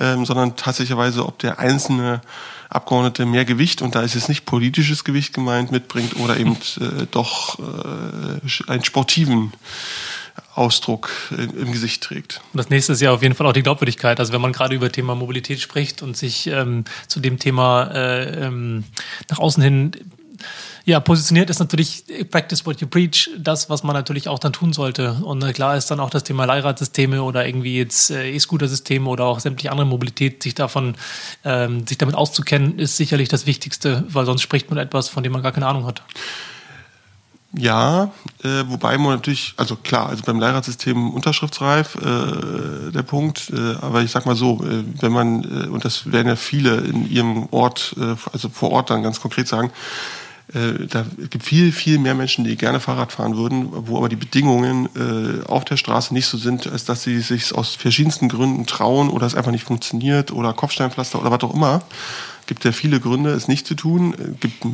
ähm, 0.00 0.24
sondern 0.24 0.54
tatsächlicherweise, 0.56 1.26
ob 1.26 1.38
der 1.40 1.58
einzelne 1.58 2.20
Abgeordnete 2.68 3.24
mehr 3.24 3.46
Gewicht, 3.46 3.80
und 3.80 3.94
da 3.94 4.02
ist 4.02 4.14
jetzt 4.14 4.28
nicht 4.28 4.44
politisches 4.44 5.02
Gewicht 5.02 5.32
gemeint, 5.32 5.72
mitbringt 5.72 6.16
oder 6.16 6.36
eben 6.36 6.52
äh, 6.80 7.06
doch 7.10 7.58
äh, 7.58 8.70
einen 8.70 8.84
sportiven 8.84 9.52
Ausdruck 10.54 11.10
im 11.30 11.72
Gesicht 11.72 12.02
trägt. 12.02 12.40
Und 12.52 12.58
das 12.58 12.70
nächste 12.70 12.92
ist 12.92 13.00
ja 13.00 13.12
auf 13.12 13.22
jeden 13.22 13.34
Fall 13.34 13.46
auch 13.46 13.52
die 13.52 13.62
Glaubwürdigkeit. 13.62 14.20
Also 14.20 14.32
wenn 14.32 14.40
man 14.40 14.52
gerade 14.52 14.74
über 14.74 14.90
Thema 14.90 15.14
Mobilität 15.14 15.60
spricht 15.60 16.02
und 16.02 16.16
sich 16.16 16.46
ähm, 16.46 16.84
zu 17.06 17.20
dem 17.20 17.38
Thema 17.38 17.90
äh, 17.92 18.46
ähm, 18.46 18.84
nach 19.28 19.38
außen 19.38 19.62
hin 19.62 19.92
ja, 20.88 21.00
positioniert 21.00 21.50
ist 21.50 21.58
natürlich 21.58 22.04
Practice 22.30 22.64
what 22.64 22.80
you 22.80 22.86
preach, 22.86 23.28
das, 23.36 23.68
was 23.68 23.82
man 23.82 23.94
natürlich 23.94 24.26
auch 24.26 24.38
dann 24.38 24.54
tun 24.54 24.72
sollte. 24.72 25.18
Und 25.22 25.42
äh, 25.42 25.52
klar 25.52 25.76
ist 25.76 25.90
dann 25.90 26.00
auch 26.00 26.08
das 26.08 26.24
Thema 26.24 26.46
Leihradsysteme 26.46 27.22
oder 27.22 27.46
irgendwie 27.46 27.76
jetzt 27.76 28.10
äh, 28.10 28.30
E-Scooter-Systeme 28.30 29.06
oder 29.06 29.26
auch 29.26 29.38
sämtliche 29.38 29.70
andere 29.70 29.86
Mobilität, 29.86 30.42
sich 30.42 30.54
davon, 30.54 30.94
ähm, 31.44 31.86
sich 31.86 31.98
damit 31.98 32.14
auszukennen, 32.14 32.78
ist 32.78 32.96
sicherlich 32.96 33.28
das 33.28 33.44
Wichtigste, 33.44 34.04
weil 34.08 34.24
sonst 34.24 34.40
spricht 34.40 34.70
man 34.70 34.78
etwas, 34.78 35.10
von 35.10 35.22
dem 35.22 35.32
man 35.32 35.42
gar 35.42 35.52
keine 35.52 35.66
Ahnung 35.66 35.84
hat. 35.84 36.02
Ja, 37.56 38.12
äh, 38.44 38.64
wobei 38.66 38.98
man 38.98 39.14
natürlich, 39.14 39.54
also 39.56 39.74
klar, 39.76 40.10
also 40.10 40.22
beim 40.22 40.38
Leihradsystem 40.38 41.10
unterschriftsreif 41.10 41.94
äh, 41.96 42.92
der 42.92 43.02
Punkt, 43.02 43.50
äh, 43.50 43.74
aber 43.80 44.02
ich 44.02 44.10
sag 44.10 44.26
mal 44.26 44.36
so, 44.36 44.62
äh, 44.62 44.84
wenn 45.00 45.12
man, 45.12 45.44
äh, 45.44 45.66
und 45.68 45.82
das 45.86 46.12
werden 46.12 46.28
ja 46.28 46.36
viele 46.36 46.76
in 46.76 47.10
ihrem 47.10 47.48
Ort, 47.50 47.96
äh, 47.98 48.16
also 48.32 48.50
vor 48.50 48.70
Ort 48.72 48.90
dann 48.90 49.02
ganz 49.02 49.20
konkret 49.20 49.48
sagen, 49.48 49.70
äh, 50.52 50.86
da 50.88 51.06
gibt 51.30 51.44
viel, 51.44 51.72
viel 51.72 51.98
mehr 51.98 52.14
Menschen, 52.14 52.44
die 52.44 52.56
gerne 52.56 52.80
Fahrrad 52.80 53.12
fahren 53.12 53.36
würden, 53.36 53.68
wo 53.70 53.96
aber 53.96 54.10
die 54.10 54.16
Bedingungen 54.16 54.88
äh, 54.94 55.46
auf 55.46 55.64
der 55.64 55.78
Straße 55.78 56.12
nicht 56.12 56.26
so 56.26 56.36
sind, 56.36 56.66
als 56.66 56.84
dass 56.84 57.02
sie 57.02 57.20
sich 57.20 57.54
aus 57.54 57.74
verschiedensten 57.76 58.28
Gründen 58.28 58.66
trauen 58.66 59.08
oder 59.08 59.26
es 59.26 59.34
einfach 59.34 59.52
nicht 59.52 59.64
funktioniert 59.64 60.32
oder 60.32 60.52
Kopfsteinpflaster 60.52 61.18
oder 61.20 61.30
was 61.30 61.42
auch 61.42 61.54
immer. 61.54 61.82
Gibt 62.48 62.64
ja 62.64 62.72
viele 62.72 62.98
Gründe, 62.98 63.30
es 63.30 63.46
nicht 63.46 63.66
zu 63.66 63.74
tun. 63.74 64.14
Es 64.14 64.40
gibt 64.40 64.64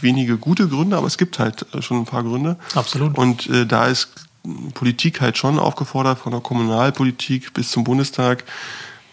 wenige 0.00 0.38
gute 0.38 0.68
Gründe, 0.68 0.96
aber 0.96 1.08
es 1.08 1.18
gibt 1.18 1.40
halt 1.40 1.66
schon 1.80 1.98
ein 1.98 2.04
paar 2.04 2.22
Gründe. 2.22 2.56
Absolut. 2.74 3.18
Und 3.18 3.48
äh, 3.50 3.66
da 3.66 3.86
ist 3.86 4.08
Politik 4.74 5.20
halt 5.20 5.36
schon 5.36 5.58
aufgefordert, 5.58 6.20
von 6.20 6.30
der 6.30 6.40
Kommunalpolitik 6.40 7.52
bis 7.54 7.72
zum 7.72 7.82
Bundestag, 7.82 8.44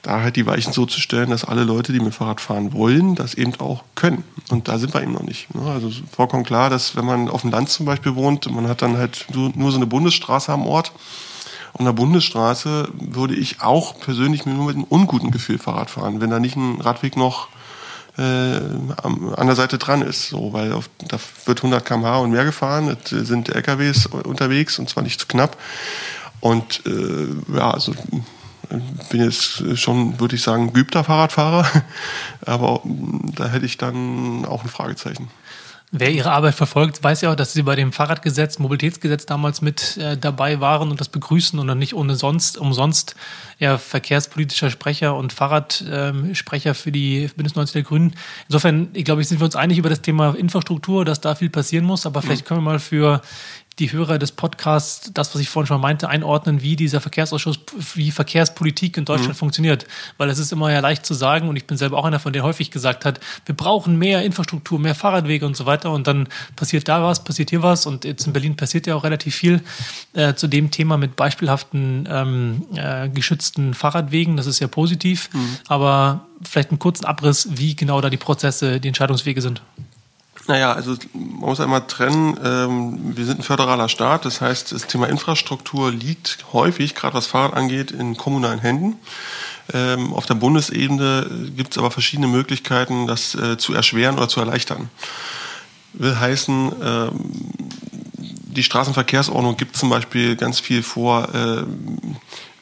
da 0.04 0.22
halt 0.22 0.36
die 0.36 0.46
Weichen 0.46 0.72
so 0.72 0.86
zu 0.86 1.02
stellen, 1.02 1.32
dass 1.32 1.44
alle 1.44 1.64
Leute, 1.64 1.92
die 1.92 2.00
mit 2.00 2.14
Fahrrad 2.14 2.40
fahren 2.42 2.74
wollen, 2.74 3.16
das 3.16 3.34
eben 3.34 3.54
auch 3.60 3.84
können. 3.96 4.24
Und 4.50 4.68
da 4.68 4.78
sind 4.78 4.94
wir 4.94 5.02
eben 5.02 5.14
noch 5.14 5.24
nicht. 5.24 5.54
Ne? 5.56 5.70
Also 5.70 5.92
vollkommen 6.12 6.44
klar, 6.44 6.70
dass 6.70 6.96
wenn 6.96 7.06
man 7.06 7.28
auf 7.28 7.42
dem 7.42 7.50
Land 7.50 7.70
zum 7.70 7.88
Beispiel 7.88 8.16
wohnt, 8.16 8.50
man 8.52 8.68
hat 8.68 8.84
dann 8.84 8.98
halt 8.98 9.26
nur 9.34 9.72
so 9.72 9.78
eine 9.78 9.88
Bundesstraße 9.88 10.54
am 10.54 10.68
Ort. 10.68 10.92
Und 11.78 11.86
der 11.86 11.94
Bundesstraße 11.94 12.90
würde 12.94 13.36
ich 13.36 13.62
auch 13.62 14.00
persönlich 14.00 14.46
nur 14.46 14.66
mit 14.66 14.76
einem 14.76 14.86
unguten 14.86 15.32
Gefühl 15.32 15.60
Fahrrad 15.60 15.92
fahren, 15.92 16.22
wenn 16.22 16.30
da 16.30 16.40
nicht 16.40 16.56
ein 16.56 16.82
Radweg 16.82 17.16
noch 17.16 17.50
äh, 18.18 18.22
an 18.22 19.46
der 19.46 19.56
Seite 19.56 19.78
dran 19.78 20.02
ist, 20.02 20.30
so, 20.30 20.54
weil 20.54 20.74
auf, 20.74 20.90
da 21.08 21.20
wird 21.46 21.60
100 21.60 21.86
km/h 21.86 22.18
und 22.18 22.32
mehr 22.32 22.46
gefahren, 22.46 22.98
es 23.04 23.10
sind 23.10 23.50
LKWs 23.50 24.08
unterwegs 24.08 24.80
und 24.80 24.90
zwar 24.90 25.04
nicht 25.04 25.20
zu 25.20 25.28
knapp. 25.28 25.56
Und 26.40 26.82
äh, 26.86 27.28
ja, 27.56 27.72
also 27.72 27.94
bin 29.10 29.24
jetzt 29.24 29.78
schon, 29.78 30.20
würde 30.20 30.36
ich 30.36 30.42
sagen, 30.42 30.74
geübter 30.74 31.04
Fahrradfahrer, 31.04 31.68
aber 32.46 32.82
da 32.84 33.48
hätte 33.48 33.66
ich 33.66 33.78
dann 33.78 34.46
auch 34.46 34.64
ein 34.64 34.70
Fragezeichen. 34.70 35.30
Wer 35.92 36.12
Ihre 36.12 36.32
Arbeit 36.32 36.54
verfolgt, 36.54 37.02
weiß 37.02 37.22
ja 37.22 37.32
auch, 37.32 37.36
dass 37.36 37.54
Sie 37.54 37.64
bei 37.64 37.78
dem 37.78 37.94
Fahrradgesetz, 37.94 38.60
Mobilitätsgesetz 38.60 39.26
damals 39.26 39.62
mit 39.62 39.96
äh, 39.96 40.18
dabei 40.18 40.60
waren 40.60 40.92
und 40.92 41.00
das 41.00 41.08
begrüßen 41.08 41.58
und 41.58 41.68
dann 41.68 41.80
nicht 41.80 41.94
ohne 41.94 42.16
sonst, 42.16 42.58
umsonst 42.58 43.16
ja, 43.58 43.78
verkehrspolitischer 43.78 44.70
Sprecher 44.70 45.16
und 45.16 45.32
Fahrradsprecher 45.32 46.70
ähm, 46.70 46.76
für 46.76 46.92
die 46.92 47.30
Bündnis 47.38 47.56
90 47.56 47.72
der 47.72 47.84
Grünen. 47.84 48.16
Insofern, 48.50 48.90
ich 48.92 49.06
glaube, 49.06 49.24
sind 49.24 49.40
wir 49.40 49.46
uns 49.46 49.56
einig 49.56 49.78
über 49.78 49.90
das 49.90 50.02
Thema 50.02 50.36
Infrastruktur, 50.36 51.06
dass 51.06 51.22
da 51.22 51.36
viel 51.36 51.50
passieren 51.50 51.86
muss, 51.86 52.06
aber 52.06 52.22
vielleicht 52.22 52.44
mhm. 52.44 52.48
können 52.48 52.60
wir 52.60 52.72
mal 52.72 52.80
für 52.80 53.22
die 53.80 53.92
Hörer 53.92 54.18
des 54.18 54.32
Podcasts, 54.32 55.12
das, 55.14 55.34
was 55.36 55.42
ich 55.42 55.50
vorhin 55.50 55.68
schon 55.68 55.82
meinte, 55.82 56.10
einordnen, 56.10 56.62
wie 56.62 56.76
dieser 56.76 57.00
Verkehrsausschuss, 57.00 57.60
wie 57.94 58.10
Verkehrspolitik 58.10 58.98
in 58.98 59.06
Deutschland 59.06 59.34
mhm. 59.34 59.38
funktioniert. 59.38 59.86
Weil 60.18 60.30
es 60.30 60.40
ist 60.40 60.52
immer 60.52 60.72
ja 60.72 60.80
leicht 60.80 61.06
zu 61.06 61.14
sagen, 61.14 61.48
und 61.48 61.56
ich 61.58 61.66
bin 61.66 61.78
selber 61.78 61.98
auch 61.98 62.06
einer 62.06 62.20
von 62.20 62.34
denen 62.34 62.44
häufig 62.44 62.72
gesagt 62.72 63.06
hat, 63.06 63.20
wir 63.46 63.56
brauchen 63.56 63.98
mehr 63.98 64.24
Infrastruktur, 64.24 64.80
mehr 64.80 64.96
Fahrradwege 64.96 65.46
und 65.46 65.56
so 65.56 65.66
weiter. 65.66 65.92
Und 65.92 66.08
dann 66.08 66.28
passiert 66.56 66.88
da 66.88 67.04
was, 67.04 67.24
passiert 67.24 67.52
hier 67.52 67.62
was. 67.62 67.86
Und 67.86 68.04
jetzt 68.04 68.26
in 68.26 68.34
Berlin 68.34 68.56
passiert 68.56 68.88
ja 68.88 68.96
auch 68.96 69.04
relativ 69.04 69.36
viel 69.36 69.62
äh, 70.14 70.34
zu 70.34 70.48
dem 70.48 70.72
Thema 70.72 70.98
mit 70.98 71.16
beispielhaften 71.16 72.08
ähm, 72.12 72.66
äh, 72.76 73.10
geschützten 73.10 73.76
Fahrradwegen. 73.76 74.38
Das 74.38 74.48
ist 74.48 74.60
ja 74.60 74.68
positiv. 74.68 75.30
Mhm. 75.34 75.58
Aber 75.68 76.28
vielleicht 76.42 76.72
einen 76.72 76.80
kurzen 76.80 77.06
Abriss, 77.06 77.50
wie 77.52 77.76
genau 77.76 78.02
da 78.02 78.10
die 78.10 78.18
Prozesse, 78.18 78.80
die 78.80 78.88
Entscheidungswege 78.88 79.42
sind. 79.42 79.62
Naja, 80.48 80.72
also 80.72 80.96
man 81.14 81.50
muss 81.50 81.60
einmal 81.60 81.86
trennen, 81.88 82.40
ähm, 82.44 83.18
wir 83.18 83.26
sind 83.26 83.40
ein 83.40 83.44
föderaler 83.44 83.90
Staat, 83.90 84.24
das 84.24 84.40
heißt, 84.40 84.72
das 84.72 84.88
Thema 84.88 85.08
Infrastruktur 85.08 85.92
liegt 85.92 86.46
häufig, 86.54 86.96
gerade 86.96 87.16
was 87.16 87.28
Fahrrad 87.28 87.54
angeht, 87.54 87.92
in 87.92 88.16
kommunalen 88.16 88.60
Händen. 88.60 88.96
Ähm, 89.74 90.14
auf 90.14 90.26
der 90.26 90.36
Bundesebene 90.36 91.52
gibt 91.56 91.72
es 91.72 91.78
aber 91.78 91.92
verschiedene 91.92 92.28
Möglichkeiten, 92.28 93.08
das 93.08 93.36
äh, 93.36 93.58
zu 93.58 93.74
erschweren 93.74 94.16
oder 94.16 94.30
zu 94.30 94.40
erleichtern. 94.40 94.90
Will 95.92 96.18
heißen, 96.18 96.72
ähm, 96.82 97.12
die 98.18 98.64
Straßenverkehrsordnung 98.64 99.58
gibt 99.58 99.76
zum 99.76 99.90
Beispiel 99.90 100.38
ganz 100.38 100.62
viel 100.62 100.82
vor, 100.82 101.28
äh, 101.36 101.64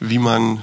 wie 0.00 0.18
man 0.18 0.62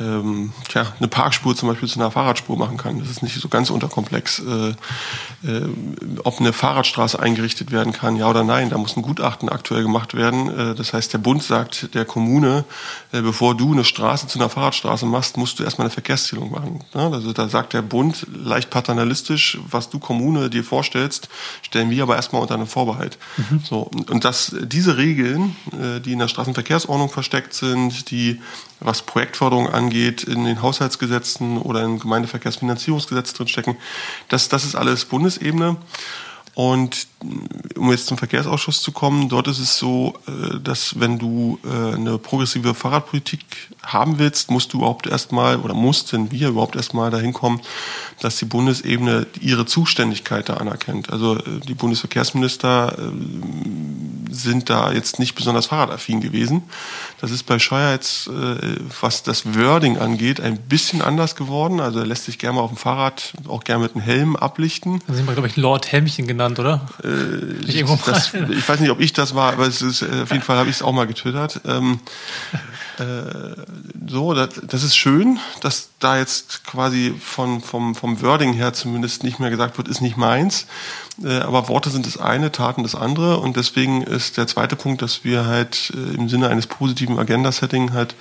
ähm, 0.00 0.52
tja, 0.68 0.86
eine 0.98 1.08
Parkspur 1.08 1.54
zum 1.54 1.68
Beispiel 1.68 1.88
zu 1.88 2.00
einer 2.00 2.10
Fahrradspur 2.10 2.56
machen 2.56 2.78
kann. 2.78 2.98
Das 2.98 3.10
ist 3.10 3.22
nicht 3.22 3.38
so 3.38 3.48
ganz 3.48 3.68
unterkomplex. 3.68 4.38
Äh, 4.40 4.70
äh, 5.46 5.68
ob 6.24 6.40
eine 6.40 6.52
Fahrradstraße 6.52 7.20
eingerichtet 7.20 7.72
werden 7.72 7.92
kann, 7.92 8.16
ja 8.16 8.28
oder 8.28 8.42
nein, 8.42 8.70
da 8.70 8.78
muss 8.78 8.96
ein 8.96 9.02
Gutachten 9.02 9.50
aktuell 9.50 9.82
gemacht 9.82 10.14
werden. 10.14 10.48
Äh, 10.48 10.74
das 10.74 10.94
heißt, 10.94 11.12
der 11.12 11.18
Bund 11.18 11.42
sagt 11.42 11.94
der 11.94 12.06
Kommune, 12.06 12.64
äh, 13.12 13.20
bevor 13.20 13.54
du 13.54 13.72
eine 13.72 13.84
Straße 13.84 14.26
zu 14.26 14.38
einer 14.38 14.48
Fahrradstraße 14.48 15.04
machst, 15.04 15.36
musst 15.36 15.58
du 15.58 15.64
erstmal 15.64 15.86
eine 15.86 15.92
Verkehrszählung 15.92 16.50
machen. 16.50 16.80
Ja, 16.94 17.10
also 17.10 17.32
da 17.34 17.48
sagt 17.48 17.74
der 17.74 17.82
Bund 17.82 18.26
leicht 18.32 18.70
paternalistisch, 18.70 19.58
was 19.70 19.90
du 19.90 19.98
Kommune 19.98 20.48
dir 20.48 20.64
vorstellst, 20.64 21.28
stellen 21.60 21.90
wir 21.90 22.02
aber 22.02 22.16
erstmal 22.16 22.40
unter 22.40 22.54
einen 22.54 22.66
Vorbehalt. 22.66 23.18
Mhm. 23.36 23.60
So, 23.62 23.90
und 24.08 24.24
dass 24.24 24.56
diese 24.62 24.96
Regeln, 24.96 25.56
äh, 25.72 26.00
die 26.00 26.12
in 26.12 26.18
der 26.18 26.28
Straßenverkehrsordnung 26.28 27.10
versteckt 27.10 27.52
sind, 27.52 28.10
die 28.10 28.40
was 28.84 29.02
Projektförderung 29.02 29.68
angeht, 29.68 30.24
in 30.24 30.44
den 30.44 30.62
Haushaltsgesetzen 30.62 31.58
oder 31.58 31.82
im 31.82 31.98
Gemeindeverkehrsfinanzierungsgesetz 31.98 33.32
drinstecken. 33.32 33.76
Das, 34.28 34.48
das 34.48 34.64
ist 34.64 34.74
alles 34.74 35.04
Bundesebene. 35.04 35.76
Und 36.54 37.06
um 37.76 37.90
jetzt 37.90 38.06
zum 38.06 38.18
Verkehrsausschuss 38.18 38.82
zu 38.82 38.92
kommen, 38.92 39.30
dort 39.30 39.48
ist 39.48 39.58
es 39.58 39.78
so, 39.78 40.14
äh, 40.26 40.60
dass 40.60 41.00
wenn 41.00 41.18
du 41.18 41.58
äh, 41.64 41.94
eine 41.94 42.18
progressive 42.18 42.74
Fahrradpolitik 42.74 43.40
haben 43.82 44.18
willst, 44.18 44.50
musst 44.50 44.72
du 44.72 44.78
überhaupt 44.78 45.06
erstmal 45.06 45.56
oder 45.56 45.72
mussten 45.72 46.30
wir 46.30 46.48
überhaupt 46.48 46.76
erstmal 46.76 47.10
dahin 47.10 47.32
kommen, 47.32 47.62
dass 48.20 48.36
die 48.36 48.44
Bundesebene 48.44 49.26
ihre 49.40 49.64
Zuständigkeit 49.64 50.50
da 50.50 50.58
anerkennt. 50.58 51.10
Also 51.10 51.36
äh, 51.36 51.60
die 51.66 51.74
Bundesverkehrsminister 51.74 52.98
sind 54.32 54.70
da 54.70 54.92
jetzt 54.92 55.18
nicht 55.18 55.34
besonders 55.34 55.66
fahrradaffin 55.66 56.20
gewesen. 56.20 56.62
Das 57.20 57.30
ist 57.30 57.44
bei 57.44 57.58
Scheuer 57.58 57.92
jetzt, 57.92 58.28
was 59.00 59.22
das 59.22 59.54
Wording 59.54 59.98
angeht, 59.98 60.40
ein 60.40 60.58
bisschen 60.58 61.02
anders 61.02 61.36
geworden. 61.36 61.80
Also 61.80 62.00
er 62.00 62.06
lässt 62.06 62.24
sich 62.24 62.38
gerne 62.38 62.56
mal 62.56 62.62
auf 62.62 62.70
dem 62.70 62.76
Fahrrad 62.76 63.34
auch 63.48 63.64
gerne 63.64 63.84
mit 63.84 63.94
einem 63.94 64.04
Helm 64.04 64.36
ablichten. 64.36 65.00
Da 65.06 65.14
sind 65.14 65.26
wir, 65.26 65.34
glaube 65.34 65.48
ich, 65.48 65.56
Lord 65.56 65.90
Helmchen 65.92 66.26
genannt, 66.26 66.58
oder? 66.58 66.88
ich, 67.66 67.84
das, 68.04 68.34
ich 68.34 68.68
weiß 68.68 68.80
nicht, 68.80 68.90
ob 68.90 69.00
ich 69.00 69.12
das 69.12 69.34
war, 69.34 69.52
aber 69.52 69.66
es 69.66 69.82
ist, 69.82 70.02
äh, 70.02 70.22
auf 70.22 70.30
jeden 70.30 70.42
Fall 70.42 70.56
habe 70.56 70.70
ich 70.70 70.76
es 70.76 70.82
auch 70.82 70.92
mal 70.92 71.06
getwittert. 71.06 71.60
Ähm, 71.66 72.00
äh, 72.52 72.56
so, 74.06 74.34
das, 74.34 74.60
das 74.66 74.82
ist 74.82 74.96
schön, 74.96 75.38
dass 75.60 75.90
da 75.98 76.18
jetzt 76.18 76.64
quasi 76.64 77.14
von, 77.18 77.60
vom, 77.60 77.94
vom 77.94 78.20
Wording 78.20 78.52
her 78.52 78.72
zumindest 78.72 79.22
nicht 79.22 79.40
mehr 79.40 79.50
gesagt 79.50 79.78
wird, 79.78 79.88
ist 79.88 80.00
nicht 80.00 80.16
meins. 80.16 80.66
Äh, 81.22 81.38
aber 81.38 81.68
Worte 81.68 81.90
sind 81.90 82.06
das 82.06 82.18
eine, 82.18 82.52
Taten 82.52 82.82
das 82.82 82.94
andere. 82.94 83.38
Und 83.38 83.56
deswegen 83.56 84.02
ist 84.02 84.36
der 84.36 84.46
zweite 84.46 84.76
Punkt, 84.76 85.02
dass 85.02 85.24
wir 85.24 85.46
halt 85.46 85.92
äh, 85.94 86.14
im 86.14 86.28
Sinne 86.28 86.48
eines 86.48 86.66
positiven 86.66 87.18
Agenda-Setting 87.18 87.92
halt 87.92 88.14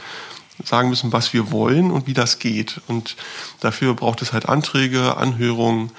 sagen 0.63 0.89
müssen, 0.89 1.11
was 1.11 1.33
wir 1.33 1.51
wollen 1.51 1.91
und 1.91 2.07
wie 2.07 2.13
das 2.13 2.39
geht. 2.39 2.81
Und 2.87 3.15
dafür 3.59 3.93
braucht 3.95 4.21
es 4.21 4.33
halt 4.33 4.47
Anträge, 4.47 5.17
Anhörungen, 5.17 5.91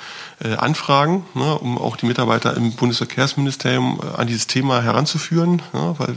äh, 0.43 0.55
Anfragen, 0.55 1.25
ne, 1.35 1.59
um 1.59 1.79
auch 1.79 1.97
die 1.97 2.07
Mitarbeiter 2.07 2.57
im 2.57 2.73
Bundesverkehrsministerium 2.73 4.01
äh, 4.03 4.21
an 4.21 4.27
dieses 4.27 4.47
Thema 4.47 4.83
heranzuführen, 4.83 5.63
ne, 5.73 5.95
weil 5.99 6.17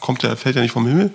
kommt 0.00 0.22
ja, 0.22 0.36
fällt 0.36 0.56
ja 0.56 0.62
nicht 0.62 0.72
vom 0.72 0.86
Himmel. 0.86 1.12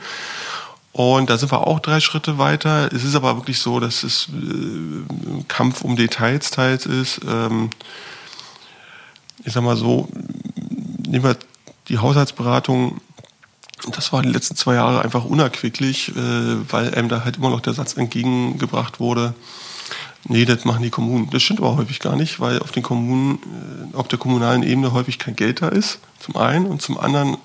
Und 0.93 1.29
da 1.29 1.37
sind 1.37 1.51
wir 1.51 1.65
auch 1.67 1.79
drei 1.79 2.01
Schritte 2.01 2.37
weiter. 2.37 2.91
Es 2.93 3.03
ist 3.03 3.15
aber 3.15 3.37
wirklich 3.37 3.59
so, 3.59 3.79
dass 3.79 4.03
es 4.03 4.27
äh, 4.29 5.43
Kampf 5.47 5.83
um 5.83 5.95
Details 5.95 6.51
teils 6.51 6.85
ist. 6.85 7.21
Ähm, 7.27 7.69
ich 9.45 9.53
sag 9.53 9.63
mal 9.63 9.77
so, 9.77 10.09
nehmen 11.07 11.23
wir 11.23 11.37
die 11.87 11.97
Haushaltsberatung 11.97 12.99
das 13.89 14.13
war 14.13 14.21
die 14.21 14.29
letzten 14.29 14.55
zwei 14.55 14.75
Jahre 14.75 15.01
einfach 15.01 15.25
unerquicklich, 15.25 16.09
äh, 16.09 16.71
weil 16.71 16.93
einem 16.93 17.09
da 17.09 17.23
halt 17.23 17.37
immer 17.37 17.49
noch 17.49 17.61
der 17.61 17.73
Satz 17.73 17.97
entgegengebracht 17.97 18.99
wurde, 18.99 19.33
nee, 20.25 20.45
das 20.45 20.65
machen 20.65 20.83
die 20.83 20.89
Kommunen. 20.89 21.29
Das 21.31 21.41
stimmt 21.41 21.61
aber 21.61 21.77
häufig 21.77 21.99
gar 21.99 22.15
nicht, 22.15 22.39
weil 22.39 22.59
auf 22.59 22.71
den 22.71 22.83
Kommunen, 22.83 23.39
äh, 23.93 23.97
auf 23.97 24.07
der 24.07 24.19
kommunalen 24.19 24.63
Ebene 24.63 24.93
häufig 24.93 25.17
kein 25.17 25.35
Geld 25.35 25.61
da 25.61 25.69
ist, 25.69 25.99
zum 26.19 26.35
einen, 26.37 26.67
und 26.67 26.81
zum 26.81 26.99
anderen 26.99 27.37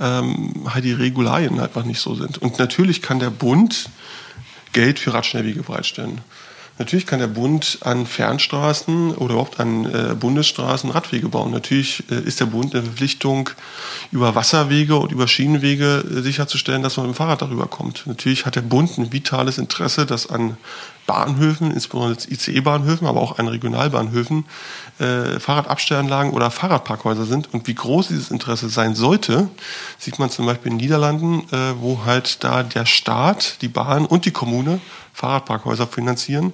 ähm, 0.00 0.52
halt 0.72 0.84
die 0.84 0.92
Regularien 0.92 1.60
einfach 1.60 1.84
nicht 1.84 2.00
so 2.00 2.14
sind. 2.14 2.38
Und 2.38 2.58
natürlich 2.58 3.02
kann 3.02 3.18
der 3.18 3.30
Bund 3.30 3.90
Geld 4.72 4.98
für 4.98 5.14
Radschnellwege 5.14 5.62
bereitstellen. 5.62 6.20
Natürlich 6.78 7.06
kann 7.06 7.18
der 7.18 7.26
Bund 7.26 7.78
an 7.82 8.06
Fernstraßen 8.06 9.16
oder 9.16 9.34
überhaupt 9.34 9.58
an 9.58 9.84
äh, 9.84 10.14
Bundesstraßen 10.14 10.90
Radwege 10.90 11.28
bauen. 11.28 11.50
Natürlich 11.50 12.04
äh, 12.10 12.20
ist 12.20 12.40
der 12.40 12.46
Bund 12.46 12.66
in 12.66 12.80
der 12.80 12.82
Verpflichtung, 12.84 13.50
über 14.12 14.34
Wasserwege 14.34 14.96
und 14.96 15.12
über 15.12 15.26
Schienenwege 15.26 16.04
äh, 16.04 16.22
sicherzustellen, 16.22 16.82
dass 16.82 16.96
man 16.96 17.06
mit 17.06 17.14
dem 17.14 17.18
Fahrrad 17.18 17.42
darüber 17.42 17.66
kommt. 17.66 18.06
Natürlich 18.06 18.46
hat 18.46 18.56
der 18.56 18.62
Bund 18.62 18.96
ein 18.96 19.12
vitales 19.12 19.58
Interesse, 19.58 20.06
dass 20.06 20.30
an 20.30 20.56
Bahnhöfen, 21.08 21.72
insbesondere 21.72 22.18
ICE-Bahnhöfen, 22.30 23.06
aber 23.06 23.22
auch 23.22 23.38
an 23.38 23.48
Regionalbahnhöfen, 23.48 24.44
äh, 24.98 25.40
Fahrradabstellanlagen 25.40 26.32
oder 26.32 26.50
Fahrradparkhäuser 26.50 27.24
sind. 27.24 27.52
Und 27.52 27.66
wie 27.66 27.74
groß 27.74 28.08
dieses 28.08 28.30
Interesse 28.30 28.68
sein 28.68 28.94
sollte, 28.94 29.48
sieht 29.98 30.18
man 30.18 30.30
zum 30.30 30.44
Beispiel 30.44 30.70
in 30.70 30.78
den 30.78 30.84
Niederlanden, 30.84 31.40
äh, 31.50 31.80
wo 31.80 32.04
halt 32.04 32.44
da 32.44 32.62
der 32.62 32.84
Staat, 32.84 33.62
die 33.62 33.68
Bahn 33.68 34.04
und 34.04 34.26
die 34.26 34.32
Kommune 34.32 34.80
Fahrradparkhäuser 35.18 35.88
finanzieren. 35.88 36.52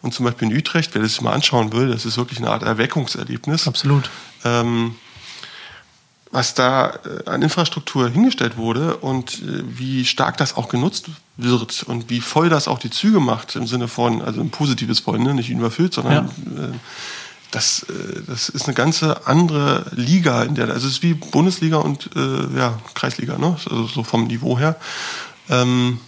Und 0.00 0.14
zum 0.14 0.24
Beispiel 0.24 0.48
in 0.48 0.56
Utrecht, 0.56 0.94
wer 0.94 1.02
das 1.02 1.12
sich 1.12 1.20
mal 1.20 1.32
anschauen 1.32 1.72
will, 1.72 1.88
das 1.88 2.04
ist 2.04 2.16
wirklich 2.16 2.38
eine 2.38 2.50
Art 2.50 2.62
Erweckungserlebnis. 2.62 3.66
Absolut. 3.66 4.10
Ähm, 4.44 4.94
was 6.30 6.54
da 6.54 6.90
äh, 7.26 7.28
an 7.28 7.42
Infrastruktur 7.42 8.08
hingestellt 8.08 8.56
wurde 8.56 8.98
und 8.98 9.42
äh, 9.42 9.62
wie 9.66 10.04
stark 10.04 10.36
das 10.36 10.56
auch 10.56 10.68
genutzt 10.68 11.06
wird 11.36 11.82
und 11.84 12.08
wie 12.08 12.20
voll 12.20 12.48
das 12.48 12.68
auch 12.68 12.78
die 12.78 12.90
Züge 12.90 13.18
macht 13.18 13.56
im 13.56 13.66
Sinne 13.66 13.88
von, 13.88 14.22
also 14.22 14.40
ein 14.40 14.50
positives 14.50 15.00
Voll, 15.00 15.18
ne? 15.18 15.34
nicht 15.34 15.50
überfüllt, 15.50 15.94
sondern 15.94 16.30
ja. 16.56 16.64
äh, 16.64 16.72
das, 17.50 17.86
das 18.26 18.48
ist 18.48 18.66
eine 18.66 18.74
ganze 18.74 19.26
andere 19.26 19.86
Liga, 19.94 20.42
in 20.42 20.56
der, 20.56 20.68
also 20.68 20.86
es 20.88 20.94
ist 20.94 21.02
wie 21.02 21.14
Bundesliga 21.14 21.76
und 21.76 22.10
ja, 22.14 22.76
Kreisliga, 22.94 23.38
ne? 23.38 23.56
also 23.70 23.86
so 23.86 24.02
vom 24.02 24.26
Niveau 24.26 24.58
her. 24.58 24.76
Ähm, 25.48 26.00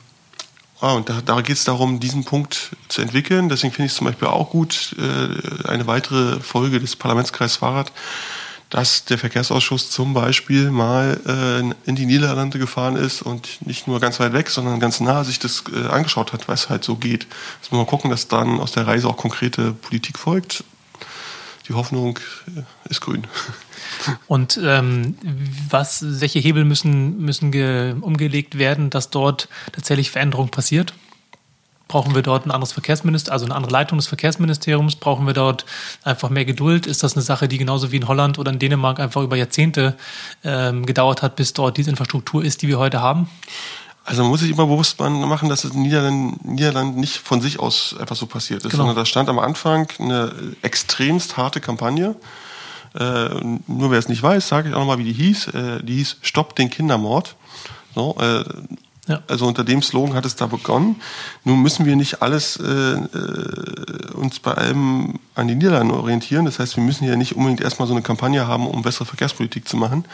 Ah, 0.80 0.92
und 0.92 1.08
da, 1.08 1.20
da 1.24 1.40
geht 1.40 1.56
es 1.56 1.64
darum, 1.64 1.98
diesen 1.98 2.24
Punkt 2.24 2.76
zu 2.88 3.02
entwickeln. 3.02 3.48
Deswegen 3.48 3.72
finde 3.72 3.86
ich 3.86 3.92
es 3.92 3.98
zum 3.98 4.06
Beispiel 4.06 4.28
auch 4.28 4.50
gut, 4.50 4.94
äh, 4.98 5.68
eine 5.68 5.88
weitere 5.88 6.38
Folge 6.40 6.78
des 6.78 6.94
Parlamentskreis 6.94 7.56
Fahrrad, 7.56 7.90
dass 8.70 9.04
der 9.04 9.18
Verkehrsausschuss 9.18 9.90
zum 9.90 10.14
Beispiel 10.14 10.70
mal 10.70 11.20
äh, 11.26 11.88
in 11.88 11.96
die 11.96 12.06
Niederlande 12.06 12.60
gefahren 12.60 12.94
ist 12.94 13.22
und 13.22 13.66
nicht 13.66 13.88
nur 13.88 13.98
ganz 13.98 14.20
weit 14.20 14.32
weg, 14.34 14.50
sondern 14.50 14.78
ganz 14.78 15.00
nah 15.00 15.24
sich 15.24 15.40
das 15.40 15.64
äh, 15.74 15.88
angeschaut 15.88 16.32
hat, 16.32 16.46
was 16.46 16.68
halt 16.68 16.84
so 16.84 16.94
geht. 16.94 17.26
Jetzt 17.60 17.72
muss 17.72 17.78
man 17.78 17.86
gucken, 17.86 18.10
dass 18.10 18.28
dann 18.28 18.60
aus 18.60 18.70
der 18.70 18.86
Reise 18.86 19.08
auch 19.08 19.16
konkrete 19.16 19.72
Politik 19.72 20.16
folgt. 20.16 20.62
Die 21.68 21.74
Hoffnung 21.74 22.18
ist 22.88 23.00
grün. 23.00 23.26
Und 24.26 24.58
ähm, 24.62 25.16
was, 25.68 26.20
welche 26.20 26.38
Hebel 26.38 26.64
müssen, 26.64 27.18
müssen 27.18 28.02
umgelegt 28.02 28.58
werden, 28.58 28.90
dass 28.90 29.10
dort 29.10 29.48
tatsächlich 29.72 30.10
Veränderung 30.10 30.48
passiert? 30.48 30.94
Brauchen 31.88 32.14
wir 32.14 32.20
dort 32.20 32.46
ein 32.46 32.50
anderes 32.50 32.72
Verkehrsministerium, 32.72 33.32
also 33.32 33.44
eine 33.46 33.54
andere 33.54 33.72
Leitung 33.72 33.96
des 33.98 34.06
Verkehrsministeriums? 34.06 34.96
Brauchen 34.96 35.26
wir 35.26 35.32
dort 35.32 35.64
einfach 36.04 36.28
mehr 36.28 36.44
Geduld? 36.44 36.86
Ist 36.86 37.02
das 37.02 37.14
eine 37.14 37.22
Sache, 37.22 37.48
die 37.48 37.56
genauso 37.56 37.92
wie 37.92 37.96
in 37.96 38.08
Holland 38.08 38.38
oder 38.38 38.52
in 38.52 38.58
Dänemark 38.58 39.00
einfach 39.00 39.22
über 39.22 39.36
Jahrzehnte 39.36 39.96
ähm, 40.44 40.84
gedauert 40.84 41.22
hat, 41.22 41.36
bis 41.36 41.54
dort 41.54 41.78
diese 41.78 41.88
Infrastruktur 41.88 42.44
ist, 42.44 42.60
die 42.60 42.68
wir 42.68 42.78
heute 42.78 43.00
haben? 43.00 43.28
Also 44.08 44.22
man 44.22 44.30
muss 44.30 44.40
sich 44.40 44.50
immer 44.50 44.66
bewusst 44.66 44.98
machen, 44.98 45.50
dass 45.50 45.64
es 45.64 45.74
in 45.74 45.82
Niederland, 45.82 46.42
Niederland 46.42 46.96
nicht 46.96 47.18
von 47.18 47.42
sich 47.42 47.60
aus 47.60 47.94
einfach 48.00 48.16
so 48.16 48.24
passiert 48.24 48.64
ist, 48.64 48.70
genau. 48.70 48.84
sondern 48.84 48.96
da 48.96 49.04
stand 49.04 49.28
am 49.28 49.38
Anfang 49.38 49.86
eine 49.98 50.32
extremst 50.62 51.36
harte 51.36 51.60
Kampagne 51.60 52.16
Äh, 52.98 53.28
nur 53.66 53.90
wer 53.90 53.98
es 53.98 54.08
nicht 54.08 54.22
weiß, 54.22 54.48
sage 54.48 54.70
ich 54.70 54.74
auch 54.74 54.78
nochmal, 54.78 54.96
wie 54.96 55.04
die 55.04 55.12
hieß. 55.12 55.48
Äh, 55.48 55.82
die 55.82 55.96
hieß 55.96 56.16
Stopp 56.22 56.56
den 56.56 56.70
Kindermord. 56.70 57.36
So, 57.94 58.16
äh, 58.18 58.44
ja. 59.08 59.20
Also 59.28 59.46
unter 59.46 59.62
dem 59.62 59.82
Slogan 59.82 60.14
hat 60.14 60.24
es 60.24 60.36
da 60.36 60.46
begonnen. 60.46 60.96
Nun 61.44 61.60
müssen 61.60 61.84
wir 61.84 61.96
nicht 61.96 62.22
alles 62.22 62.56
äh, 62.56 62.64
äh, 62.64 64.12
uns 64.14 64.38
bei 64.40 64.52
allem 64.54 65.18
an 65.34 65.48
die 65.48 65.54
Niederlande 65.54 65.94
orientieren. 65.94 66.46
Das 66.46 66.58
heißt, 66.58 66.76
wir 66.76 66.82
müssen 66.82 67.04
ja 67.04 67.14
nicht 67.16 67.36
unbedingt 67.36 67.60
erstmal 67.60 67.86
so 67.86 67.94
eine 67.94 68.02
Kampagne 68.02 68.46
haben, 68.46 68.66
um 68.66 68.80
bessere 68.80 69.04
Verkehrspolitik 69.04 69.68
zu 69.68 69.76
machen. 69.76 70.06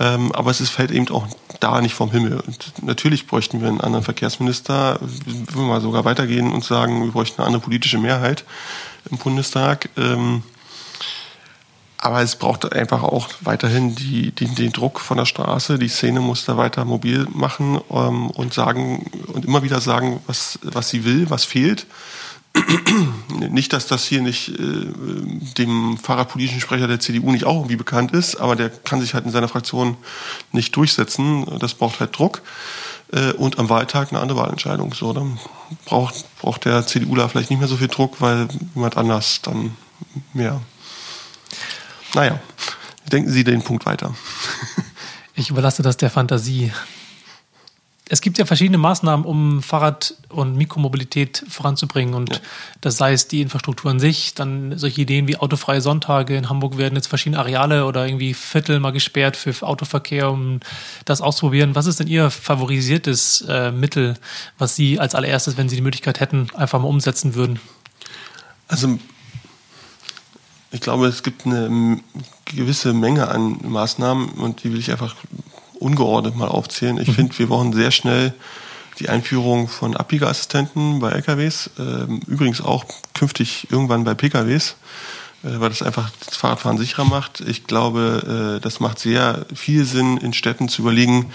Ähm, 0.00 0.32
aber 0.32 0.50
es 0.50 0.62
ist, 0.62 0.70
fällt 0.70 0.90
eben 0.90 1.08
auch 1.10 1.26
da 1.60 1.82
nicht 1.82 1.94
vom 1.94 2.10
Himmel. 2.10 2.40
Und 2.40 2.82
natürlich 2.82 3.26
bräuchten 3.26 3.60
wir 3.60 3.68
einen 3.68 3.82
anderen 3.82 4.02
Verkehrsminister. 4.02 4.98
Wir 5.26 5.54
würden 5.54 5.68
mal 5.68 5.82
sogar 5.82 6.06
weitergehen 6.06 6.50
und 6.52 6.64
sagen, 6.64 7.04
wir 7.04 7.12
bräuchten 7.12 7.40
eine 7.40 7.46
andere 7.46 7.62
politische 7.62 7.98
Mehrheit 7.98 8.44
im 9.10 9.18
Bundestag. 9.18 9.90
Ähm, 9.98 10.42
aber 11.98 12.22
es 12.22 12.36
braucht 12.36 12.72
einfach 12.72 13.02
auch 13.02 13.28
weiterhin 13.42 13.94
die, 13.94 14.30
die, 14.30 14.46
den 14.46 14.72
Druck 14.72 15.00
von 15.00 15.18
der 15.18 15.26
Straße. 15.26 15.78
Die 15.78 15.88
Szene 15.88 16.20
muss 16.20 16.46
da 16.46 16.56
weiter 16.56 16.86
mobil 16.86 17.26
machen 17.30 17.78
ähm, 17.90 18.30
und 18.30 18.54
sagen 18.54 19.10
und 19.26 19.44
immer 19.44 19.62
wieder 19.62 19.82
sagen, 19.82 20.22
was, 20.26 20.58
was 20.62 20.88
sie 20.88 21.04
will, 21.04 21.28
was 21.28 21.44
fehlt. 21.44 21.86
Nicht, 23.50 23.72
dass 23.72 23.86
das 23.86 24.04
hier 24.04 24.20
nicht 24.20 24.48
äh, 24.48 24.86
dem 25.58 25.96
fahrradpolitischen 25.98 26.60
Sprecher 26.60 26.88
der 26.88 27.00
CDU 27.00 27.30
nicht 27.30 27.44
auch 27.44 27.56
irgendwie 27.56 27.76
bekannt 27.76 28.12
ist, 28.12 28.36
aber 28.36 28.56
der 28.56 28.70
kann 28.70 29.00
sich 29.00 29.14
halt 29.14 29.24
in 29.24 29.30
seiner 29.30 29.48
Fraktion 29.48 29.96
nicht 30.52 30.74
durchsetzen. 30.74 31.46
Das 31.58 31.74
braucht 31.74 32.00
halt 32.00 32.16
Druck. 32.18 32.42
Äh, 33.12 33.32
und 33.32 33.58
am 33.58 33.68
Wahltag 33.68 34.10
eine 34.10 34.20
andere 34.20 34.38
Wahlentscheidung. 34.38 34.92
So, 34.94 35.12
dann 35.12 35.38
braucht, 35.84 36.24
braucht 36.40 36.64
der 36.64 36.86
CDU 36.86 37.14
da 37.14 37.28
vielleicht 37.28 37.50
nicht 37.50 37.60
mehr 37.60 37.68
so 37.68 37.76
viel 37.76 37.88
Druck, 37.88 38.20
weil 38.20 38.48
jemand 38.74 38.96
anders 38.96 39.40
dann 39.42 39.76
mehr 40.32 40.60
naja, 42.14 42.40
denken 43.10 43.30
Sie 43.30 43.44
den 43.44 43.62
Punkt 43.62 43.86
weiter. 43.86 44.14
ich 45.34 45.50
überlasse 45.50 45.82
das 45.82 45.96
der 45.96 46.10
Fantasie. 46.10 46.72
Es 48.12 48.20
gibt 48.20 48.38
ja 48.38 48.44
verschiedene 48.44 48.76
Maßnahmen, 48.76 49.24
um 49.24 49.62
Fahrrad- 49.62 50.16
und 50.30 50.56
Mikromobilität 50.56 51.44
voranzubringen. 51.48 52.14
Und 52.14 52.34
ja. 52.34 52.40
das 52.80 52.96
sei 52.96 53.12
es 53.12 53.28
die 53.28 53.40
Infrastruktur 53.40 53.88
an 53.88 54.00
sich, 54.00 54.34
dann 54.34 54.76
solche 54.76 55.02
Ideen 55.02 55.28
wie 55.28 55.36
autofreie 55.36 55.80
Sonntage. 55.80 56.36
In 56.36 56.48
Hamburg 56.48 56.76
werden 56.76 56.96
jetzt 56.96 57.06
verschiedene 57.06 57.38
Areale 57.38 57.86
oder 57.86 58.06
irgendwie 58.06 58.34
Viertel 58.34 58.80
mal 58.80 58.90
gesperrt 58.90 59.36
für 59.36 59.54
Autoverkehr, 59.64 60.28
um 60.28 60.58
das 61.04 61.20
auszuprobieren. 61.20 61.76
Was 61.76 61.86
ist 61.86 62.00
denn 62.00 62.08
Ihr 62.08 62.30
favorisiertes 62.30 63.42
äh, 63.48 63.70
Mittel, 63.70 64.14
was 64.58 64.74
Sie 64.74 64.98
als 64.98 65.14
allererstes, 65.14 65.56
wenn 65.56 65.68
Sie 65.68 65.76
die 65.76 65.82
Möglichkeit 65.82 66.18
hätten, 66.18 66.48
einfach 66.56 66.80
mal 66.80 66.88
umsetzen 66.88 67.36
würden? 67.36 67.60
Also 68.66 68.98
ich 70.72 70.80
glaube, 70.80 71.06
es 71.06 71.22
gibt 71.22 71.46
eine 71.46 72.00
gewisse 72.44 72.92
Menge 72.92 73.28
an 73.28 73.60
Maßnahmen 73.62 74.30
und 74.30 74.64
die 74.64 74.72
will 74.72 74.80
ich 74.80 74.90
einfach 74.90 75.14
ungeordnet 75.80 76.36
mal 76.36 76.48
aufzählen. 76.48 76.98
Ich 76.98 77.08
mhm. 77.08 77.14
finde, 77.14 77.38
wir 77.38 77.48
brauchen 77.48 77.72
sehr 77.72 77.90
schnell 77.90 78.34
die 78.98 79.08
Einführung 79.08 79.68
von 79.68 79.96
Abbiegeassistenten 79.96 81.00
bei 81.00 81.10
LKWs, 81.12 81.70
ähm, 81.78 82.20
übrigens 82.26 82.60
auch 82.60 82.84
künftig 83.14 83.68
irgendwann 83.70 84.04
bei 84.04 84.12
PKWs, 84.14 84.76
äh, 85.42 85.58
weil 85.58 85.70
das 85.70 85.82
einfach 85.82 86.10
das 86.26 86.36
Fahrradfahren 86.36 86.76
sicherer 86.76 87.04
macht. 87.04 87.40
Ich 87.40 87.66
glaube, 87.66 88.58
äh, 88.58 88.60
das 88.60 88.78
macht 88.78 88.98
sehr 88.98 89.46
viel 89.54 89.86
Sinn, 89.86 90.18
in 90.18 90.34
Städten 90.34 90.68
zu 90.68 90.82
überlegen, 90.82 91.32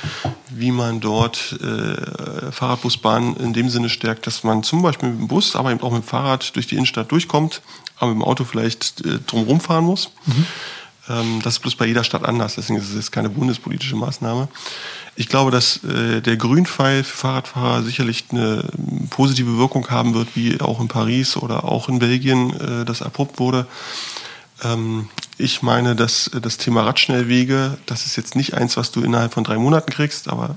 wie 0.51 0.71
man 0.71 0.99
dort 0.99 1.59
äh, 1.59 2.51
Fahrradbusbahnen 2.51 3.35
in 3.37 3.53
dem 3.53 3.69
Sinne 3.69 3.89
stärkt, 3.89 4.27
dass 4.27 4.43
man 4.43 4.61
zum 4.61 4.83
Beispiel 4.83 5.09
mit 5.09 5.19
dem 5.19 5.27
Bus, 5.27 5.55
aber 5.55 5.71
eben 5.71 5.81
auch 5.81 5.91
mit 5.91 6.03
dem 6.03 6.07
Fahrrad 6.07 6.55
durch 6.55 6.67
die 6.67 6.75
Innenstadt 6.75 7.11
durchkommt 7.11 7.61
aber 7.97 8.13
mit 8.13 8.21
dem 8.21 8.27
Auto 8.27 8.43
vielleicht 8.43 9.05
äh, 9.05 9.19
drumherum 9.25 9.59
fahren 9.59 9.85
muss. 9.85 10.11
Mhm. 10.25 10.45
Ähm, 11.09 11.41
das 11.43 11.55
ist 11.55 11.59
bloß 11.59 11.75
bei 11.75 11.85
jeder 11.85 12.03
Stadt 12.03 12.23
anders, 12.23 12.55
deswegen 12.55 12.79
ist 12.79 12.93
es 12.93 13.11
keine 13.11 13.29
bundespolitische 13.29 13.95
Maßnahme. 13.95 14.47
Ich 15.15 15.29
glaube, 15.29 15.51
dass 15.51 15.83
äh, 15.83 16.21
der 16.21 16.37
Grünpfeil 16.37 17.03
für 17.03 17.17
Fahrradfahrer 17.17 17.83
sicherlich 17.83 18.25
eine 18.31 18.65
positive 19.09 19.57
Wirkung 19.57 19.89
haben 19.89 20.13
wird, 20.13 20.29
wie 20.35 20.59
auch 20.59 20.81
in 20.81 20.87
Paris 20.87 21.37
oder 21.37 21.63
auch 21.63 21.89
in 21.89 21.99
Belgien 21.99 22.53
äh, 22.59 22.85
das 22.85 23.01
erprobt 23.01 23.39
wurde. 23.39 23.67
Ähm, 24.63 25.09
ich 25.37 25.61
meine, 25.61 25.95
dass 25.95 26.27
äh, 26.27 26.41
das 26.41 26.57
Thema 26.57 26.83
Radschnellwege, 26.83 27.77
das 27.85 28.05
ist 28.05 28.15
jetzt 28.15 28.35
nicht 28.35 28.53
eins, 28.53 28.77
was 28.77 28.91
du 28.91 29.01
innerhalb 29.01 29.33
von 29.33 29.43
drei 29.43 29.57
Monaten 29.57 29.91
kriegst, 29.91 30.27
aber 30.27 30.55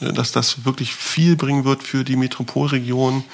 äh, 0.00 0.12
dass 0.12 0.32
das 0.32 0.64
wirklich 0.64 0.94
viel 0.94 1.36
bringen 1.36 1.64
wird 1.64 1.82
für 1.82 2.04
die 2.04 2.16
Metropolregion 2.16 3.24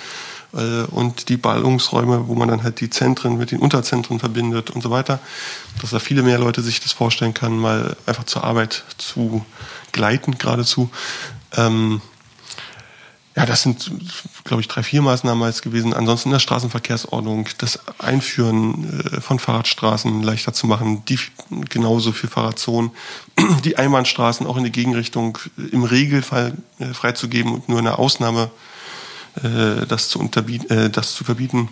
und 0.90 1.28
die 1.28 1.36
Ballungsräume, 1.36 2.28
wo 2.28 2.34
man 2.34 2.48
dann 2.48 2.62
halt 2.62 2.80
die 2.80 2.90
Zentren 2.90 3.36
mit 3.38 3.50
den 3.50 3.58
Unterzentren 3.58 4.20
verbindet 4.20 4.70
und 4.70 4.82
so 4.82 4.90
weiter, 4.90 5.18
dass 5.80 5.90
da 5.90 5.98
viele 5.98 6.22
mehr 6.22 6.38
Leute 6.38 6.62
sich 6.62 6.80
das 6.80 6.92
vorstellen 6.92 7.34
können, 7.34 7.58
mal 7.58 7.96
einfach 8.06 8.24
zur 8.24 8.44
Arbeit 8.44 8.84
zu 8.96 9.44
gleiten 9.92 10.38
geradezu. 10.38 10.90
Ähm, 11.56 12.00
ja, 13.36 13.46
das 13.46 13.62
sind, 13.62 13.90
glaube 14.44 14.60
ich, 14.60 14.68
drei, 14.68 14.84
vier 14.84 15.02
Maßnahmen 15.02 15.44
jetzt 15.48 15.62
gewesen. 15.62 15.92
Ansonsten 15.92 16.28
in 16.28 16.34
der 16.34 16.38
Straßenverkehrsordnung 16.38 17.48
das 17.58 17.80
Einführen 17.98 19.02
äh, 19.12 19.20
von 19.20 19.40
Fahrradstraßen 19.40 20.22
leichter 20.22 20.52
zu 20.52 20.68
machen, 20.68 21.04
die 21.06 21.18
genauso 21.68 22.12
für 22.12 22.28
Fahrradzonen, 22.28 22.92
die 23.64 23.76
Einbahnstraßen 23.76 24.46
auch 24.46 24.56
in 24.56 24.62
die 24.62 24.70
Gegenrichtung 24.70 25.38
im 25.72 25.82
Regelfall 25.82 26.54
äh, 26.78 26.94
freizugeben 26.94 27.52
und 27.52 27.68
nur 27.68 27.80
eine 27.80 27.98
Ausnahme 27.98 28.50
äh, 29.42 29.86
das, 29.86 30.08
zu 30.08 30.20
äh, 30.22 30.90
das 30.90 31.14
zu 31.14 31.24
verbieten, 31.24 31.68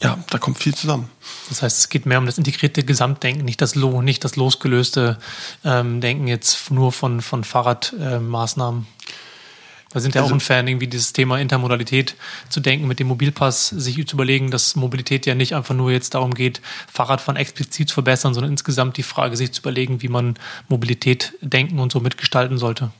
ja, 0.00 0.16
da 0.30 0.38
kommt 0.38 0.58
viel 0.58 0.74
zusammen. 0.74 1.10
Das 1.48 1.62
heißt, 1.62 1.76
es 1.78 1.88
geht 1.88 2.06
mehr 2.06 2.18
um 2.18 2.26
das 2.26 2.38
integrierte 2.38 2.84
Gesamtdenken, 2.84 3.44
nicht 3.44 3.60
das, 3.60 3.74
Lo 3.74 4.00
nicht 4.00 4.24
das 4.24 4.36
losgelöste 4.36 5.18
ähm, 5.64 6.00
Denken 6.00 6.28
jetzt 6.28 6.70
nur 6.70 6.92
von, 6.92 7.20
von 7.20 7.42
Fahrradmaßnahmen. 7.42 8.82
Äh, 8.82 9.94
wir 9.94 10.00
sind 10.02 10.14
ja 10.14 10.20
also, 10.20 10.32
auch 10.32 10.36
ein 10.36 10.40
Fan, 10.40 10.68
irgendwie 10.68 10.86
dieses 10.86 11.14
Thema 11.14 11.38
Intermodalität 11.40 12.14
zu 12.50 12.60
denken, 12.60 12.86
mit 12.86 13.00
dem 13.00 13.08
Mobilpass 13.08 13.70
sich 13.70 14.06
zu 14.06 14.16
überlegen, 14.16 14.50
dass 14.50 14.76
Mobilität 14.76 15.24
ja 15.24 15.34
nicht 15.34 15.54
einfach 15.54 15.74
nur 15.74 15.90
jetzt 15.90 16.14
darum 16.14 16.34
geht, 16.34 16.60
Fahrradfahren 16.92 17.36
explizit 17.36 17.88
zu 17.88 17.94
verbessern, 17.94 18.34
sondern 18.34 18.52
insgesamt 18.52 18.98
die 18.98 19.02
Frage, 19.02 19.36
sich 19.36 19.50
zu 19.52 19.62
überlegen, 19.62 20.02
wie 20.02 20.08
man 20.08 20.34
Mobilität 20.68 21.32
denken 21.40 21.78
und 21.78 21.90
so 21.90 22.00
mitgestalten 22.00 22.58
sollte. 22.58 22.90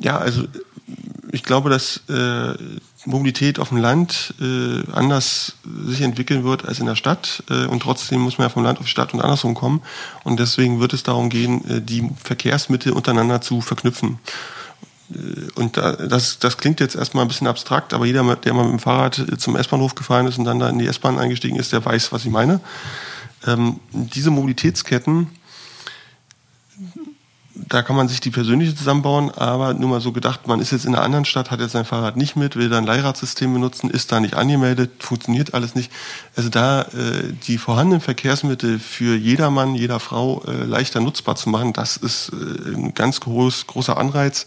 Ja, 0.00 0.18
also 0.18 0.44
ich 1.32 1.42
glaube, 1.42 1.70
dass 1.70 2.02
äh, 2.08 2.54
Mobilität 3.06 3.58
auf 3.58 3.68
dem 3.68 3.78
Land 3.78 4.34
äh, 4.40 4.90
anders 4.92 5.56
sich 5.86 6.00
entwickeln 6.00 6.44
wird 6.44 6.64
als 6.64 6.78
in 6.78 6.86
der 6.86 6.96
Stadt. 6.96 7.42
Äh, 7.50 7.66
und 7.66 7.80
trotzdem 7.80 8.20
muss 8.20 8.38
man 8.38 8.46
ja 8.46 8.48
vom 8.50 8.62
Land 8.62 8.78
auf 8.78 8.84
die 8.84 8.90
Stadt 8.90 9.12
und 9.14 9.20
andersrum 9.20 9.54
kommen. 9.54 9.82
Und 10.22 10.40
deswegen 10.40 10.80
wird 10.80 10.92
es 10.92 11.02
darum 11.02 11.28
gehen, 11.30 11.68
äh, 11.68 11.80
die 11.82 12.08
Verkehrsmittel 12.22 12.92
untereinander 12.92 13.40
zu 13.40 13.60
verknüpfen. 13.60 14.18
Äh, 15.12 15.50
und 15.54 15.76
da, 15.76 15.92
das, 15.92 16.38
das 16.38 16.56
klingt 16.56 16.80
jetzt 16.80 16.96
erstmal 16.96 17.24
ein 17.24 17.28
bisschen 17.28 17.46
abstrakt, 17.46 17.92
aber 17.92 18.06
jeder, 18.06 18.36
der 18.36 18.54
mal 18.54 18.64
mit 18.64 18.72
dem 18.72 18.78
Fahrrad 18.78 19.22
zum 19.38 19.56
S-Bahnhof 19.56 19.94
gefahren 19.94 20.26
ist 20.26 20.38
und 20.38 20.44
dann 20.44 20.58
da 20.58 20.68
in 20.68 20.78
die 20.78 20.86
S-Bahn 20.86 21.18
eingestiegen 21.18 21.56
ist, 21.56 21.72
der 21.72 21.84
weiß, 21.84 22.12
was 22.12 22.24
ich 22.24 22.30
meine. 22.30 22.60
Ähm, 23.46 23.80
diese 23.92 24.30
Mobilitätsketten 24.30 25.28
da 27.54 27.82
kann 27.82 27.94
man 27.94 28.08
sich 28.08 28.20
die 28.20 28.30
persönliche 28.30 28.74
zusammenbauen, 28.74 29.30
aber 29.30 29.74
nur 29.74 29.88
mal 29.88 30.00
so 30.00 30.10
gedacht, 30.10 30.48
man 30.48 30.60
ist 30.60 30.72
jetzt 30.72 30.86
in 30.86 30.94
einer 30.94 31.04
anderen 31.04 31.24
Stadt, 31.24 31.52
hat 31.52 31.60
jetzt 31.60 31.72
sein 31.72 31.84
Fahrrad 31.84 32.16
nicht 32.16 32.34
mit, 32.34 32.56
will 32.56 32.68
da 32.68 32.78
ein 32.78 32.84
Leihradsystem 32.84 33.52
benutzen, 33.52 33.90
ist 33.90 34.10
da 34.10 34.18
nicht 34.18 34.34
angemeldet, 34.34 34.90
funktioniert 34.98 35.54
alles 35.54 35.76
nicht. 35.76 35.92
Also 36.34 36.48
da 36.48 36.82
äh, 36.82 37.32
die 37.46 37.58
vorhandenen 37.58 38.00
Verkehrsmittel 38.00 38.80
für 38.80 39.16
jedermann, 39.16 39.76
jeder 39.76 40.00
Frau 40.00 40.42
äh, 40.46 40.64
leichter 40.64 41.00
nutzbar 41.00 41.36
zu 41.36 41.48
machen, 41.48 41.72
das 41.72 41.96
ist 41.96 42.32
äh, 42.32 42.74
ein 42.74 42.94
ganz 42.94 43.20
groß, 43.20 43.68
großer 43.68 43.96
Anreiz, 43.96 44.46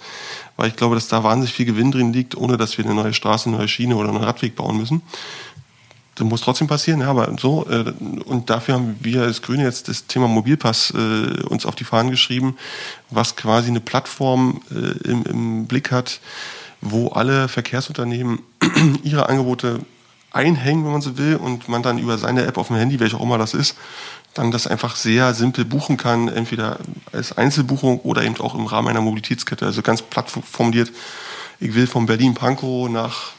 weil 0.58 0.68
ich 0.68 0.76
glaube, 0.76 0.96
dass 0.96 1.08
da 1.08 1.24
wahnsinnig 1.24 1.54
viel 1.54 1.66
Gewinn 1.66 1.92
drin 1.92 2.12
liegt, 2.12 2.36
ohne 2.36 2.58
dass 2.58 2.78
wir 2.78 2.84
eine 2.84 2.94
neue 2.94 3.14
Straße, 3.14 3.48
eine 3.48 3.58
neue 3.58 3.68
Schiene 3.70 3.96
oder 3.96 4.10
einen 4.10 4.24
Radweg 4.24 4.56
bauen 4.56 4.78
müssen. 4.78 5.02
Das 6.18 6.26
muss 6.26 6.42
trotzdem 6.42 6.68
passieren, 6.68 7.02
ja, 7.02 7.10
aber 7.10 7.32
so. 7.40 7.68
Äh, 7.70 7.94
und 8.26 8.50
dafür 8.50 8.74
haben 8.76 8.98
wir 9.02 9.22
als 9.22 9.44
Grüne 9.44 9.64
jetzt 9.64 9.88
das 9.88 10.08
Thema 10.08 10.28
Mobilpass 10.28 10.92
äh, 10.92 11.44
uns 11.44 11.66
auf 11.66 11.76
die 11.76 11.84
Fahnen 11.84 12.10
geschrieben, 12.10 12.58
was 13.12 13.36
quasi 13.36 13.70
eine 13.70 13.80
Plattform 13.80 14.62
äh, 14.72 15.10
im, 15.10 15.24
im 15.24 15.68
Blick 15.68 15.92
hat, 15.92 16.20
wo 16.82 17.10
alle 17.10 17.48
Verkehrsunternehmen 17.48 18.40
ihre 19.04 19.30
Angebote 19.30 19.80
einhängen, 20.32 20.84
wenn 20.86 20.92
man 20.92 21.02
so 21.02 21.20
will, 21.20 21.36
und 21.36 21.70
man 21.70 21.84
dann 21.84 22.00
über 22.00 22.18
seine 22.18 22.46
App 22.46 22.58
auf 22.58 22.68
dem 22.68 22.78
Handy, 22.78 23.00
welche 23.00 23.18
auch 23.18 23.24
immer 23.24 23.38
das 23.38 23.54
ist, 23.54 23.76
dann 24.34 24.52
das 24.52 24.66
einfach 24.66 24.96
sehr 24.96 25.36
simpel 25.36 25.66
buchen 25.66 25.98
kann, 25.98 26.30
entweder 26.30 26.80
als 27.12 27.38
Einzelbuchung 27.38 28.00
oder 28.02 28.24
eben 28.24 28.38
auch 28.38 28.56
im 28.56 28.66
Rahmen 28.66 28.88
einer 28.88 29.02
Mobilitätskette. 29.02 29.66
Also 29.68 29.84
ganz 29.84 30.02
platt 30.02 30.32
formuliert, 30.32 30.92
ich 31.60 31.76
will 31.76 31.86
von 31.86 32.08
Berlin-Pankow 32.08 32.90
nach 32.90 33.37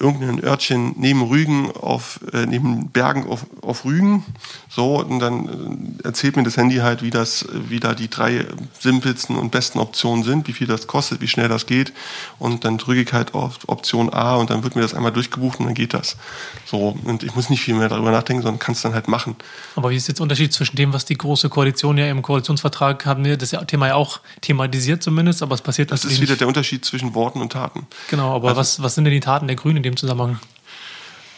irgendein 0.00 0.42
Örtchen 0.42 0.94
neben 0.96 1.22
Rügen 1.22 1.70
auf, 1.72 2.20
äh, 2.32 2.46
neben 2.46 2.88
Bergen 2.88 3.26
auf, 3.26 3.46
auf 3.60 3.84
Rügen. 3.84 4.24
So, 4.68 5.00
und 5.00 5.20
dann 5.20 5.98
äh, 6.02 6.04
erzählt 6.04 6.36
mir 6.36 6.42
das 6.42 6.56
Handy 6.56 6.76
halt, 6.76 7.02
wie 7.02 7.10
das, 7.10 7.46
wie 7.52 7.80
da 7.80 7.94
die 7.94 8.08
drei 8.08 8.46
simpelsten 8.78 9.36
und 9.36 9.50
besten 9.50 9.78
Optionen 9.78 10.24
sind, 10.24 10.48
wie 10.48 10.52
viel 10.52 10.66
das 10.66 10.86
kostet, 10.86 11.20
wie 11.20 11.28
schnell 11.28 11.48
das 11.48 11.66
geht. 11.66 11.92
Und 12.38 12.64
dann 12.64 12.78
drücke 12.78 13.02
ich 13.02 13.12
halt 13.12 13.34
auf 13.34 13.58
Option 13.66 14.12
A 14.12 14.36
und 14.36 14.50
dann 14.50 14.62
wird 14.62 14.74
mir 14.74 14.82
das 14.82 14.94
einmal 14.94 15.12
durchgebucht 15.12 15.60
und 15.60 15.66
dann 15.66 15.74
geht 15.74 15.92
das. 15.92 16.16
So, 16.64 16.96
und 17.04 17.22
ich 17.22 17.34
muss 17.34 17.50
nicht 17.50 17.60
viel 17.60 17.74
mehr 17.74 17.88
darüber 17.88 18.10
nachdenken, 18.10 18.42
sondern 18.42 18.58
kann 18.58 18.72
es 18.72 18.82
dann 18.82 18.94
halt 18.94 19.08
machen. 19.08 19.36
Aber 19.76 19.90
wie 19.90 19.96
ist 19.96 20.08
jetzt 20.08 20.18
der 20.18 20.22
Unterschied 20.22 20.52
zwischen 20.52 20.76
dem, 20.76 20.92
was 20.92 21.04
die 21.04 21.18
Große 21.18 21.48
Koalition 21.48 21.98
ja 21.98 22.06
im 22.06 22.22
Koalitionsvertrag 22.22 23.04
haben 23.04 23.24
wir 23.24 23.36
das 23.36 23.50
Thema 23.66 23.88
ja 23.88 23.94
auch 23.96 24.20
thematisiert 24.40 25.02
zumindest, 25.02 25.42
aber 25.42 25.54
es 25.54 25.60
passiert 25.60 25.90
Das 25.90 26.04
ist 26.04 26.20
wieder 26.20 26.36
der 26.36 26.48
Unterschied 26.48 26.84
zwischen 26.84 27.14
Worten 27.14 27.40
und 27.40 27.52
Taten. 27.52 27.86
Genau, 28.08 28.34
aber 28.34 28.48
also, 28.48 28.60
was, 28.60 28.82
was 28.82 28.94
sind 28.94 29.04
denn 29.04 29.12
die 29.12 29.20
Taten 29.20 29.46
der 29.46 29.56
Grünen 29.56 29.78
in 29.78 29.82
dem 29.82 29.89
Zusammenhang? 29.96 30.38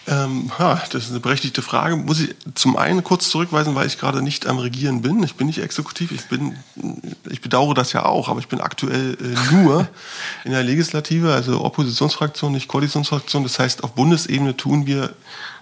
Ähm, 0.09 0.51
ja, 0.59 0.83
das 0.91 1.05
ist 1.05 1.11
eine 1.11 1.21
berechtigte 1.21 1.63
Frage. 1.63 1.97
Muss 1.97 2.19
ich 2.19 2.35
zum 2.55 2.77
einen 2.77 3.05
kurz 3.05 3.31
zurückweisen, 3.31 3.77
weil 3.77 3.87
ich 3.87 3.99
gerade 3.99 4.21
nicht 4.21 4.47
am 4.47 4.59
Regieren 4.59 5.01
bin. 5.01 5.23
Ich 5.23 5.37
bin 5.37 5.47
nicht 5.47 5.61
exekutiv. 5.61 6.11
Ich 6.11 6.29
bin, 6.29 6.57
ich 7.31 7.41
bedauere 7.41 7.75
das 7.75 7.93
ja 7.93 8.05
auch, 8.05 8.29
aber 8.29 8.41
ich 8.41 8.49
bin 8.49 8.61
aktuell 8.61 9.17
äh, 9.21 9.55
nur 9.55 9.89
in 10.45 10.51
der 10.51 10.65
Legislative, 10.65 11.33
also 11.33 11.65
Oppositionsfraktion, 11.65 12.51
nicht 12.51 12.67
Koalitionsfraktion. 12.67 13.45
Das 13.45 13.61
heißt, 13.61 13.85
auf 13.85 13.95
Bundesebene 13.95 14.57
tun 14.57 14.87
wir 14.87 15.15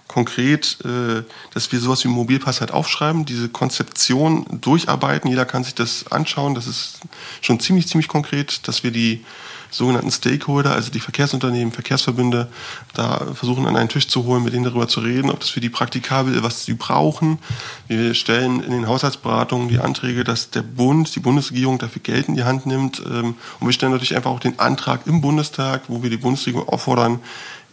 konkret, 0.07 0.77
äh, 0.83 1.23
dass 1.53 1.71
wir 1.71 1.79
sowas 1.79 2.03
wie 2.03 2.09
Mobilpass 2.09 2.59
halt 2.59 2.71
aufschreiben, 2.71 3.25
diese 3.25 3.49
Konzeption 3.49 4.45
durcharbeiten. 4.51 5.29
Jeder 5.29 5.45
kann 5.45 5.63
sich 5.63 5.75
das 5.75 6.11
anschauen. 6.11 6.55
Das 6.55 6.67
ist 6.67 6.99
schon 7.41 7.59
ziemlich, 7.59 7.87
ziemlich 7.87 8.07
konkret, 8.07 8.67
dass 8.67 8.83
wir 8.83 8.91
die 8.91 9.23
sogenannten 9.71 10.11
Stakeholder, 10.11 10.73
also 10.73 10.91
die 10.91 10.99
Verkehrsunternehmen, 10.99 11.71
Verkehrsverbünde, 11.71 12.49
da 12.93 13.25
versuchen 13.33 13.65
an 13.65 13.77
einen 13.77 13.89
Tisch 13.89 14.07
zu 14.07 14.25
holen, 14.25 14.43
mit 14.43 14.53
denen 14.53 14.65
darüber 14.65 14.87
zu 14.87 14.99
reden, 14.99 15.31
ob 15.31 15.39
das 15.39 15.49
für 15.49 15.61
die 15.61 15.69
praktikabel 15.69 16.35
ist, 16.35 16.43
was 16.43 16.65
sie 16.65 16.73
brauchen. 16.73 17.39
Wir 17.87 18.13
stellen 18.13 18.61
in 18.61 18.71
den 18.71 18.87
Haushaltsberatungen 18.87 19.69
die 19.69 19.79
Anträge, 19.79 20.23
dass 20.23 20.51
der 20.51 20.61
Bund, 20.61 21.15
die 21.15 21.21
Bundesregierung 21.21 21.79
dafür 21.79 22.01
Geld 22.01 22.27
in 22.27 22.35
die 22.35 22.43
Hand 22.43 22.65
nimmt. 22.65 23.01
Ähm, 23.05 23.35
und 23.59 23.67
wir 23.67 23.71
stellen 23.71 23.93
natürlich 23.93 24.15
einfach 24.15 24.31
auch 24.31 24.41
den 24.41 24.59
Antrag 24.59 25.07
im 25.07 25.21
Bundestag, 25.21 25.83
wo 25.87 26.03
wir 26.03 26.09
die 26.09 26.17
Bundesregierung 26.17 26.67
auffordern, 26.67 27.19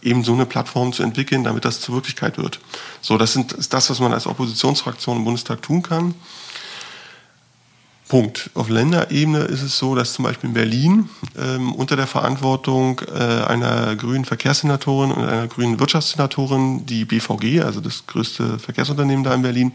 eben 0.01 0.23
so 0.23 0.33
eine 0.33 0.45
Plattform 0.45 0.93
zu 0.93 1.03
entwickeln, 1.03 1.43
damit 1.43 1.65
das 1.65 1.81
zur 1.81 1.95
Wirklichkeit 1.95 2.37
wird. 2.37 2.59
So, 3.01 3.17
das 3.17 3.33
sind, 3.33 3.51
ist 3.53 3.73
das, 3.73 3.89
was 3.89 3.99
man 3.99 4.13
als 4.13 4.27
Oppositionsfraktion 4.27 5.17
im 5.17 5.23
Bundestag 5.25 5.61
tun 5.61 5.81
kann. 5.81 6.15
Punkt. 8.09 8.49
Auf 8.55 8.69
Länderebene 8.69 9.41
ist 9.41 9.61
es 9.61 9.77
so, 9.77 9.93
dass 9.93 10.13
zum 10.13 10.25
Beispiel 10.25 10.49
in 10.49 10.55
Berlin 10.55 11.09
ähm, 11.37 11.73
unter 11.73 11.95
der 11.95 12.07
Verantwortung 12.07 12.99
äh, 13.07 13.43
einer 13.43 13.95
grünen 13.95 14.25
Verkehrssenatorin 14.25 15.11
und 15.11 15.23
einer 15.23 15.47
grünen 15.47 15.79
Wirtschaftssenatorin 15.79 16.87
die 16.87 17.05
BVG, 17.05 17.61
also 17.61 17.81
das 17.81 18.07
größte 18.07 18.57
Verkehrsunternehmen 18.57 19.23
da 19.23 19.35
in 19.35 19.43
Berlin, 19.43 19.73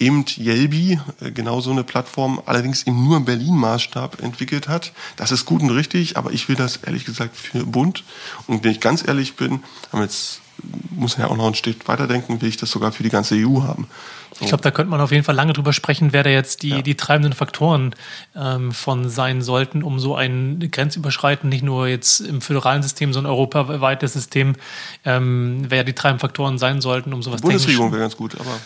eben 0.00 0.24
Yelbi, 0.36 0.98
äh, 1.20 1.30
genau 1.30 1.60
so 1.60 1.70
eine 1.70 1.84
Plattform, 1.84 2.42
allerdings 2.44 2.88
eben 2.88 3.04
nur 3.04 3.16
im 3.16 3.24
Berlin-Maßstab 3.24 4.20
entwickelt 4.20 4.66
hat. 4.66 4.92
Das 5.14 5.30
ist 5.30 5.46
gut 5.46 5.62
und 5.62 5.70
richtig, 5.70 6.16
aber 6.16 6.32
ich 6.32 6.48
will 6.48 6.56
das 6.56 6.78
ehrlich 6.78 7.04
gesagt 7.04 7.36
für 7.36 7.64
Bund. 7.64 8.02
Und 8.48 8.64
wenn 8.64 8.72
ich 8.72 8.80
ganz 8.80 9.06
ehrlich 9.06 9.36
bin, 9.36 9.62
haben 9.92 10.02
jetzt 10.02 10.40
muss 10.90 11.16
ja 11.16 11.28
auch 11.28 11.36
noch 11.36 11.46
ein 11.46 11.54
Stück 11.54 11.88
weiterdenken, 11.88 12.40
will 12.42 12.48
ich 12.48 12.56
das 12.56 12.70
sogar 12.70 12.92
für 12.92 13.02
die 13.02 13.10
ganze 13.10 13.34
EU 13.36 13.62
haben. 13.62 13.86
So. 14.40 14.44
Ich 14.46 14.48
glaube, 14.48 14.62
da 14.62 14.70
könnte 14.70 14.90
man 14.90 15.00
auf 15.02 15.12
jeden 15.12 15.22
Fall 15.22 15.34
lange 15.34 15.52
drüber 15.52 15.74
sprechen, 15.74 16.14
wer 16.14 16.22
da 16.22 16.30
jetzt 16.30 16.62
die, 16.62 16.70
ja. 16.70 16.82
die 16.82 16.94
treibenden 16.94 17.34
Faktoren 17.34 17.94
ähm, 18.34 18.72
von 18.72 19.10
sein 19.10 19.42
sollten, 19.42 19.82
um 19.82 20.00
so 20.00 20.16
ein 20.16 20.70
Grenzüberschreiten, 20.70 21.50
nicht 21.50 21.62
nur 21.62 21.88
jetzt 21.88 22.20
im 22.20 22.40
föderalen 22.40 22.82
System, 22.82 23.12
sondern 23.12 23.32
europaweites 23.32 24.14
System, 24.14 24.56
ähm, 25.04 25.66
wer 25.68 25.84
die 25.84 25.92
treibenden 25.92 26.20
Faktoren 26.20 26.56
sein 26.56 26.80
sollten, 26.80 27.12
um 27.12 27.22
sowas 27.22 27.42
Die 27.42 27.48
Bundesregierung 27.48 27.92
wäre 27.92 28.00
ganz 28.00 28.16
gut, 28.16 28.34
aber 28.40 28.58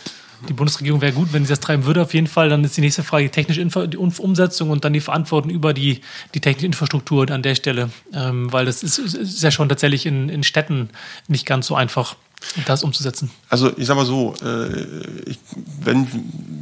die 0.47 0.53
Bundesregierung 0.53 1.01
wäre 1.01 1.13
gut, 1.13 1.33
wenn 1.33 1.43
sie 1.43 1.49
das 1.49 1.59
treiben 1.59 1.85
würde, 1.85 2.01
auf 2.01 2.13
jeden 2.13 2.27
Fall. 2.27 2.49
Dann 2.49 2.63
ist 2.63 2.77
die 2.77 2.81
nächste 2.81 3.03
Frage 3.03 3.25
die 3.25 3.31
technische 3.31 3.61
Info 3.61 3.85
die 3.85 3.97
Umsetzung 3.97 4.69
und 4.69 4.85
dann 4.85 4.93
die 4.93 4.99
Verantwortung 4.99 5.51
über 5.51 5.73
die, 5.73 6.01
die 6.33 6.41
technische 6.41 6.67
Infrastruktur 6.67 7.29
an 7.31 7.41
der 7.41 7.55
Stelle. 7.55 7.89
Ähm, 8.13 8.51
weil 8.51 8.65
das 8.65 8.83
ist, 8.83 8.97
ist, 8.97 9.43
ja 9.43 9.51
schon 9.51 9.69
tatsächlich 9.69 10.05
in, 10.05 10.29
in 10.29 10.43
Städten 10.43 10.89
nicht 11.27 11.45
ganz 11.45 11.67
so 11.67 11.75
einfach, 11.75 12.15
das 12.65 12.83
umzusetzen. 12.83 13.31
Also 13.49 13.71
ich 13.77 13.87
sage 13.87 13.99
mal 13.99 14.05
so, 14.05 14.35
äh, 14.43 15.29
ich, 15.29 15.39
wenn, 15.81 16.07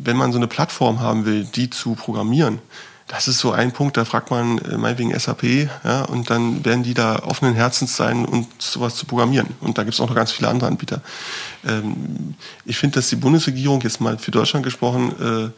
wenn 0.04 0.18
man 0.18 0.32
so 0.32 0.38
eine 0.38 0.48
Plattform 0.48 1.00
haben 1.00 1.26
will, 1.26 1.46
die 1.46 1.70
zu 1.70 1.96
programmieren, 1.96 2.60
das 3.08 3.28
ist 3.28 3.40
so 3.40 3.52
ein 3.52 3.72
Punkt, 3.72 3.98
da 3.98 4.06
fragt 4.06 4.32
man 4.32 4.58
äh, 4.60 4.78
meinetwegen 4.78 5.18
SAP, 5.18 5.44
ja, 5.84 6.04
und 6.04 6.30
dann 6.30 6.64
werden 6.64 6.84
die 6.84 6.94
da 6.94 7.20
offenen 7.20 7.54
Herzens 7.54 7.96
sein 7.96 8.26
und 8.26 8.48
sowas 8.60 8.96
zu 8.96 9.06
programmieren. 9.06 9.48
Und 9.60 9.78
da 9.78 9.84
gibt 9.84 9.94
es 9.94 10.00
auch 10.00 10.08
noch 10.08 10.16
ganz 10.16 10.32
viele 10.32 10.48
andere 10.48 10.70
Anbieter. 10.70 11.02
Ähm, 11.68 12.36
ich 12.66 12.78
finde, 12.78 12.96
dass 12.96 13.10
die 13.10 13.16
Bundesregierung 13.18 13.82
jetzt 13.82 14.00
mal 14.00 14.18
für 14.18 14.32
Deutschland 14.32 14.64
gesprochen, 14.64 15.12
äh, 15.22 15.50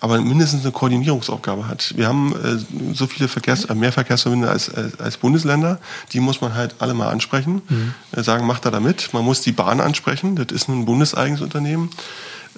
aber 0.00 0.20
mindestens 0.20 0.62
eine 0.62 0.72
Koordinierungsaufgabe 0.72 1.66
hat. 1.66 1.94
Wir 1.96 2.08
haben 2.08 2.34
äh, 2.34 2.94
so 2.94 3.06
viele 3.06 3.28
Verkehrs-, 3.28 3.64
äh, 3.64 3.74
mehr 3.74 3.92
Verkehrsverbünde 3.92 4.48
als, 4.48 4.72
als, 4.72 5.00
als, 5.00 5.16
Bundesländer. 5.16 5.78
Die 6.12 6.20
muss 6.20 6.40
man 6.40 6.54
halt 6.54 6.74
alle 6.80 6.94
mal 6.94 7.08
ansprechen, 7.08 7.62
mhm. 7.68 7.94
äh, 8.12 8.22
sagen, 8.22 8.46
macht 8.46 8.66
da 8.66 8.70
da 8.70 8.80
mit. 8.80 9.14
Man 9.14 9.24
muss 9.24 9.40
die 9.40 9.52
Bahn 9.52 9.80
ansprechen, 9.80 10.36
das 10.36 10.48
ist 10.50 10.68
ein 10.68 10.84
bundeseigenes 10.84 11.40
Unternehmen 11.40 11.90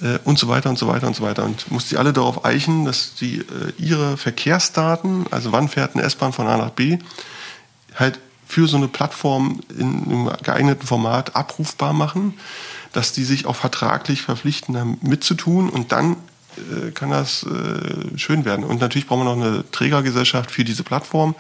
äh, 0.03 0.19
und 0.25 0.39
so 0.39 0.49
weiter 0.49 0.71
und 0.71 0.79
so 0.79 0.89
weiter 0.89 1.07
und 1.07 1.15
so 1.15 1.23
weiter. 1.23 1.45
Und 1.45 1.71
muss 1.71 1.89
die 1.89 1.97
alle 1.97 2.13
darauf 2.13 2.45
eichen, 2.45 2.85
dass 2.85 3.15
die 3.15 3.39
äh, 3.39 3.45
ihre 3.79 4.17
Verkehrsdaten, 4.17 5.27
also 5.31 5.53
wann 5.53 5.69
fährt 5.69 5.95
eine 5.95 6.05
S-Bahn 6.05 6.33
von 6.33 6.49
A 6.49 6.57
nach 6.57 6.71
B, 6.71 6.99
halt 7.95 8.19
für 8.47 8.69
so 8.69 8.77
eine 8.77 8.89
Plattform 8.89 9.61
in 9.77 10.05
einem 10.05 10.31
geeigneten 10.43 10.87
Format 10.87 11.35
abrufbar 11.35 11.93
machen, 11.93 12.35
dass 12.93 13.13
die 13.13 13.25
sich 13.25 13.47
auch 13.47 13.57
vertraglich 13.57 14.23
verpflichten, 14.23 14.75
da 14.75 14.87
mitzutun 15.03 15.69
und 15.69 15.93
dann 15.93 16.17
äh, 16.59 16.91
kann 16.91 17.11
das 17.11 17.45
äh, 17.45 18.19
schön 18.19 18.45
werden. 18.45 18.65
Und 18.65 18.81
natürlich 18.81 19.07
brauchen 19.07 19.21
wir 19.27 19.37
noch 19.37 19.45
eine 19.45 19.71
Trägergesellschaft 19.71 20.51
für 20.51 20.65
diese 20.65 20.83
Plattform. 20.83 21.35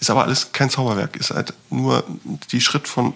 Ist 0.00 0.10
aber 0.10 0.24
alles 0.24 0.52
kein 0.52 0.70
Zauberwerk, 0.70 1.16
ist 1.16 1.30
halt 1.30 1.54
nur 1.70 2.04
die 2.50 2.60
Schritt 2.60 2.88
von 2.88 3.14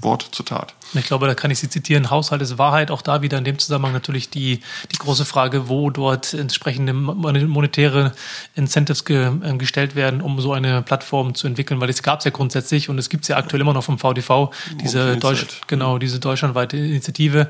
Wort 0.00 0.28
zur 0.32 0.46
Tat. 0.46 0.74
Ich 0.94 1.06
glaube, 1.06 1.26
da 1.26 1.34
kann 1.34 1.50
ich 1.50 1.58
Sie 1.58 1.68
zitieren. 1.68 2.10
Haushalt 2.10 2.40
ist 2.40 2.58
Wahrheit. 2.58 2.90
Auch 2.90 3.02
da 3.02 3.22
wieder 3.22 3.38
in 3.38 3.44
dem 3.44 3.58
Zusammenhang 3.58 3.92
natürlich 3.92 4.30
die, 4.30 4.60
die 4.90 4.96
große 4.96 5.24
Frage, 5.24 5.68
wo 5.68 5.90
dort 5.90 6.34
entsprechende 6.34 6.92
monetäre 6.92 8.12
Incentives 8.54 9.04
ge, 9.04 9.30
äh, 9.42 9.56
gestellt 9.56 9.94
werden, 9.94 10.20
um 10.20 10.40
so 10.40 10.52
eine 10.52 10.82
Plattform 10.82 11.34
zu 11.34 11.46
entwickeln, 11.46 11.80
weil 11.80 11.90
es 11.90 12.02
gab 12.02 12.20
es 12.20 12.24
ja 12.24 12.30
grundsätzlich 12.30 12.88
und 12.88 12.98
es 12.98 13.08
gibt 13.08 13.24
es 13.24 13.28
ja 13.28 13.36
aktuell 13.36 13.60
immer 13.60 13.74
noch 13.74 13.84
vom 13.84 13.98
VDV, 13.98 14.50
diese, 14.82 15.16
Deutsch, 15.16 15.46
genau, 15.66 15.98
diese 15.98 16.20
deutschlandweite 16.20 16.76
Initiative. 16.76 17.48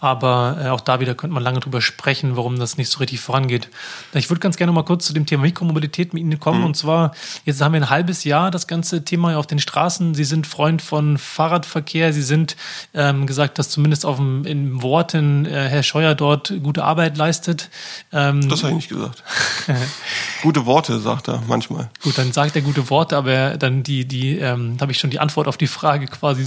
Aber 0.00 0.58
äh, 0.62 0.68
auch 0.68 0.80
da 0.80 1.00
wieder 1.00 1.14
könnte 1.14 1.34
man 1.34 1.42
lange 1.42 1.60
drüber 1.60 1.80
sprechen, 1.80 2.36
warum 2.36 2.58
das 2.58 2.76
nicht 2.76 2.90
so 2.90 2.98
richtig 2.98 3.20
vorangeht. 3.20 3.68
Ich 4.12 4.30
würde 4.30 4.40
ganz 4.40 4.56
gerne 4.56 4.72
mal 4.72 4.84
kurz 4.84 5.06
zu 5.06 5.12
dem 5.12 5.26
Thema 5.26 5.42
Mikromobilität 5.42 6.14
mit 6.14 6.22
Ihnen 6.22 6.38
kommen. 6.38 6.60
Mhm. 6.60 6.66
Und 6.66 6.76
zwar, 6.76 7.14
jetzt 7.44 7.60
haben 7.60 7.72
wir 7.72 7.80
ein 7.80 7.90
halbes 7.90 8.24
Jahr 8.24 8.50
das 8.50 8.66
ganze 8.66 9.04
Thema 9.04 9.36
auf 9.36 9.46
den 9.46 9.58
Straßen. 9.58 10.14
Sie 10.14 10.24
sind 10.24 10.46
Freund 10.46 10.82
von 10.82 11.18
Fahrradverkehr. 11.18 12.12
Sie 12.12 12.22
sind 12.22 12.56
ähm, 12.94 13.26
gesagt, 13.26 13.58
dass 13.58 13.68
zumindest 13.68 14.04
auf 14.04 14.16
dem, 14.16 14.44
in 14.44 14.82
Worten 14.82 15.46
äh, 15.46 15.68
Herr 15.68 15.82
Scheuer 15.82 16.14
dort 16.14 16.52
gute 16.62 16.84
Arbeit 16.84 17.16
leistet. 17.16 17.70
Ähm, 18.12 18.48
das 18.48 18.62
habe 18.62 18.70
ich 18.70 18.76
nicht 18.76 18.88
gesagt. 18.88 19.22
gute 20.42 20.66
Worte, 20.66 21.00
sagt 21.00 21.28
er 21.28 21.42
manchmal. 21.46 21.90
Gut, 22.02 22.18
dann 22.18 22.32
sagt 22.32 22.56
er 22.56 22.62
gute 22.62 22.88
Worte, 22.90 23.16
aber 23.16 23.56
dann 23.56 23.82
die, 23.82 24.04
die, 24.04 24.38
ähm, 24.38 24.76
habe 24.80 24.92
ich 24.92 24.98
schon 24.98 25.10
die 25.10 25.20
Antwort 25.20 25.48
auf 25.48 25.56
die 25.56 25.66
Frage 25.66 26.06
quasi 26.06 26.46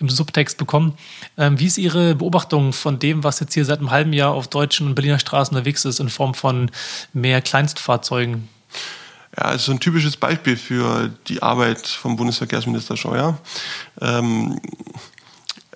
im 0.00 0.08
Subtext 0.08 0.58
bekommen. 0.58 0.94
Ähm, 1.36 1.58
wie 1.58 1.66
ist 1.66 1.78
Ihre 1.78 2.14
Beobachtung 2.14 2.72
von 2.72 2.98
dem, 2.98 3.24
was 3.24 3.40
jetzt 3.40 3.54
hier 3.54 3.64
seit 3.64 3.78
einem 3.78 3.90
halben 3.90 4.12
Jahr 4.12 4.32
auf 4.32 4.48
deutschen 4.48 4.86
und 4.86 4.94
Berliner 4.94 5.18
Straßen 5.18 5.56
unterwegs 5.56 5.84
ist, 5.84 6.00
in 6.00 6.08
Form 6.08 6.34
von 6.34 6.70
mehr 7.12 7.40
Kleinstfahrzeugen? 7.40 8.48
Ja, 9.36 9.52
ist 9.52 9.64
so 9.64 9.72
ein 9.72 9.80
typisches 9.80 10.16
Beispiel 10.16 10.56
für 10.56 11.10
die 11.26 11.42
Arbeit 11.42 11.86
vom 11.88 12.16
Bundesverkehrsminister 12.16 12.96
Scheuer. 12.96 13.38
Ähm, 14.00 14.60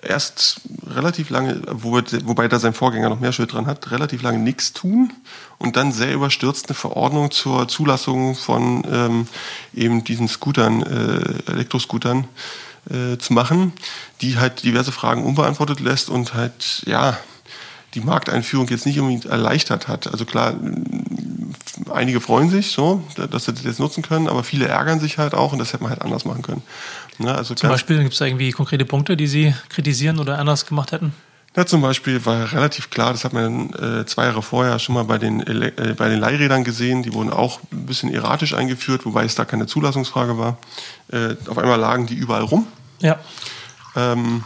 erst 0.01 0.61
relativ 0.87 1.29
lange, 1.29 1.61
wobei 1.71 2.47
da 2.47 2.59
sein 2.59 2.73
Vorgänger 2.73 3.09
noch 3.09 3.19
mehr 3.19 3.31
Schuld 3.31 3.53
dran 3.53 3.67
hat, 3.67 3.91
relativ 3.91 4.21
lange 4.21 4.39
nichts 4.39 4.73
tun 4.73 5.11
und 5.57 5.75
dann 5.75 5.91
sehr 5.91 6.13
überstürzt 6.13 6.67
eine 6.67 6.75
Verordnung 6.75 7.31
zur 7.31 7.67
Zulassung 7.67 8.35
von 8.35 8.83
ähm, 8.89 9.27
eben 9.73 10.03
diesen 10.03 10.27
Scootern, 10.27 10.83
äh, 10.83 11.51
Elektroscootern 11.51 12.27
äh, 12.89 13.17
zu 13.17 13.33
machen, 13.33 13.73
die 14.21 14.37
halt 14.37 14.63
diverse 14.63 14.91
Fragen 14.91 15.23
unbeantwortet 15.23 15.79
lässt 15.79 16.09
und 16.09 16.33
halt, 16.33 16.83
ja, 16.85 17.17
die 17.95 18.01
Markteinführung 18.01 18.67
jetzt 18.67 18.85
nicht 18.85 18.99
unbedingt 18.99 19.25
erleichtert 19.25 19.87
hat. 19.87 20.07
Also 20.11 20.25
klar, 20.25 20.55
einige 21.91 22.21
freuen 22.21 22.49
sich 22.49 22.71
so, 22.71 23.03
dass 23.15 23.45
sie 23.45 23.53
das 23.53 23.63
jetzt 23.63 23.79
nutzen 23.79 24.03
können, 24.03 24.27
aber 24.27 24.43
viele 24.43 24.67
ärgern 24.67 24.99
sich 24.99 25.17
halt 25.17 25.33
auch 25.33 25.53
und 25.53 25.59
das 25.59 25.73
hätte 25.73 25.83
man 25.83 25.91
halt 25.91 26.03
anders 26.03 26.23
machen 26.23 26.43
können. 26.43 26.61
Ne, 27.19 27.35
also 27.35 27.53
Zum 27.53 27.69
Beispiel 27.69 28.01
gibt 28.01 28.13
es 28.13 28.21
irgendwie 28.21 28.51
konkrete 28.51 28.85
Punkte, 28.85 29.17
die 29.17 29.27
Sie 29.27 29.53
kritisieren 29.67 30.19
oder 30.19 30.39
anders 30.39 30.65
gemacht 30.65 30.93
hätten? 30.93 31.13
Ja, 31.55 31.65
zum 31.65 31.81
Beispiel 31.81 32.25
war 32.25 32.51
relativ 32.53 32.89
klar, 32.89 33.11
das 33.11 33.25
hat 33.25 33.33
man 33.33 33.73
äh, 33.73 34.05
zwei 34.05 34.25
Jahre 34.25 34.41
vorher 34.41 34.79
schon 34.79 34.95
mal 34.95 35.03
bei 35.03 35.17
den, 35.17 35.41
äh, 35.41 35.93
bei 35.97 36.07
den 36.07 36.19
Leihrädern 36.19 36.63
gesehen, 36.63 37.03
die 37.03 37.13
wurden 37.13 37.31
auch 37.31 37.59
ein 37.73 37.85
bisschen 37.85 38.13
erratisch 38.13 38.53
eingeführt, 38.53 39.05
wobei 39.05 39.25
es 39.25 39.35
da 39.35 39.45
keine 39.45 39.65
Zulassungsfrage 39.65 40.37
war. 40.37 40.57
Äh, 41.11 41.35
auf 41.47 41.57
einmal 41.57 41.79
lagen 41.79 42.05
die 42.05 42.15
überall 42.15 42.43
rum. 42.43 42.67
Ja. 43.01 43.19
Ähm, 43.95 44.43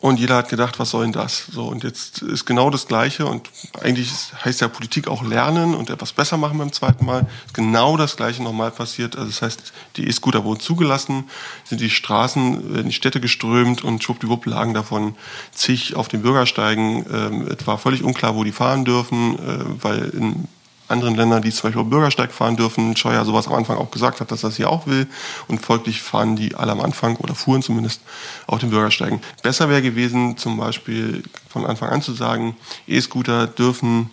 und 0.00 0.20
jeder 0.20 0.36
hat 0.36 0.48
gedacht, 0.48 0.78
was 0.78 0.90
soll 0.90 1.02
denn 1.02 1.12
das? 1.12 1.46
So, 1.50 1.66
und 1.66 1.82
jetzt 1.82 2.22
ist 2.22 2.44
genau 2.44 2.70
das 2.70 2.86
Gleiche 2.86 3.26
und 3.26 3.50
eigentlich 3.80 4.12
heißt 4.44 4.60
ja 4.60 4.68
Politik 4.68 5.08
auch 5.08 5.24
lernen 5.24 5.74
und 5.74 5.90
etwas 5.90 6.12
besser 6.12 6.36
machen 6.36 6.58
beim 6.58 6.72
zweiten 6.72 7.04
Mal. 7.04 7.26
Ist 7.46 7.54
genau 7.54 7.96
das 7.96 8.16
Gleiche 8.16 8.42
nochmal 8.44 8.70
passiert. 8.70 9.16
Also 9.16 9.28
das 9.28 9.42
heißt, 9.42 9.72
die 9.96 10.06
E-Scooter 10.06 10.44
wurden 10.44 10.60
zugelassen, 10.60 11.24
sind 11.64 11.80
die 11.80 11.90
Straßen 11.90 12.76
in 12.76 12.86
die 12.86 12.92
Städte 12.92 13.20
geströmt 13.20 13.82
und 13.82 14.04
schwuppdiwupp 14.04 14.46
lagen 14.46 14.72
davon 14.72 15.16
zig 15.52 15.96
auf 15.96 16.06
den 16.06 16.22
Bürgersteigen. 16.22 17.04
Ähm, 17.12 17.48
es 17.48 17.66
war 17.66 17.78
völlig 17.78 18.04
unklar, 18.04 18.36
wo 18.36 18.44
die 18.44 18.52
fahren 18.52 18.84
dürfen, 18.84 19.34
äh, 19.34 19.82
weil 19.82 20.10
in 20.10 20.46
anderen 20.88 21.14
Ländern, 21.14 21.42
die 21.42 21.50
zum 21.50 21.68
Beispiel 21.68 21.84
Bürgersteig 21.84 22.32
fahren 22.32 22.56
dürfen, 22.56 22.96
Scheuer 22.96 23.24
sowas 23.24 23.46
am 23.46 23.54
Anfang 23.54 23.76
auch 23.76 23.90
gesagt 23.90 24.20
hat, 24.20 24.30
dass 24.30 24.40
das 24.40 24.56
hier 24.56 24.70
auch 24.70 24.86
will. 24.86 25.06
Und 25.46 25.64
folglich 25.64 26.02
fahren 26.02 26.36
die 26.36 26.54
alle 26.54 26.72
am 26.72 26.80
Anfang 26.80 27.16
oder 27.16 27.34
fuhren 27.34 27.62
zumindest 27.62 28.00
auf 28.46 28.58
den 28.58 28.70
Bürgersteigen. 28.70 29.20
Besser 29.42 29.68
wäre 29.68 29.82
gewesen, 29.82 30.36
zum 30.36 30.56
Beispiel 30.56 31.22
von 31.48 31.66
Anfang 31.66 31.90
an 31.90 32.02
zu 32.02 32.12
sagen, 32.12 32.56
E-Scooter 32.86 33.46
dürfen 33.46 34.10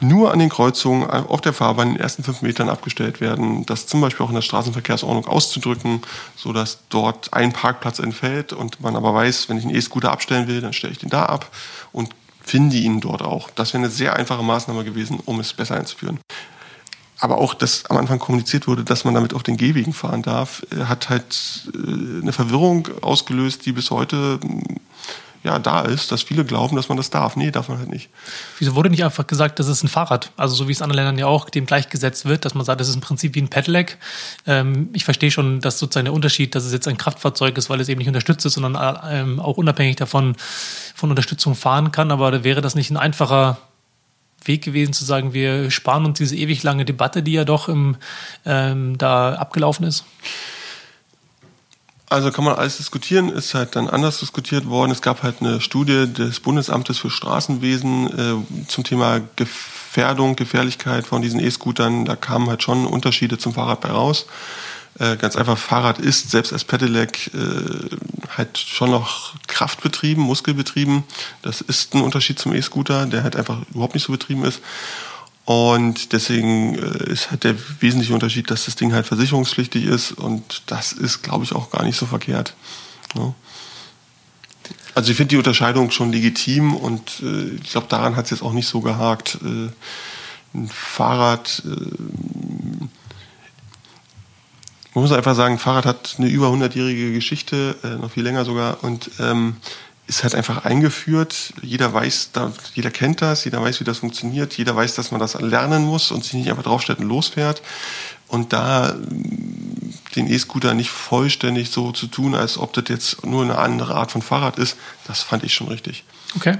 nur 0.00 0.32
an 0.32 0.38
den 0.38 0.48
Kreuzungen 0.48 1.08
auf 1.08 1.40
der 1.40 1.52
Fahrbahn 1.52 1.88
in 1.88 1.94
den 1.94 2.02
ersten 2.02 2.24
fünf 2.24 2.42
Metern 2.42 2.68
abgestellt 2.68 3.20
werden. 3.20 3.64
Das 3.66 3.86
zum 3.86 4.00
Beispiel 4.00 4.24
auch 4.24 4.30
in 4.30 4.34
der 4.34 4.42
Straßenverkehrsordnung 4.42 5.26
auszudrücken, 5.26 6.02
sodass 6.36 6.80
dort 6.88 7.32
ein 7.32 7.52
Parkplatz 7.52 7.98
entfällt 7.98 8.52
und 8.52 8.80
man 8.80 8.96
aber 8.96 9.14
weiß, 9.14 9.48
wenn 9.48 9.58
ich 9.58 9.64
einen 9.64 9.74
E-Scooter 9.74 10.12
abstellen 10.12 10.46
will, 10.48 10.60
dann 10.60 10.72
stelle 10.72 10.92
ich 10.92 10.98
den 10.98 11.10
da 11.10 11.26
ab 11.26 11.50
und 11.92 12.10
finde 12.44 12.76
ihn 12.76 13.00
dort 13.00 13.22
auch. 13.22 13.50
Das 13.50 13.72
wäre 13.72 13.82
eine 13.82 13.90
sehr 13.90 14.16
einfache 14.16 14.42
Maßnahme 14.42 14.84
gewesen, 14.84 15.20
um 15.24 15.40
es 15.40 15.52
besser 15.52 15.76
einzuführen. 15.76 16.20
Aber 17.18 17.38
auch, 17.38 17.54
dass 17.54 17.86
am 17.86 17.96
Anfang 17.96 18.18
kommuniziert 18.18 18.66
wurde, 18.66 18.84
dass 18.84 19.04
man 19.04 19.14
damit 19.14 19.34
auf 19.34 19.42
den 19.42 19.56
Gehwegen 19.56 19.92
fahren 19.92 20.22
darf, 20.22 20.66
äh, 20.70 20.84
hat 20.84 21.08
halt 21.08 21.68
äh, 21.72 22.22
eine 22.22 22.32
Verwirrung 22.32 22.88
ausgelöst, 23.00 23.64
die 23.66 23.72
bis 23.72 23.90
heute 23.90 24.40
ja, 25.44 25.58
da 25.58 25.82
ist, 25.82 26.10
dass 26.10 26.22
viele 26.22 26.42
glauben, 26.42 26.74
dass 26.74 26.88
man 26.88 26.96
das 26.96 27.10
darf. 27.10 27.36
Nee, 27.36 27.50
darf 27.50 27.68
man 27.68 27.78
halt 27.78 27.90
nicht. 27.90 28.08
Wieso 28.58 28.74
wurde 28.74 28.88
nicht 28.88 29.04
einfach 29.04 29.26
gesagt, 29.26 29.58
das 29.58 29.68
ist 29.68 29.84
ein 29.84 29.88
Fahrrad? 29.88 30.32
Also 30.38 30.54
so 30.54 30.68
wie 30.68 30.72
es 30.72 30.78
in 30.78 30.84
anderen 30.84 31.04
Ländern 31.04 31.18
ja 31.18 31.26
auch 31.26 31.50
dem 31.50 31.66
gleichgesetzt 31.66 32.24
wird, 32.24 32.46
dass 32.46 32.54
man 32.54 32.64
sagt, 32.64 32.80
das 32.80 32.88
ist 32.88 32.94
im 32.94 33.02
Prinzip 33.02 33.34
wie 33.34 33.42
ein 33.42 33.48
Pedelec. 33.48 33.98
Ähm, 34.46 34.88
ich 34.94 35.04
verstehe 35.04 35.30
schon, 35.30 35.60
dass 35.60 35.78
sozusagen 35.78 36.06
der 36.06 36.14
Unterschied, 36.14 36.54
dass 36.54 36.64
es 36.64 36.72
jetzt 36.72 36.88
ein 36.88 36.96
Kraftfahrzeug 36.96 37.58
ist, 37.58 37.68
weil 37.68 37.78
es 37.82 37.90
eben 37.90 37.98
nicht 37.98 38.08
unterstützt 38.08 38.46
ist, 38.46 38.54
sondern 38.54 38.98
ähm, 39.06 39.38
auch 39.38 39.58
unabhängig 39.58 39.96
davon 39.96 40.34
von 40.94 41.10
Unterstützung 41.10 41.54
fahren 41.54 41.92
kann. 41.92 42.10
Aber 42.10 42.42
wäre 42.42 42.62
das 42.62 42.74
nicht 42.74 42.90
ein 42.90 42.96
einfacher 42.96 43.58
Weg 44.44 44.64
gewesen 44.64 44.94
zu 44.94 45.04
sagen, 45.04 45.34
wir 45.34 45.70
sparen 45.70 46.06
uns 46.06 46.16
diese 46.16 46.36
ewig 46.36 46.62
lange 46.62 46.86
Debatte, 46.86 47.22
die 47.22 47.32
ja 47.32 47.44
doch 47.44 47.68
im, 47.68 47.96
ähm, 48.46 48.96
da 48.96 49.34
abgelaufen 49.34 49.86
ist? 49.86 50.06
Also 52.10 52.30
kann 52.30 52.44
man 52.44 52.54
alles 52.54 52.76
diskutieren, 52.76 53.30
ist 53.30 53.54
halt 53.54 53.76
dann 53.76 53.88
anders 53.88 54.20
diskutiert 54.20 54.66
worden. 54.66 54.90
Es 54.90 55.00
gab 55.00 55.22
halt 55.22 55.36
eine 55.40 55.60
Studie 55.60 56.06
des 56.06 56.40
Bundesamtes 56.40 56.98
für 56.98 57.10
Straßenwesen 57.10 58.44
äh, 58.46 58.66
zum 58.68 58.84
Thema 58.84 59.20
Gefährdung, 59.36 60.36
Gefährlichkeit 60.36 61.06
von 61.06 61.22
diesen 61.22 61.40
E-Scootern. 61.40 62.04
Da 62.04 62.14
kamen 62.14 62.48
halt 62.48 62.62
schon 62.62 62.86
Unterschiede 62.86 63.38
zum 63.38 63.54
Fahrrad 63.54 63.80
bei 63.80 63.90
raus. 63.90 64.26
Äh, 64.98 65.16
ganz 65.16 65.34
einfach, 65.34 65.58
Fahrrad 65.58 65.98
ist 65.98 66.30
selbst 66.30 66.52
als 66.52 66.64
Pedelec 66.64 67.30
äh, 67.34 67.96
halt 68.36 68.58
schon 68.58 68.90
noch 68.90 69.34
kraftbetrieben, 69.48 70.22
muskelbetrieben. 70.22 71.02
Das 71.42 71.62
ist 71.62 71.94
ein 71.94 72.02
Unterschied 72.02 72.38
zum 72.38 72.54
E-Scooter, 72.54 73.06
der 73.06 73.24
halt 73.24 73.34
einfach 73.34 73.58
überhaupt 73.72 73.94
nicht 73.94 74.04
so 74.04 74.12
betrieben 74.12 74.44
ist. 74.44 74.60
Und 75.44 76.12
deswegen 76.12 76.78
äh, 76.78 77.10
ist 77.10 77.30
halt 77.30 77.44
der 77.44 77.54
wesentliche 77.80 78.14
Unterschied, 78.14 78.50
dass 78.50 78.64
das 78.64 78.76
Ding 78.76 78.92
halt 78.94 79.06
versicherungspflichtig 79.06 79.84
ist 79.84 80.12
und 80.12 80.62
das 80.66 80.92
ist, 80.92 81.22
glaube 81.22 81.44
ich, 81.44 81.54
auch 81.54 81.70
gar 81.70 81.84
nicht 81.84 81.98
so 81.98 82.06
verkehrt. 82.06 82.54
Ja. 83.14 83.34
Also 84.94 85.10
ich 85.10 85.16
finde 85.16 85.30
die 85.30 85.36
Unterscheidung 85.36 85.90
schon 85.90 86.12
legitim 86.12 86.74
und 86.74 87.22
äh, 87.22 87.56
ich 87.62 87.70
glaube, 87.70 87.88
daran 87.88 88.16
hat 88.16 88.26
es 88.26 88.30
jetzt 88.30 88.42
auch 88.42 88.52
nicht 88.52 88.68
so 88.68 88.80
gehakt. 88.80 89.38
Äh, 89.42 89.68
ein 90.54 90.68
Fahrrad, 90.68 91.62
äh, 91.66 91.68
man 94.94 95.02
muss 95.02 95.12
einfach 95.12 95.34
sagen, 95.34 95.56
ein 95.56 95.58
Fahrrad 95.58 95.84
hat 95.84 96.14
eine 96.16 96.28
über 96.28 96.48
100-jährige 96.48 97.12
Geschichte, 97.12 97.76
äh, 97.82 97.96
noch 97.96 98.12
viel 98.12 98.22
länger 98.22 98.44
sogar 98.44 98.82
und 98.82 99.10
ähm, 99.18 99.56
ist 100.06 100.22
halt 100.22 100.34
einfach 100.34 100.64
eingeführt. 100.64 101.54
Jeder 101.62 101.92
weiß, 101.92 102.30
jeder 102.74 102.90
kennt 102.90 103.22
das, 103.22 103.44
jeder 103.44 103.62
weiß, 103.62 103.80
wie 103.80 103.84
das 103.84 103.98
funktioniert, 103.98 104.56
jeder 104.56 104.76
weiß, 104.76 104.94
dass 104.94 105.10
man 105.10 105.20
das 105.20 105.34
lernen 105.40 105.84
muss 105.84 106.10
und 106.10 106.24
sich 106.24 106.34
nicht 106.34 106.50
einfach 106.50 106.62
draufstellt 106.62 106.98
und 106.98 107.08
losfährt. 107.08 107.62
Und 108.28 108.52
da 108.52 108.94
mm, 108.94 109.94
den 110.16 110.30
E-Scooter 110.30 110.74
nicht 110.74 110.90
vollständig 110.90 111.70
so 111.70 111.92
zu 111.92 112.06
tun, 112.06 112.34
als 112.34 112.58
ob 112.58 112.72
das 112.72 112.84
jetzt 112.88 113.24
nur 113.24 113.42
eine 113.42 113.58
andere 113.58 113.94
Art 113.94 114.12
von 114.12 114.22
Fahrrad 114.22 114.58
ist, 114.58 114.76
das 115.06 115.22
fand 115.22 115.42
ich 115.42 115.54
schon 115.54 115.68
richtig. 115.68 116.04
Okay. 116.36 116.58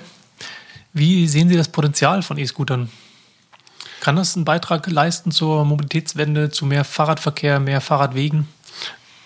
Wie 0.92 1.26
sehen 1.28 1.48
Sie 1.48 1.56
das 1.56 1.68
Potenzial 1.68 2.22
von 2.22 2.38
E-Scootern? 2.38 2.88
Kann 4.00 4.16
das 4.16 4.36
einen 4.36 4.44
Beitrag 4.44 4.90
leisten 4.90 5.32
zur 5.32 5.64
Mobilitätswende, 5.64 6.50
zu 6.50 6.66
mehr 6.66 6.84
Fahrradverkehr, 6.84 7.58
mehr 7.58 7.80
Fahrradwegen? 7.80 8.46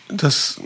Das 0.09 0.61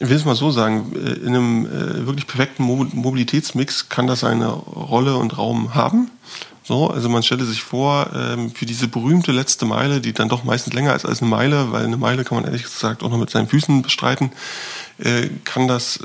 ich 0.00 0.08
will 0.08 0.16
es 0.16 0.24
mal 0.24 0.36
so 0.36 0.50
sagen, 0.50 0.92
äh, 0.94 1.12
in 1.14 1.28
einem 1.28 1.66
äh, 1.66 2.06
wirklich 2.06 2.26
perfekten 2.26 2.62
Mobilitätsmix 2.62 3.88
kann 3.88 4.06
das 4.06 4.22
eine 4.24 4.48
Rolle 4.48 5.16
und 5.16 5.36
Raum 5.36 5.74
haben. 5.74 6.10
So, 6.62 6.88
also 6.88 7.08
man 7.08 7.22
stelle 7.22 7.44
sich 7.44 7.62
vor, 7.62 8.10
ähm, 8.14 8.50
für 8.52 8.66
diese 8.66 8.88
berühmte 8.88 9.32
letzte 9.32 9.64
Meile, 9.64 10.00
die 10.00 10.12
dann 10.12 10.28
doch 10.28 10.44
meistens 10.44 10.74
länger 10.74 10.94
ist 10.94 11.06
als 11.06 11.22
eine 11.22 11.30
Meile, 11.30 11.72
weil 11.72 11.84
eine 11.84 11.96
Meile 11.96 12.24
kann 12.24 12.36
man 12.36 12.44
ehrlich 12.44 12.62
gesagt 12.62 13.02
auch 13.02 13.10
noch 13.10 13.18
mit 13.18 13.30
seinen 13.30 13.48
Füßen 13.48 13.82
bestreiten, 13.82 14.30
äh, 14.98 15.28
kann 15.44 15.66
das 15.66 16.00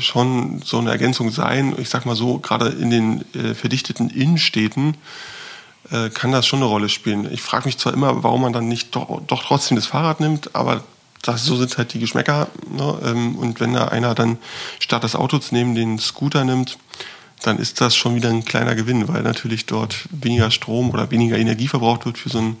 schon 0.00 0.62
so 0.64 0.78
eine 0.78 0.90
Ergänzung 0.90 1.30
sein. 1.30 1.74
Ich 1.78 1.88
sag 1.88 2.06
mal 2.06 2.14
so, 2.14 2.38
gerade 2.38 2.68
in 2.68 2.90
den 2.90 3.24
verdichteten 3.54 4.10
Innenstädten 4.10 4.96
kann 6.14 6.32
das 6.32 6.46
schon 6.46 6.60
eine 6.60 6.68
Rolle 6.68 6.88
spielen. 6.88 7.30
Ich 7.30 7.42
frage 7.42 7.66
mich 7.66 7.78
zwar 7.78 7.92
immer, 7.92 8.22
warum 8.22 8.42
man 8.42 8.52
dann 8.52 8.68
nicht 8.68 8.94
doch, 8.94 9.20
doch 9.26 9.42
trotzdem 9.42 9.76
das 9.76 9.86
Fahrrad 9.86 10.20
nimmt, 10.20 10.54
aber 10.54 10.82
das, 11.24 11.44
so 11.44 11.56
sind 11.56 11.76
halt 11.78 11.92
die 11.94 11.98
Geschmäcker. 11.98 12.48
Ne? 12.70 12.98
Ähm, 13.04 13.36
und 13.36 13.60
wenn 13.60 13.72
da 13.72 13.88
einer 13.88 14.14
dann 14.14 14.38
statt 14.78 15.04
des 15.04 15.16
Autos 15.16 15.52
neben 15.52 15.74
den 15.74 15.98
Scooter 15.98 16.44
nimmt, 16.44 16.78
dann 17.42 17.58
ist 17.58 17.80
das 17.80 17.94
schon 17.96 18.14
wieder 18.14 18.30
ein 18.30 18.44
kleiner 18.44 18.74
Gewinn, 18.74 19.08
weil 19.08 19.22
natürlich 19.22 19.66
dort 19.66 20.06
weniger 20.10 20.50
Strom 20.50 20.90
oder 20.90 21.10
weniger 21.10 21.36
Energie 21.36 21.68
verbraucht 21.68 22.06
wird 22.06 22.18
für 22.18 22.30
so 22.30 22.38
einen 22.38 22.56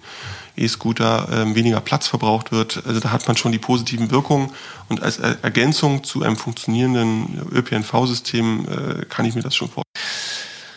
E-Scooter, 0.56 1.28
ähm, 1.32 1.54
weniger 1.54 1.80
Platz 1.80 2.06
verbraucht 2.06 2.52
wird. 2.52 2.82
Also 2.86 3.00
da 3.00 3.10
hat 3.10 3.26
man 3.26 3.36
schon 3.36 3.52
die 3.52 3.58
positiven 3.58 4.10
Wirkungen. 4.10 4.50
Und 4.88 5.02
als 5.02 5.18
Ergänzung 5.18 6.04
zu 6.04 6.22
einem 6.22 6.36
funktionierenden 6.36 7.48
ÖPNV-System 7.52 8.66
äh, 8.68 9.04
kann 9.06 9.24
ich 9.24 9.34
mir 9.34 9.42
das 9.42 9.54
schon 9.54 9.68
vorstellen. 9.68 9.84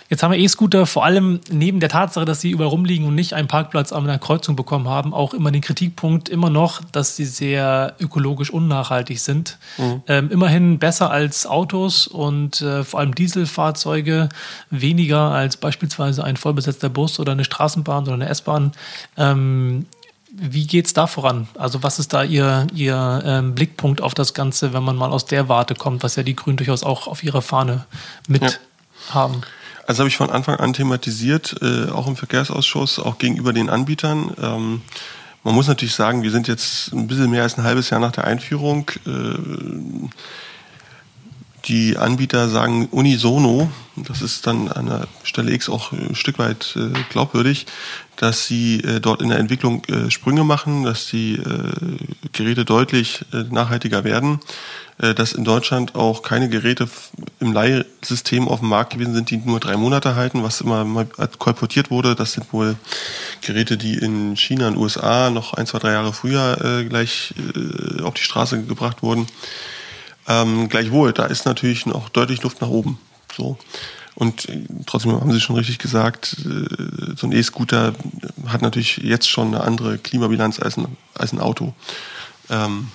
Jetzt 0.10 0.24
haben 0.24 0.32
wir 0.32 0.40
E-Scooter 0.40 0.86
vor 0.86 1.04
allem 1.04 1.42
neben 1.50 1.80
der 1.80 1.90
Tatsache, 1.90 2.26
dass 2.26 2.40
sie 2.40 2.52
überall 2.52 2.70
rumliegen 2.70 3.08
und 3.08 3.16
nicht 3.16 3.34
einen 3.34 3.48
Parkplatz 3.48 3.92
an 3.92 4.04
einer 4.04 4.20
Kreuzung 4.20 4.56
bekommen 4.56 4.88
haben, 4.88 5.14
auch 5.14 5.34
immer 5.34 5.52
den 5.52 5.62
Kritikpunkt 5.62 6.30
immer 6.30 6.50
noch, 6.50 6.82
dass 6.92 7.16
sie 7.16 7.26
sehr 7.26 7.96
ökologisch 8.00 8.50
unnachhaltig 8.50 9.22
sind. 9.22 9.58
Mhm. 9.78 10.04
Ähm, 10.08 10.32
immerhin 10.32 10.80
besser 10.80 11.12
als 11.12 11.46
Autos 11.46 12.08
und 12.08 12.62
äh, 12.62 12.84
vor 12.86 13.02
allem 13.02 13.16
Dieselfahrzeuge, 13.16 14.30
weniger 14.70 15.32
als 15.32 15.58
beispielsweise 15.58 16.24
ein 16.24 16.38
vollbesetzter 16.38 16.90
Bus 16.90 17.20
oder 17.20 17.34
eine 17.34 17.44
Straßenbahn 17.44 18.04
oder 18.04 18.14
eine 18.14 18.30
S-Bahn. 18.30 18.72
Ähm, 19.18 19.88
wie 20.32 20.68
geht 20.68 20.86
es 20.86 20.94
da 20.94 21.08
voran? 21.08 21.48
Also 21.58 21.84
was 21.84 22.00
ist 22.00 22.14
da 22.14 22.24
Ihr, 22.24 22.68
Ihr 22.74 23.24
ähm, 23.26 23.56
Blickpunkt 23.56 24.02
auf 24.02 24.14
das 24.14 24.34
Ganze, 24.34 24.72
wenn 24.72 24.84
man 24.84 24.96
mal 24.96 25.12
aus 25.12 25.26
der 25.26 25.50
Warte 25.50 25.74
kommt, 25.74 26.04
was 26.04 26.16
ja 26.16 26.24
die 26.24 26.36
Grünen 26.36 26.58
durchaus 26.58 26.84
auch 26.84 27.08
auf 27.08 27.24
ihrer 27.24 27.42
Fahne 27.42 27.86
mit 28.28 28.44
ja. 28.44 28.50
haben? 29.10 29.42
Also 29.88 30.00
habe 30.00 30.10
ich 30.10 30.18
von 30.18 30.30
Anfang 30.30 30.58
an 30.58 30.74
thematisiert, 30.74 31.56
äh, 31.62 31.90
auch 31.90 32.08
im 32.08 32.18
Verkehrsausschuss, 32.18 33.00
auch 33.00 33.18
gegenüber 33.18 33.54
den 33.54 33.70
Anbietern. 33.70 34.34
Ähm, 34.40 34.82
man 35.46 35.56
muss 35.56 35.70
natürlich 35.70 35.96
sagen, 35.96 36.24
wir 36.24 36.32
sind 36.32 36.50
jetzt 36.50 36.92
ein 36.92 37.08
bisschen 37.08 37.32
mehr 37.32 37.44
als 37.44 37.58
ein 37.58 37.64
halbes 37.64 37.90
Jahr 37.90 38.02
nach 38.02 38.12
der 38.12 38.26
Einführung. 38.26 38.92
Äh, 39.06 40.10
die 41.66 41.98
Anbieter 41.98 42.50
sagen 42.50 42.88
unisono, 42.88 43.72
das 43.96 44.22
ist 44.22 44.46
dann 44.46 44.68
an 44.68 44.88
der 44.88 45.08
Stelle 45.24 45.54
X 45.54 45.70
auch 45.70 45.94
ein 45.94 46.16
Stück 46.16 46.38
weit 46.38 46.76
äh, 46.76 46.92
glaubwürdig, 47.10 47.66
dass 48.18 48.46
sie 48.48 48.82
äh, 48.82 49.00
dort 49.00 49.22
in 49.22 49.30
der 49.30 49.40
Entwicklung 49.40 49.84
äh, 49.86 50.12
Sprünge 50.12 50.44
machen, 50.44 50.84
dass 50.84 51.08
die 51.08 51.36
äh, 51.36 51.98
Geräte 52.34 52.66
deutlich 52.66 53.26
äh, 53.34 53.44
nachhaltiger 53.50 54.04
werden. 54.04 54.40
Äh, 55.00 55.14
dass 55.14 55.34
in 55.34 55.44
Deutschland 55.44 55.94
auch 55.94 56.24
keine 56.24 56.50
Geräte 56.50 56.90
im 57.40 57.54
Leihsystem 57.54 58.48
auf 58.48 58.62
dem 58.62 58.70
Markt 58.70 58.94
gewesen 58.94 59.14
sind, 59.14 59.30
die 59.30 59.38
nur 59.38 59.60
drei 59.60 59.78
Monate 59.78 60.16
halten, 60.16 60.42
was 60.42 60.62
immer 60.62 60.86
mal 60.86 61.06
kolportiert 61.38 61.92
wurde. 61.92 62.16
Das 62.16 62.34
sind 62.34 62.52
wohl 62.52 62.76
Geräte, 63.42 63.78
die 63.78 63.94
in 63.94 64.36
China 64.36 64.70
und 64.70 64.78
USA 64.78 65.30
noch 65.30 65.54
ein, 65.54 65.68
zwei, 65.68 65.78
drei 65.78 65.92
Jahre 65.92 66.14
früher 66.14 66.58
äh, 66.64 66.86
gleich 66.86 67.36
äh, 67.38 68.02
auf 68.02 68.16
die 68.16 68.24
Straße 68.24 68.64
gebracht 68.64 69.04
wurden. 69.04 69.28
Ähm, 70.28 70.68
gleichwohl, 70.68 71.14
da 71.14 71.26
ist 71.26 71.46
natürlich 71.46 71.86
noch 71.86 72.10
deutlich 72.10 72.42
Luft 72.42 72.60
nach 72.62 72.70
oben. 72.70 72.98
So. 73.36 73.58
Und 74.18 74.48
trotzdem 74.88 75.12
haben 75.12 75.32
Sie 75.32 75.40
schon 75.40 75.56
richtig 75.56 75.78
gesagt, 75.78 76.38
äh, 76.40 77.16
so 77.16 77.28
ein 77.28 77.32
E-Scooter 77.32 77.94
hat 78.48 78.64
natürlich 78.64 78.98
jetzt 78.98 79.30
schon 79.30 79.54
eine 79.54 79.64
andere 79.64 80.00
Klimabilanz 80.00 80.60
als 80.60 80.76
ein, 80.78 80.88
als 81.14 81.34
ein 81.34 81.40
Auto. 81.40 81.74
Ähm, 82.50 82.88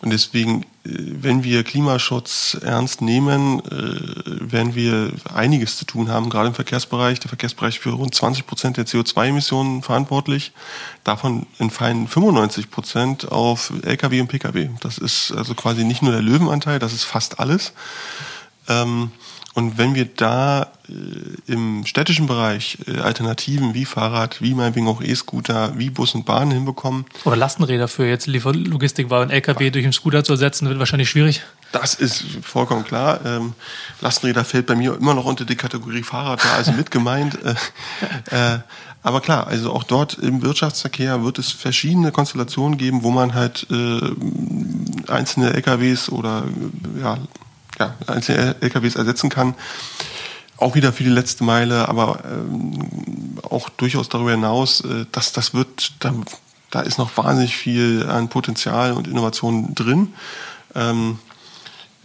Und 0.00 0.10
deswegen, 0.10 0.64
äh, 0.84 0.88
wenn 1.22 1.44
wir 1.44 1.64
Klimaschutz 1.64 2.58
ernst 2.60 3.00
nehmen, 3.00 3.60
äh, 3.60 4.52
werden 4.52 4.74
wir 4.74 5.12
einiges 5.32 5.78
zu 5.78 5.86
tun 5.86 6.08
haben, 6.10 6.28
gerade 6.28 6.48
im 6.48 6.54
Verkehrsbereich. 6.54 7.20
Der 7.20 7.28
Verkehrsbereich 7.28 7.78
für 7.80 7.90
rund 7.90 8.14
20 8.14 8.44
Prozent 8.46 8.76
der 8.76 8.86
CO2-Emissionen 8.86 9.82
verantwortlich. 9.82 10.52
Davon 11.04 11.46
entfallen 11.58 12.06
95 12.06 12.70
Prozent 12.70 13.32
auf 13.32 13.72
Lkw 13.82 14.20
und 14.20 14.28
Pkw. 14.28 14.68
Das 14.80 14.98
ist 14.98 15.32
also 15.32 15.54
quasi 15.54 15.84
nicht 15.84 16.02
nur 16.02 16.12
der 16.12 16.22
Löwenanteil, 16.22 16.78
das 16.80 16.92
ist 16.92 17.04
fast 17.04 17.38
alles. 17.38 17.72
Ähm, 18.68 19.10
und 19.54 19.78
wenn 19.78 19.94
wir 19.94 20.04
da 20.04 20.72
äh, 20.88 21.52
im 21.52 21.86
städtischen 21.86 22.26
Bereich 22.26 22.78
äh, 22.86 22.98
Alternativen 22.98 23.72
wie 23.72 23.84
Fahrrad, 23.84 24.42
wie 24.42 24.52
meinetwegen 24.52 24.88
auch 24.88 25.00
E-Scooter, 25.00 25.78
wie 25.78 25.90
Bus 25.90 26.14
und 26.14 26.26
Bahn 26.26 26.50
hinbekommen. 26.50 27.06
Oder 27.24 27.36
Lastenräder 27.36 27.86
für 27.86 28.06
jetzt 28.06 28.26
Lieferlogistik 28.26 29.10
war 29.10 29.22
ein 29.22 29.30
LKW 29.30 29.70
durch 29.70 29.84
einen 29.84 29.92
Scooter 29.92 30.24
zu 30.24 30.32
ersetzen, 30.32 30.68
wird 30.68 30.80
wahrscheinlich 30.80 31.08
schwierig. 31.08 31.42
Das 31.70 31.94
ist 31.94 32.24
vollkommen 32.42 32.84
klar. 32.84 33.20
Ähm, 33.24 33.54
Lastenräder 34.00 34.44
fällt 34.44 34.66
bei 34.66 34.74
mir 34.74 34.96
immer 34.96 35.14
noch 35.14 35.24
unter 35.24 35.44
die 35.44 35.56
Kategorie 35.56 36.02
Fahrrad, 36.02 36.44
da 36.44 36.54
also 36.54 36.72
mit 36.72 36.90
gemeint. 36.90 37.38
Äh, 38.30 38.54
äh, 38.54 38.58
aber 39.02 39.20
klar, 39.20 39.46
also 39.46 39.70
auch 39.72 39.84
dort 39.84 40.14
im 40.14 40.42
Wirtschaftsverkehr 40.42 41.22
wird 41.22 41.38
es 41.38 41.52
verschiedene 41.52 42.10
Konstellationen 42.10 42.78
geben, 42.78 43.02
wo 43.02 43.10
man 43.10 43.34
halt 43.34 43.66
äh, 43.70 44.00
einzelne 45.12 45.52
LKWs 45.52 46.08
oder 46.08 46.44
ja, 46.98 47.18
ja, 47.78 47.94
einzelne 48.06 48.56
LKWs 48.60 48.96
ersetzen 48.96 49.30
kann. 49.30 49.54
Auch 50.56 50.74
wieder 50.74 50.92
für 50.92 51.02
die 51.02 51.10
letzte 51.10 51.44
Meile, 51.44 51.88
aber 51.88 52.20
ähm, 52.24 53.38
auch 53.42 53.68
durchaus 53.68 54.08
darüber 54.08 54.30
hinaus, 54.30 54.80
äh, 54.82 55.06
dass 55.10 55.32
das 55.32 55.52
wird, 55.52 55.92
da, 56.00 56.14
da 56.70 56.80
ist 56.80 56.98
noch 56.98 57.16
wahnsinnig 57.16 57.56
viel 57.56 58.06
an 58.08 58.28
Potenzial 58.28 58.92
und 58.92 59.08
Innovation 59.08 59.74
drin. 59.74 60.14
Ähm, 60.74 61.18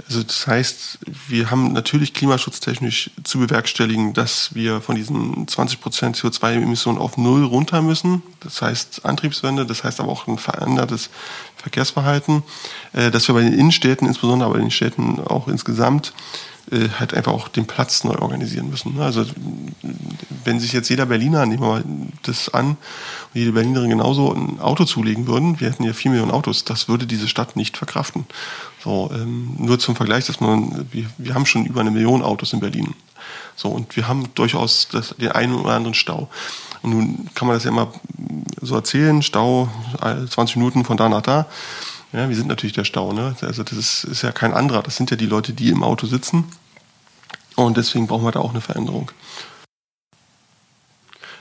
also 0.09 0.23
das 0.23 0.47
heißt, 0.47 0.99
wir 1.27 1.51
haben 1.51 1.71
natürlich 1.71 2.15
klimaschutztechnisch 2.15 3.11
zu 3.23 3.37
bewerkstelligen, 3.37 4.13
dass 4.13 4.55
wir 4.55 4.81
von 4.81 4.95
diesen 4.95 5.47
20 5.47 5.79
Prozent 5.79 6.17
CO2-Emissionen 6.17 6.97
auf 6.97 7.15
Null 7.17 7.45
runter 7.45 7.83
müssen. 7.83 8.23
Das 8.39 8.63
heißt 8.63 9.05
Antriebswende, 9.05 9.67
das 9.67 9.83
heißt 9.83 9.99
aber 9.99 10.11
auch 10.11 10.25
ein 10.25 10.39
verändertes 10.39 11.11
Verkehrsverhalten, 11.57 12.41
äh, 12.93 13.11
dass 13.11 13.27
wir 13.27 13.35
bei 13.35 13.41
den 13.41 13.53
Innenstädten, 13.53 14.07
insbesondere 14.07 14.49
aber 14.49 14.57
in 14.57 14.65
den 14.65 14.71
Städten 14.71 15.19
auch 15.19 15.47
insgesamt, 15.47 16.13
äh, 16.71 16.89
halt 16.99 17.13
einfach 17.13 17.31
auch 17.31 17.47
den 17.47 17.67
Platz 17.67 18.03
neu 18.03 18.15
organisieren 18.15 18.69
müssen. 18.69 18.95
Ne? 18.95 19.03
Also 19.03 19.25
wenn 20.43 20.59
sich 20.59 20.73
jetzt 20.73 20.89
jeder 20.89 21.05
Berliner, 21.05 21.45
nehmen 21.45 21.61
wir 21.61 21.67
mal 21.67 21.83
das 22.23 22.49
an, 22.49 22.69
und 22.69 22.77
jede 23.33 23.51
Berlinerin 23.51 23.89
genauso 23.89 24.33
ein 24.33 24.59
Auto 24.59 24.85
zulegen 24.85 25.27
würden, 25.27 25.59
wir 25.59 25.69
hätten 25.69 25.83
ja 25.83 25.93
vier 25.93 26.11
Millionen 26.11 26.31
Autos, 26.31 26.65
das 26.65 26.87
würde 26.87 27.05
diese 27.05 27.27
Stadt 27.27 27.55
nicht 27.55 27.77
verkraften. 27.77 28.25
So, 28.83 29.11
ähm, 29.13 29.55
nur 29.57 29.77
zum 29.77 29.95
Vergleich, 29.95 30.25
dass 30.25 30.39
man, 30.39 30.87
wir, 30.91 31.05
wir 31.17 31.33
haben 31.33 31.45
schon 31.45 31.65
über 31.65 31.81
eine 31.81 31.91
Million 31.91 32.21
Autos 32.21 32.53
in 32.53 32.59
Berlin. 32.59 32.95
So, 33.55 33.69
und 33.69 33.95
wir 33.95 34.07
haben 34.07 34.33
durchaus 34.35 34.87
das, 34.89 35.15
den 35.17 35.31
einen 35.31 35.53
oder 35.53 35.73
anderen 35.73 35.93
Stau. 35.93 36.29
Und 36.81 36.91
nun 36.91 37.29
kann 37.35 37.47
man 37.47 37.57
das 37.57 37.65
ja 37.65 37.71
immer 37.71 37.91
so 38.61 38.75
erzählen, 38.75 39.21
Stau 39.21 39.69
20 39.99 40.55
Minuten 40.55 40.85
von 40.85 40.95
da 40.95 41.09
nach 41.09 41.21
da. 41.21 41.45
Ja, 42.13 42.29
wir 42.29 42.35
sind 42.35 42.47
natürlich 42.47 42.73
der 42.73 42.85
Stau. 42.85 43.11
Ne? 43.11 43.35
Also 43.41 43.63
das 43.63 43.77
ist, 43.77 44.03
ist 44.05 44.21
ja 44.21 44.31
kein 44.31 44.53
anderer. 44.53 44.81
Das 44.81 44.95
sind 44.95 45.11
ja 45.11 45.17
die 45.17 45.25
Leute, 45.25 45.53
die 45.53 45.69
im 45.69 45.83
Auto 45.83 46.07
sitzen. 46.07 46.45
Und 47.55 47.75
deswegen 47.75 48.07
brauchen 48.07 48.23
wir 48.23 48.31
da 48.31 48.39
auch 48.39 48.51
eine 48.51 48.61
Veränderung. 48.61 49.11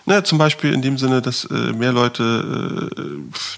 Na, 0.08 0.24
zum 0.24 0.38
Beispiel 0.38 0.72
in 0.72 0.80
dem 0.80 0.96
Sinne, 0.96 1.20
dass 1.20 1.44
äh, 1.44 1.72
mehr 1.74 1.92
Leute 1.92 2.90
äh, 2.96 3.02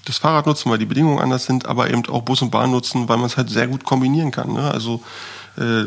das 0.03 0.17
Fahrrad 0.17 0.47
nutzen, 0.47 0.69
weil 0.69 0.79
die 0.79 0.85
Bedingungen 0.85 1.19
anders 1.19 1.45
sind, 1.45 1.65
aber 1.65 1.89
eben 1.89 2.05
auch 2.09 2.23
Bus 2.23 2.41
und 2.41 2.51
Bahn 2.51 2.71
nutzen, 2.71 3.07
weil 3.07 3.15
man 3.15 3.27
es 3.27 3.37
halt 3.37 3.49
sehr 3.49 3.67
gut 3.67 3.85
kombinieren 3.85 4.31
kann. 4.31 4.51
Ne? 4.51 4.69
Also 4.69 5.01
äh, 5.55 5.85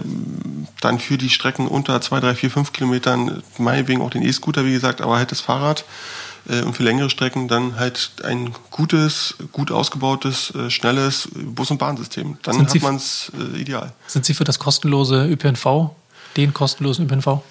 dann 0.81 1.01
für 1.01 1.19
die 1.19 1.29
Strecken 1.29 1.69
unter 1.69 2.01
2, 2.01 2.21
3, 2.21 2.35
4, 2.35 2.51
5 2.51 2.73
Kilometern, 2.73 3.43
meinetwegen 3.59 4.01
auch 4.01 4.09
den 4.09 4.23
E-Scooter, 4.23 4.65
wie 4.65 4.73
gesagt, 4.73 5.03
aber 5.03 5.19
halt 5.19 5.33
das 5.33 5.43
Fahrrad 5.43 5.85
äh, 6.49 6.63
und 6.63 6.75
für 6.75 6.83
längere 6.83 7.11
Strecken 7.11 7.47
dann 7.47 7.79
halt 7.79 8.13
ein 8.25 8.55
gutes, 8.71 9.35
gut 9.53 9.71
ausgebautes, 9.71 10.55
äh, 10.55 10.71
schnelles 10.71 11.29
Bus- 11.35 11.73
und 11.73 11.77
Bahnsystem. 11.77 12.39
Dann 12.43 12.55
sind 12.55 12.71
hat 12.71 12.81
man 12.81 12.97
es 12.97 13.31
äh, 13.39 13.61
ideal. 13.61 13.93
Sind 14.07 14.25
Sie 14.25 14.33
für 14.33 14.45
das 14.45 14.59
kostenlose 14.59 15.27
ÖPNV, 15.27 15.91
den 16.39 16.55
kostenlosen 16.55 17.05
ÖPNV? 17.05 17.43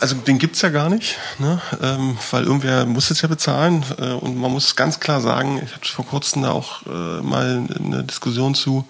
Also 0.00 0.16
den 0.16 0.38
gibt's 0.38 0.62
ja 0.62 0.70
gar 0.70 0.88
nicht, 0.88 1.18
ne? 1.38 1.60
ähm, 1.82 2.16
weil 2.30 2.44
irgendwer 2.44 2.86
muss 2.86 3.10
es 3.10 3.20
ja 3.20 3.28
bezahlen 3.28 3.84
äh, 3.98 4.12
und 4.12 4.36
man 4.36 4.50
muss 4.50 4.76
ganz 4.76 4.98
klar 4.98 5.20
sagen, 5.20 5.60
ich 5.62 5.74
hatte 5.74 5.90
vor 5.90 6.06
kurzem 6.06 6.42
da 6.42 6.52
auch 6.52 6.86
äh, 6.86 7.20
mal 7.20 7.66
eine 7.78 8.02
Diskussion 8.02 8.54
zu, 8.54 8.86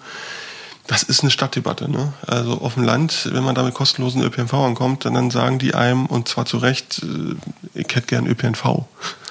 das 0.87 1.03
ist 1.03 1.21
eine 1.21 1.31
Stadtdebatte. 1.31 1.89
Ne? 1.89 2.13
Also 2.27 2.61
auf 2.61 2.75
dem 2.75 2.83
Land, 2.83 3.29
wenn 3.33 3.43
man 3.43 3.55
da 3.55 3.63
mit 3.63 3.73
kostenlosen 3.73 4.21
ÖPNV 4.23 4.53
ankommt, 4.53 5.05
dann 5.05 5.31
sagen 5.31 5.59
die 5.59 5.73
einem, 5.73 6.05
und 6.05 6.29
zwar 6.29 6.45
zu 6.45 6.57
Recht, 6.57 7.01
äh, 7.03 7.35
ich 7.73 7.93
hätte 7.93 8.07
gern 8.07 8.27
ÖPNV. 8.27 8.85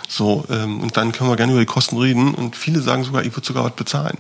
So, 0.08 0.44
ähm, 0.50 0.80
und 0.80 0.96
dann 0.96 1.12
können 1.12 1.30
wir 1.30 1.36
gerne 1.36 1.52
über 1.52 1.60
die 1.60 1.66
Kosten 1.66 1.96
reden. 1.96 2.34
Und 2.34 2.56
viele 2.56 2.80
sagen 2.82 3.04
sogar, 3.04 3.24
ich 3.24 3.34
würde 3.34 3.46
sogar 3.46 3.64
was 3.64 3.74
bezahlen. 3.74 4.18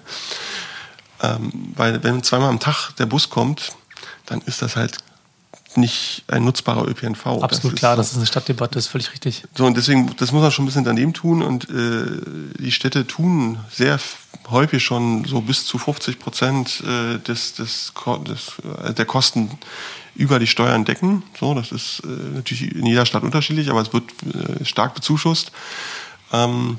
Ähm, 1.22 1.52
weil 1.76 2.02
wenn 2.02 2.22
zweimal 2.22 2.48
am 2.48 2.60
Tag 2.60 2.92
der 2.96 3.06
Bus 3.06 3.30
kommt, 3.30 3.72
dann 4.26 4.40
ist 4.42 4.62
das 4.62 4.76
halt 4.76 4.98
nicht 5.76 6.24
ein 6.28 6.44
nutzbarer 6.44 6.86
ÖPNV. 6.86 7.26
Absolut 7.26 7.72
das 7.72 7.78
klar, 7.78 7.94
so. 7.94 7.96
das 7.98 8.10
ist 8.12 8.16
eine 8.16 8.26
Stadtdebatte, 8.26 8.74
das 8.74 8.86
ist 8.86 8.90
völlig 8.90 9.12
richtig. 9.12 9.44
So, 9.54 9.66
und 9.66 9.76
deswegen, 9.76 10.14
das 10.16 10.32
muss 10.32 10.42
man 10.42 10.50
schon 10.50 10.64
ein 10.64 10.66
bisschen 10.66 10.84
daneben 10.84 11.12
tun 11.12 11.42
und 11.42 11.68
äh, 11.70 12.06
die 12.58 12.72
Städte 12.72 13.06
tun 13.06 13.58
sehr 13.70 13.98
häufig 14.50 14.84
schon 14.84 15.24
so 15.24 15.40
bis 15.40 15.66
zu 15.66 15.78
50 15.78 16.18
Prozent 16.18 16.82
äh, 16.86 17.18
des, 17.18 17.54
des, 17.54 17.92
des, 18.26 18.52
äh, 18.84 18.92
der 18.92 19.06
Kosten 19.06 19.50
über 20.14 20.38
die 20.38 20.46
Steuern 20.46 20.84
decken. 20.84 21.22
So, 21.38 21.54
das 21.54 21.72
ist 21.72 22.02
äh, 22.04 22.34
natürlich 22.34 22.74
in 22.74 22.86
jeder 22.86 23.06
Stadt 23.06 23.22
unterschiedlich, 23.22 23.70
aber 23.70 23.80
es 23.80 23.92
wird 23.92 24.04
äh, 24.22 24.64
stark 24.64 24.94
bezuschusst. 24.94 25.50
Ähm, 26.32 26.78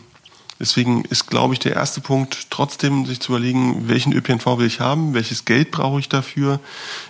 Deswegen 0.58 1.04
ist, 1.04 1.28
glaube 1.28 1.54
ich, 1.54 1.60
der 1.60 1.74
erste 1.74 2.00
Punkt 2.00 2.50
trotzdem, 2.50 3.06
sich 3.06 3.20
zu 3.20 3.34
überlegen, 3.34 3.90
welchen 3.90 4.14
ÖPNV 4.14 4.58
will 4.58 4.68
ich 4.68 4.80
haben, 4.80 5.14
welches 5.14 5.44
Geld 5.44 5.70
brauche 5.72 6.00
ich 6.00 6.08
dafür, 6.08 6.62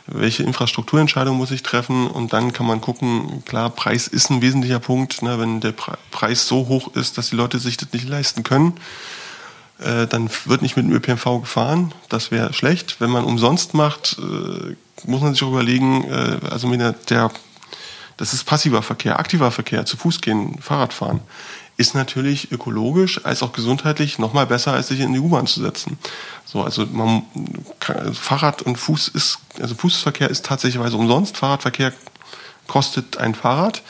welche 0.07 0.41
Infrastrukturentscheidung 0.41 1.37
muss 1.37 1.51
ich 1.51 1.61
treffen 1.61 2.07
und 2.07 2.33
dann 2.33 2.53
kann 2.53 2.65
man 2.65 2.81
gucken, 2.81 3.43
klar, 3.45 3.69
Preis 3.69 4.07
ist 4.07 4.31
ein 4.31 4.41
wesentlicher 4.41 4.79
Punkt. 4.79 5.21
Ne, 5.21 5.39
wenn 5.39 5.61
der 5.61 5.73
Preis 6.11 6.47
so 6.47 6.67
hoch 6.67 6.95
ist, 6.95 7.19
dass 7.19 7.29
die 7.29 7.35
Leute 7.35 7.59
sich 7.59 7.77
das 7.77 7.93
nicht 7.93 8.09
leisten 8.09 8.41
können, 8.41 8.73
äh, 9.79 10.07
dann 10.07 10.31
wird 10.45 10.63
nicht 10.63 10.75
mit 10.75 10.87
dem 10.87 10.93
ÖPNV 10.93 11.41
gefahren. 11.41 11.93
Das 12.09 12.31
wäre 12.31 12.51
schlecht. 12.51 12.99
Wenn 12.99 13.11
man 13.11 13.25
umsonst 13.25 13.75
macht, 13.75 14.17
äh, 14.17 14.75
muss 15.05 15.21
man 15.21 15.33
sich 15.33 15.43
auch 15.43 15.49
überlegen, 15.49 16.03
äh, 16.05 16.39
also 16.49 16.75
der, 16.75 16.93
der 16.93 17.31
das 18.17 18.33
ist 18.33 18.45
passiver 18.45 18.81
Verkehr, 18.81 19.19
aktiver 19.19 19.51
Verkehr, 19.51 19.85
zu 19.85 19.97
Fuß 19.97 20.21
gehen, 20.21 20.57
Fahrrad 20.61 20.93
fahren 20.93 21.19
ist 21.77 21.93
natürlich 21.93 22.51
ökologisch 22.51 23.25
als 23.25 23.43
auch 23.43 23.51
gesundheitlich 23.51 24.17
noch 24.17 24.33
mal 24.33 24.45
besser, 24.45 24.73
als 24.73 24.87
sich 24.87 24.99
in 25.01 25.13
die 25.13 25.19
U-Bahn 25.19 25.47
zu 25.47 25.61
setzen. 25.61 25.97
So, 26.45 26.63
also 26.63 26.85
man, 26.85 27.23
kann, 27.79 28.13
Fahrrad 28.13 28.61
und 28.61 28.77
Fuß 28.77 29.09
ist, 29.09 29.39
also 29.59 29.75
Fußverkehr 29.75 30.29
ist 30.29 30.45
tatsächlich 30.45 30.81
umsonst. 30.93 31.37
Fahrradverkehr 31.37 31.91
kostet 32.67 33.17
ein 33.17 33.35
Fahrrad, 33.35 33.81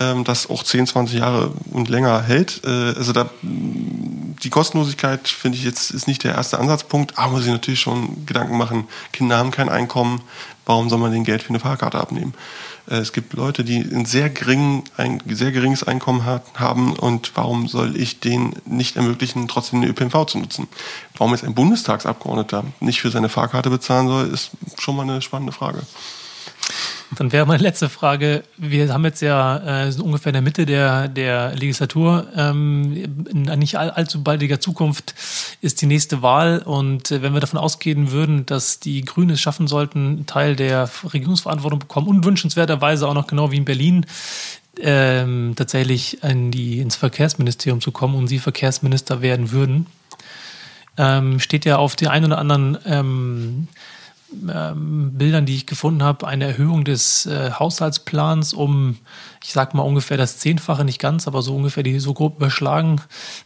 ähm, 0.00 0.24
das 0.24 0.50
auch 0.50 0.62
10, 0.62 0.86
20 0.86 1.18
Jahre 1.18 1.52
und 1.72 1.88
länger 1.88 2.22
hält. 2.22 2.60
Äh, 2.64 2.94
also 2.96 3.12
da, 3.12 3.30
die 3.42 4.50
Kostenlosigkeit 4.50 5.28
finde 5.28 5.56
ich 5.56 5.64
jetzt 5.64 5.90
ist 5.90 6.08
nicht 6.08 6.24
der 6.24 6.34
erste 6.34 6.58
Ansatzpunkt, 6.58 7.18
aber 7.18 7.32
man 7.32 7.42
sich 7.42 7.50
natürlich 7.50 7.80
schon 7.80 8.26
Gedanken 8.26 8.58
machen. 8.58 8.86
Kinder 9.12 9.38
haben 9.38 9.50
kein 9.50 9.70
Einkommen, 9.70 10.20
warum 10.66 10.90
soll 10.90 10.98
man 10.98 11.12
den 11.12 11.24
Geld 11.24 11.42
für 11.42 11.50
eine 11.50 11.60
Fahrkarte 11.60 11.98
abnehmen? 11.98 12.34
Äh, 12.88 12.96
es 12.96 13.12
gibt 13.12 13.32
Leute, 13.34 13.64
die 13.64 13.78
ein 13.78 14.04
sehr, 14.04 14.30
gering, 14.30 14.84
ein 14.96 15.22
sehr 15.26 15.52
geringes 15.52 15.84
Einkommen 15.84 16.24
hat, 16.24 16.42
haben 16.54 16.94
und 16.94 17.32
warum 17.34 17.68
soll 17.68 17.96
ich 17.96 18.20
denen 18.20 18.54
nicht 18.64 18.96
ermöglichen, 18.96 19.48
trotzdem 19.48 19.80
eine 19.80 19.90
ÖPNV 19.90 20.26
zu 20.26 20.38
nutzen? 20.38 20.68
Warum 21.16 21.32
jetzt 21.32 21.44
ein 21.44 21.54
Bundestagsabgeordneter 21.54 22.64
nicht 22.80 23.00
für 23.00 23.10
seine 23.10 23.28
Fahrkarte 23.28 23.70
bezahlen 23.70 24.08
soll, 24.08 24.28
ist 24.28 24.50
schon 24.78 24.96
mal 24.96 25.02
eine 25.02 25.22
spannende 25.22 25.52
Frage. 25.52 25.82
Dann 27.16 27.32
wäre 27.32 27.46
meine 27.46 27.62
letzte 27.62 27.88
Frage. 27.88 28.42
Wir 28.56 28.92
haben 28.92 29.04
jetzt 29.04 29.22
ja 29.22 29.86
äh, 29.86 29.92
ungefähr 30.00 30.30
in 30.30 30.34
der 30.34 30.42
Mitte 30.42 30.66
der, 30.66 31.08
der 31.08 31.54
Legislatur. 31.54 32.26
Ähm, 32.36 33.24
in 33.30 33.42
nicht 33.58 33.78
all, 33.78 33.90
allzu 33.90 34.22
baldiger 34.22 34.60
Zukunft 34.60 35.14
ist 35.60 35.80
die 35.80 35.86
nächste 35.86 36.22
Wahl. 36.22 36.58
Und 36.58 37.10
äh, 37.10 37.22
wenn 37.22 37.32
wir 37.32 37.40
davon 37.40 37.58
ausgehen 37.58 38.10
würden, 38.10 38.44
dass 38.46 38.78
die 38.78 39.02
Grünen 39.02 39.30
es 39.30 39.40
schaffen 39.40 39.66
sollten, 39.66 40.06
einen 40.06 40.26
Teil 40.26 40.54
der 40.54 40.90
Regierungsverantwortung 41.12 41.78
bekommen 41.78 42.08
und 42.08 42.24
wünschenswerterweise 42.24 43.08
auch 43.08 43.14
noch 43.14 43.26
genau 43.26 43.50
wie 43.50 43.56
in 43.56 43.64
Berlin 43.64 44.06
ähm, 44.80 45.54
tatsächlich 45.56 46.22
in 46.22 46.50
die, 46.50 46.80
ins 46.80 46.96
Verkehrsministerium 46.96 47.80
zu 47.80 47.90
kommen 47.90 48.14
und 48.14 48.28
sie 48.28 48.38
Verkehrsminister 48.38 49.22
werden 49.22 49.50
würden, 49.50 49.86
ähm, 50.96 51.40
steht 51.40 51.64
ja 51.64 51.76
auf 51.76 51.96
die 51.96 52.08
einen 52.08 52.26
oder 52.26 52.38
anderen 52.38 53.68
ähm, 54.32 55.12
Bildern, 55.14 55.46
die 55.46 55.54
ich 55.54 55.66
gefunden 55.66 56.02
habe, 56.02 56.26
eine 56.26 56.44
Erhöhung 56.44 56.84
des 56.84 57.26
äh, 57.26 57.52
Haushaltsplans 57.52 58.52
um, 58.52 58.98
ich 59.42 59.52
sag 59.52 59.74
mal 59.74 59.82
ungefähr 59.82 60.16
das 60.16 60.38
Zehnfache, 60.38 60.84
nicht 60.84 61.00
ganz, 61.00 61.26
aber 61.26 61.42
so 61.42 61.56
ungefähr 61.56 61.82
die 61.82 61.98
so 61.98 62.14
grob 62.14 62.36
überschlagen, 62.36 63.00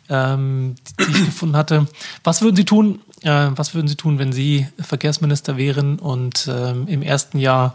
ähm, 0.08 0.74
die, 0.98 1.04
die 1.04 1.12
ich 1.12 1.26
gefunden 1.26 1.56
hatte. 1.56 1.86
Was 2.24 2.42
würden 2.42 2.56
Sie 2.56 2.64
tun? 2.64 3.00
Äh, 3.22 3.50
was 3.54 3.74
würden 3.74 3.88
Sie 3.88 3.96
tun, 3.96 4.18
wenn 4.18 4.32
Sie 4.32 4.66
Verkehrsminister 4.80 5.56
wären 5.56 5.98
und 5.98 6.48
ähm, 6.50 6.88
im 6.88 7.02
ersten 7.02 7.38
Jahr 7.38 7.74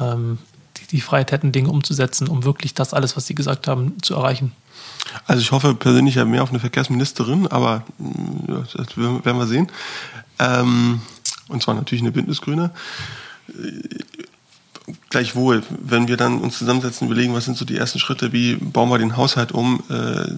ähm, 0.00 0.38
die, 0.78 0.86
die 0.86 1.00
Freiheit 1.00 1.32
hätten, 1.32 1.52
Dinge 1.52 1.70
umzusetzen, 1.70 2.28
um 2.28 2.44
wirklich 2.44 2.74
das 2.74 2.94
alles, 2.94 3.16
was 3.16 3.26
Sie 3.26 3.34
gesagt 3.34 3.68
haben, 3.68 4.00
zu 4.02 4.14
erreichen? 4.14 4.52
Also 5.26 5.40
ich 5.40 5.52
hoffe 5.52 5.74
persönlich 5.74 6.16
ja 6.16 6.24
mehr 6.24 6.42
auf 6.42 6.50
eine 6.50 6.58
Verkehrsministerin, 6.58 7.46
aber 7.46 7.84
das 8.48 8.96
werden 8.96 9.38
wir 9.38 9.46
sehen. 9.46 9.70
Ähm, 10.38 11.00
und 11.48 11.62
zwar 11.62 11.74
natürlich 11.74 12.02
eine 12.02 12.12
Bündnisgrüne. 12.12 12.70
Gleichwohl, 15.10 15.64
wenn 15.80 16.06
wir 16.06 16.16
dann 16.16 16.38
uns 16.38 16.58
zusammensetzen, 16.58 17.08
überlegen, 17.08 17.34
was 17.34 17.44
sind 17.44 17.56
so 17.56 17.64
die 17.64 17.76
ersten 17.76 17.98
Schritte, 17.98 18.32
wie 18.32 18.54
bauen 18.54 18.88
wir 18.88 18.98
den 18.98 19.16
Haushalt 19.16 19.50
um, 19.50 19.82
äh, 19.88 20.28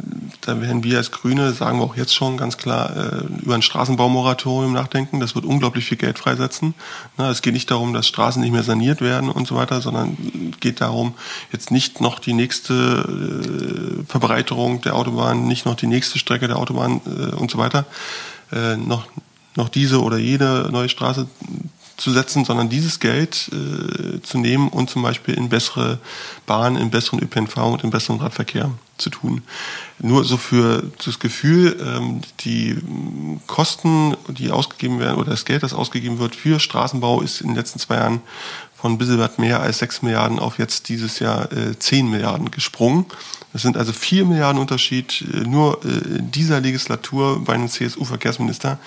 da 0.40 0.61
werden 0.62 0.82
wir 0.82 0.96
als 0.96 1.11
Grüne, 1.11 1.52
sagen 1.52 1.78
wir 1.78 1.84
auch 1.84 1.96
jetzt 1.96 2.14
schon 2.14 2.38
ganz 2.38 2.56
klar, 2.56 2.96
äh, 2.96 3.42
über 3.42 3.54
ein 3.54 3.61
Straßenbaumoratorium 3.62 4.72
nachdenken. 4.72 5.20
Das 5.20 5.34
wird 5.34 5.44
unglaublich 5.44 5.84
viel 5.84 5.98
Geld 5.98 6.18
freisetzen. 6.18 6.72
Na, 7.18 7.30
es 7.30 7.42
geht 7.42 7.52
nicht 7.52 7.70
darum, 7.70 7.92
dass 7.92 8.09
Straßen 8.09 8.40
nicht 8.40 8.52
mehr 8.52 8.62
saniert 8.62 9.02
werden 9.02 9.28
und 9.28 9.46
so 9.46 9.54
weiter, 9.54 9.82
sondern 9.82 10.16
geht 10.61 10.80
darum, 10.80 11.12
jetzt 11.52 11.70
nicht 11.70 12.00
noch 12.00 12.18
die 12.18 12.32
nächste 12.32 12.72
äh, 12.74 14.04
Verbreiterung 14.06 14.80
der 14.80 14.94
Autobahn, 14.94 15.46
nicht 15.46 15.66
noch 15.66 15.74
die 15.74 15.88
nächste 15.88 16.18
Strecke 16.18 16.48
der 16.48 16.56
Autobahn 16.56 17.02
äh, 17.04 17.34
und 17.34 17.50
so 17.50 17.59
weiter, 17.59 17.84
äh, 18.50 18.78
noch 18.78 19.06
noch 19.59 19.68
diese 19.68 20.02
oder 20.02 20.16
jede 20.16 20.68
neue 20.72 20.88
Straße 20.88 21.26
zu 21.98 22.12
setzen, 22.12 22.44
sondern 22.44 22.68
dieses 22.68 23.00
Geld 23.00 23.50
äh, 23.52 24.22
zu 24.22 24.38
nehmen 24.38 24.68
und 24.68 24.88
zum 24.88 25.02
Beispiel 25.02 25.34
in 25.34 25.48
bessere 25.48 25.98
Bahnen, 26.46 26.76
in 26.76 26.90
besseren 26.90 27.20
ÖPNV 27.20 27.56
und 27.56 27.82
in 27.82 27.90
besseren 27.90 28.20
Radverkehr 28.20 28.70
zu 28.98 29.11
tun. 29.11 29.42
Nur 29.98 30.24
so 30.24 30.36
für 30.36 30.84
das 31.04 31.18
Gefühl, 31.18 31.76
ähm, 31.84 32.20
die 32.40 32.78
Kosten, 33.48 34.16
die 34.28 34.52
ausgegeben 34.52 35.00
werden 35.00 35.18
oder 35.18 35.32
das 35.32 35.44
Geld, 35.44 35.64
das 35.64 35.74
ausgegeben 35.74 36.20
wird 36.20 36.36
für 36.36 36.61
Straßenbau, 36.61 37.20
ist 37.20 37.40
in 37.40 37.48
den 37.48 37.56
letzten 37.56 37.80
zwei 37.80 37.96
Jahren 37.96 38.22
von 38.76 38.92
ein 38.92 38.98
bisschen 38.98 39.28
mehr 39.38 39.61
als 39.61 39.78
sechs 39.78 40.02
Milliarden 40.02 40.38
auf 40.38 40.61
jetzt 40.61 40.88
dieses 40.88 41.18
Jahr 41.18 41.50
äh, 41.50 41.76
zehn 41.80 42.09
Milliarden 42.09 42.52
gesprungen. 42.52 43.06
Das 43.52 43.62
sind 43.62 43.76
also 43.76 43.92
vier 43.92 44.24
Milliarden 44.24 44.61
Unterschied 44.61 45.24
äh, 45.34 45.38
nur 45.38 45.84
äh, 45.84 46.18
in 46.18 46.30
dieser 46.30 46.61
Legislatur 46.61 47.44
bei 47.44 47.54
einem 47.54 47.68
CSU-Verkehrsminister. 47.68 48.78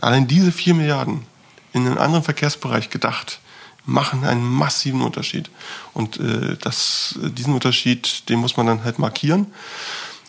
Allein 0.00 0.26
diese 0.26 0.52
vier 0.52 0.74
Milliarden 0.74 1.26
in 1.72 1.86
einen 1.86 1.98
anderen 1.98 2.24
Verkehrsbereich 2.24 2.90
gedacht, 2.90 3.40
machen 3.84 4.24
einen 4.24 4.44
massiven 4.44 5.00
Unterschied. 5.00 5.50
Und 5.94 6.20
äh, 6.20 6.56
das, 6.60 7.18
diesen 7.22 7.54
Unterschied, 7.54 8.28
den 8.28 8.38
muss 8.38 8.56
man 8.56 8.66
dann 8.66 8.84
halt 8.84 8.98
markieren. 8.98 9.46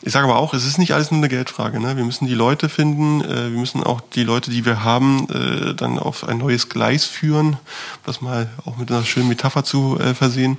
Ich 0.01 0.13
sage 0.13 0.27
aber 0.27 0.37
auch, 0.37 0.53
es 0.53 0.65
ist 0.65 0.77
nicht 0.77 0.93
alles 0.93 1.11
nur 1.11 1.17
eine 1.17 1.27
Geldfrage. 1.27 1.79
Ne? 1.79 1.97
Wir 1.97 2.05
müssen 2.05 2.25
die 2.25 2.33
Leute 2.33 2.69
finden, 2.69 3.21
äh, 3.21 3.51
wir 3.51 3.59
müssen 3.59 3.83
auch 3.83 3.99
die 3.99 4.23
Leute, 4.23 4.49
die 4.49 4.65
wir 4.65 4.83
haben, 4.83 5.27
äh, 5.29 5.73
dann 5.75 5.99
auf 5.99 6.27
ein 6.27 6.37
neues 6.37 6.69
Gleis 6.69 7.05
führen, 7.05 7.57
das 8.05 8.21
mal 8.21 8.49
auch 8.65 8.77
mit 8.77 8.89
einer 8.91 9.03
schönen 9.03 9.27
Metapher 9.27 9.65
zu 9.65 9.99
äh, 9.99 10.13
versehen 10.13 10.57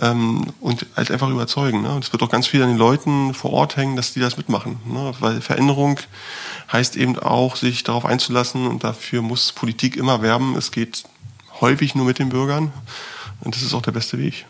ähm, 0.00 0.46
und 0.60 0.86
halt 0.96 1.10
einfach 1.10 1.28
überzeugen. 1.28 1.82
Ne? 1.82 1.94
Und 1.94 2.04
es 2.04 2.12
wird 2.12 2.22
auch 2.22 2.30
ganz 2.30 2.46
viel 2.46 2.62
an 2.62 2.70
den 2.70 2.78
Leuten 2.78 3.34
vor 3.34 3.52
Ort 3.52 3.76
hängen, 3.76 3.96
dass 3.96 4.14
die 4.14 4.20
das 4.20 4.38
mitmachen. 4.38 4.78
Ne? 4.86 5.12
Weil 5.20 5.42
Veränderung 5.42 6.00
heißt 6.72 6.96
eben 6.96 7.18
auch, 7.18 7.56
sich 7.56 7.84
darauf 7.84 8.06
einzulassen 8.06 8.66
und 8.66 8.82
dafür 8.82 9.20
muss 9.20 9.52
Politik 9.52 9.96
immer 9.96 10.22
werben. 10.22 10.56
Es 10.56 10.70
geht 10.70 11.04
häufig 11.60 11.94
nur 11.94 12.06
mit 12.06 12.18
den 12.18 12.30
Bürgern 12.30 12.72
und 13.42 13.54
das 13.54 13.62
ist 13.62 13.74
auch 13.74 13.82
der 13.82 13.92
beste 13.92 14.18
Weg. 14.18 14.46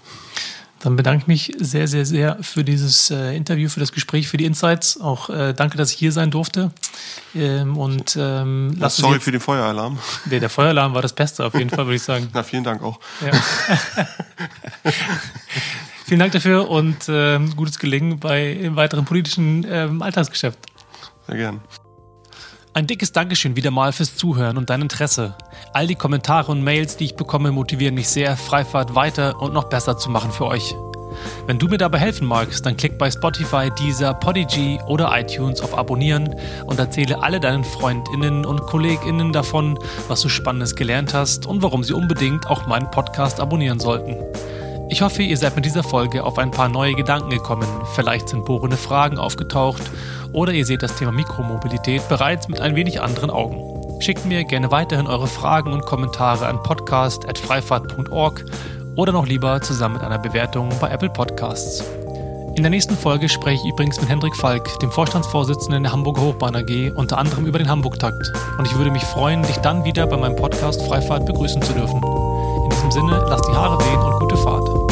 Dann 0.80 0.96
bedanke 0.96 1.22
ich 1.22 1.26
mich 1.26 1.52
sehr, 1.58 1.86
sehr, 1.86 2.06
sehr 2.06 2.38
für 2.40 2.64
dieses 2.64 3.10
äh, 3.10 3.36
Interview, 3.36 3.68
für 3.68 3.80
das 3.80 3.92
Gespräch, 3.92 4.28
für 4.28 4.38
die 4.38 4.46
Insights. 4.46 4.98
Auch 4.98 5.28
äh, 5.28 5.52
danke, 5.52 5.76
dass 5.76 5.92
ich 5.92 5.98
hier 5.98 6.10
sein 6.10 6.30
durfte. 6.30 6.70
Ähm, 7.34 7.76
und 7.76 8.16
ähm, 8.18 8.76
ja, 8.80 8.88
sorry 8.88 9.14
jetzt, 9.14 9.24
für 9.24 9.32
den 9.32 9.42
Feueralarm. 9.42 9.98
Der, 10.24 10.40
der 10.40 10.48
Feueralarm 10.48 10.94
war 10.94 11.02
das 11.02 11.12
Beste 11.12 11.44
auf 11.44 11.54
jeden 11.54 11.68
Fall, 11.68 11.84
würde 11.84 11.96
ich 11.96 12.02
sagen. 12.02 12.28
Na, 12.34 12.42
vielen 12.42 12.64
Dank 12.64 12.82
auch. 12.82 12.98
Ja. 13.20 13.32
vielen 16.06 16.20
Dank 16.20 16.32
dafür 16.32 16.70
und 16.70 16.96
ähm, 17.08 17.54
gutes 17.56 17.78
Gelingen 17.78 18.18
bei 18.18 18.50
im 18.52 18.76
weiteren 18.76 19.04
politischen 19.04 19.66
ähm, 19.68 20.00
Alltagsgeschäft. 20.00 20.58
Sehr 21.26 21.36
gern. 21.36 21.60
Ein 22.72 22.86
dickes 22.86 23.10
Dankeschön 23.10 23.56
wieder 23.56 23.72
mal 23.72 23.92
fürs 23.92 24.14
Zuhören 24.14 24.56
und 24.56 24.70
dein 24.70 24.82
Interesse. 24.82 25.34
All 25.72 25.88
die 25.88 25.96
Kommentare 25.96 26.52
und 26.52 26.62
Mails, 26.62 26.96
die 26.96 27.06
ich 27.06 27.16
bekomme, 27.16 27.50
motivieren 27.50 27.96
mich 27.96 28.08
sehr, 28.08 28.36
Freifahrt 28.36 28.94
weiter 28.94 29.42
und 29.42 29.52
noch 29.52 29.64
besser 29.64 29.98
zu 29.98 30.08
machen 30.08 30.30
für 30.30 30.46
euch. 30.46 30.76
Wenn 31.48 31.58
du 31.58 31.66
mir 31.66 31.78
dabei 31.78 31.98
helfen 31.98 32.28
magst, 32.28 32.64
dann 32.64 32.76
klick 32.76 32.96
bei 32.96 33.10
Spotify, 33.10 33.70
Deezer, 33.76 34.14
Podigy 34.14 34.78
oder 34.86 35.10
iTunes 35.18 35.60
auf 35.62 35.76
Abonnieren 35.76 36.36
und 36.64 36.78
erzähle 36.78 37.20
alle 37.24 37.40
deinen 37.40 37.64
Freundinnen 37.64 38.46
und 38.46 38.60
Kolleginnen 38.60 39.32
davon, 39.32 39.76
was 40.06 40.20
du 40.20 40.28
Spannendes 40.28 40.76
gelernt 40.76 41.12
hast 41.12 41.46
und 41.46 41.62
warum 41.62 41.82
sie 41.82 41.92
unbedingt 41.92 42.46
auch 42.46 42.68
meinen 42.68 42.88
Podcast 42.92 43.40
abonnieren 43.40 43.80
sollten. 43.80 44.14
Ich 44.90 45.02
hoffe, 45.02 45.22
ihr 45.22 45.36
seid 45.36 45.54
mit 45.54 45.64
dieser 45.64 45.84
Folge 45.84 46.24
auf 46.24 46.38
ein 46.38 46.50
paar 46.50 46.68
neue 46.68 46.94
Gedanken 46.94 47.30
gekommen. 47.30 47.66
Vielleicht 47.94 48.28
sind 48.28 48.44
bohrende 48.44 48.76
Fragen 48.76 49.18
aufgetaucht 49.18 49.82
oder 50.32 50.52
ihr 50.52 50.64
seht 50.64 50.82
das 50.82 50.96
Thema 50.96 51.12
Mikromobilität 51.12 52.08
bereits 52.08 52.48
mit 52.48 52.60
ein 52.60 52.76
wenig 52.76 53.00
anderen 53.00 53.30
Augen. 53.30 54.00
Schickt 54.00 54.24
mir 54.24 54.44
gerne 54.44 54.70
weiterhin 54.70 55.06
eure 55.06 55.26
Fragen 55.26 55.72
und 55.72 55.82
Kommentare 55.82 56.46
an 56.46 56.62
podcast.freifahrt.org 56.62 58.44
oder 58.96 59.12
noch 59.12 59.26
lieber 59.26 59.60
zusammen 59.60 59.94
mit 59.94 60.02
einer 60.02 60.18
Bewertung 60.18 60.70
bei 60.80 60.90
Apple 60.90 61.10
Podcasts. 61.10 61.84
In 62.56 62.62
der 62.62 62.70
nächsten 62.70 62.96
Folge 62.96 63.28
spreche 63.28 63.62
ich 63.64 63.72
übrigens 63.72 64.00
mit 64.00 64.10
Hendrik 64.10 64.36
Falk, 64.36 64.78
dem 64.80 64.90
Vorstandsvorsitzenden 64.90 65.84
der 65.84 65.92
Hamburger 65.92 66.22
Hochbahn 66.22 66.56
AG, 66.56 66.92
unter 66.94 67.16
anderem 67.18 67.46
über 67.46 67.58
den 67.58 67.68
Hamburg-Takt. 67.68 68.32
Und 68.58 68.66
ich 68.66 68.76
würde 68.76 68.90
mich 68.90 69.04
freuen, 69.04 69.42
dich 69.42 69.56
dann 69.58 69.84
wieder 69.84 70.06
bei 70.06 70.16
meinem 70.16 70.36
Podcast 70.36 70.82
Freifahrt 70.82 71.26
begrüßen 71.26 71.62
zu 71.62 71.72
dürfen. 71.72 72.02
In 72.64 72.70
diesem 72.70 72.90
Sinne, 72.90 73.24
lasst 73.28 73.46
die 73.48 73.54
Haare 73.54 73.78
wehen 73.78 74.00
und 74.00 74.20
gute 74.20 74.36
Fahrt. 74.36 74.89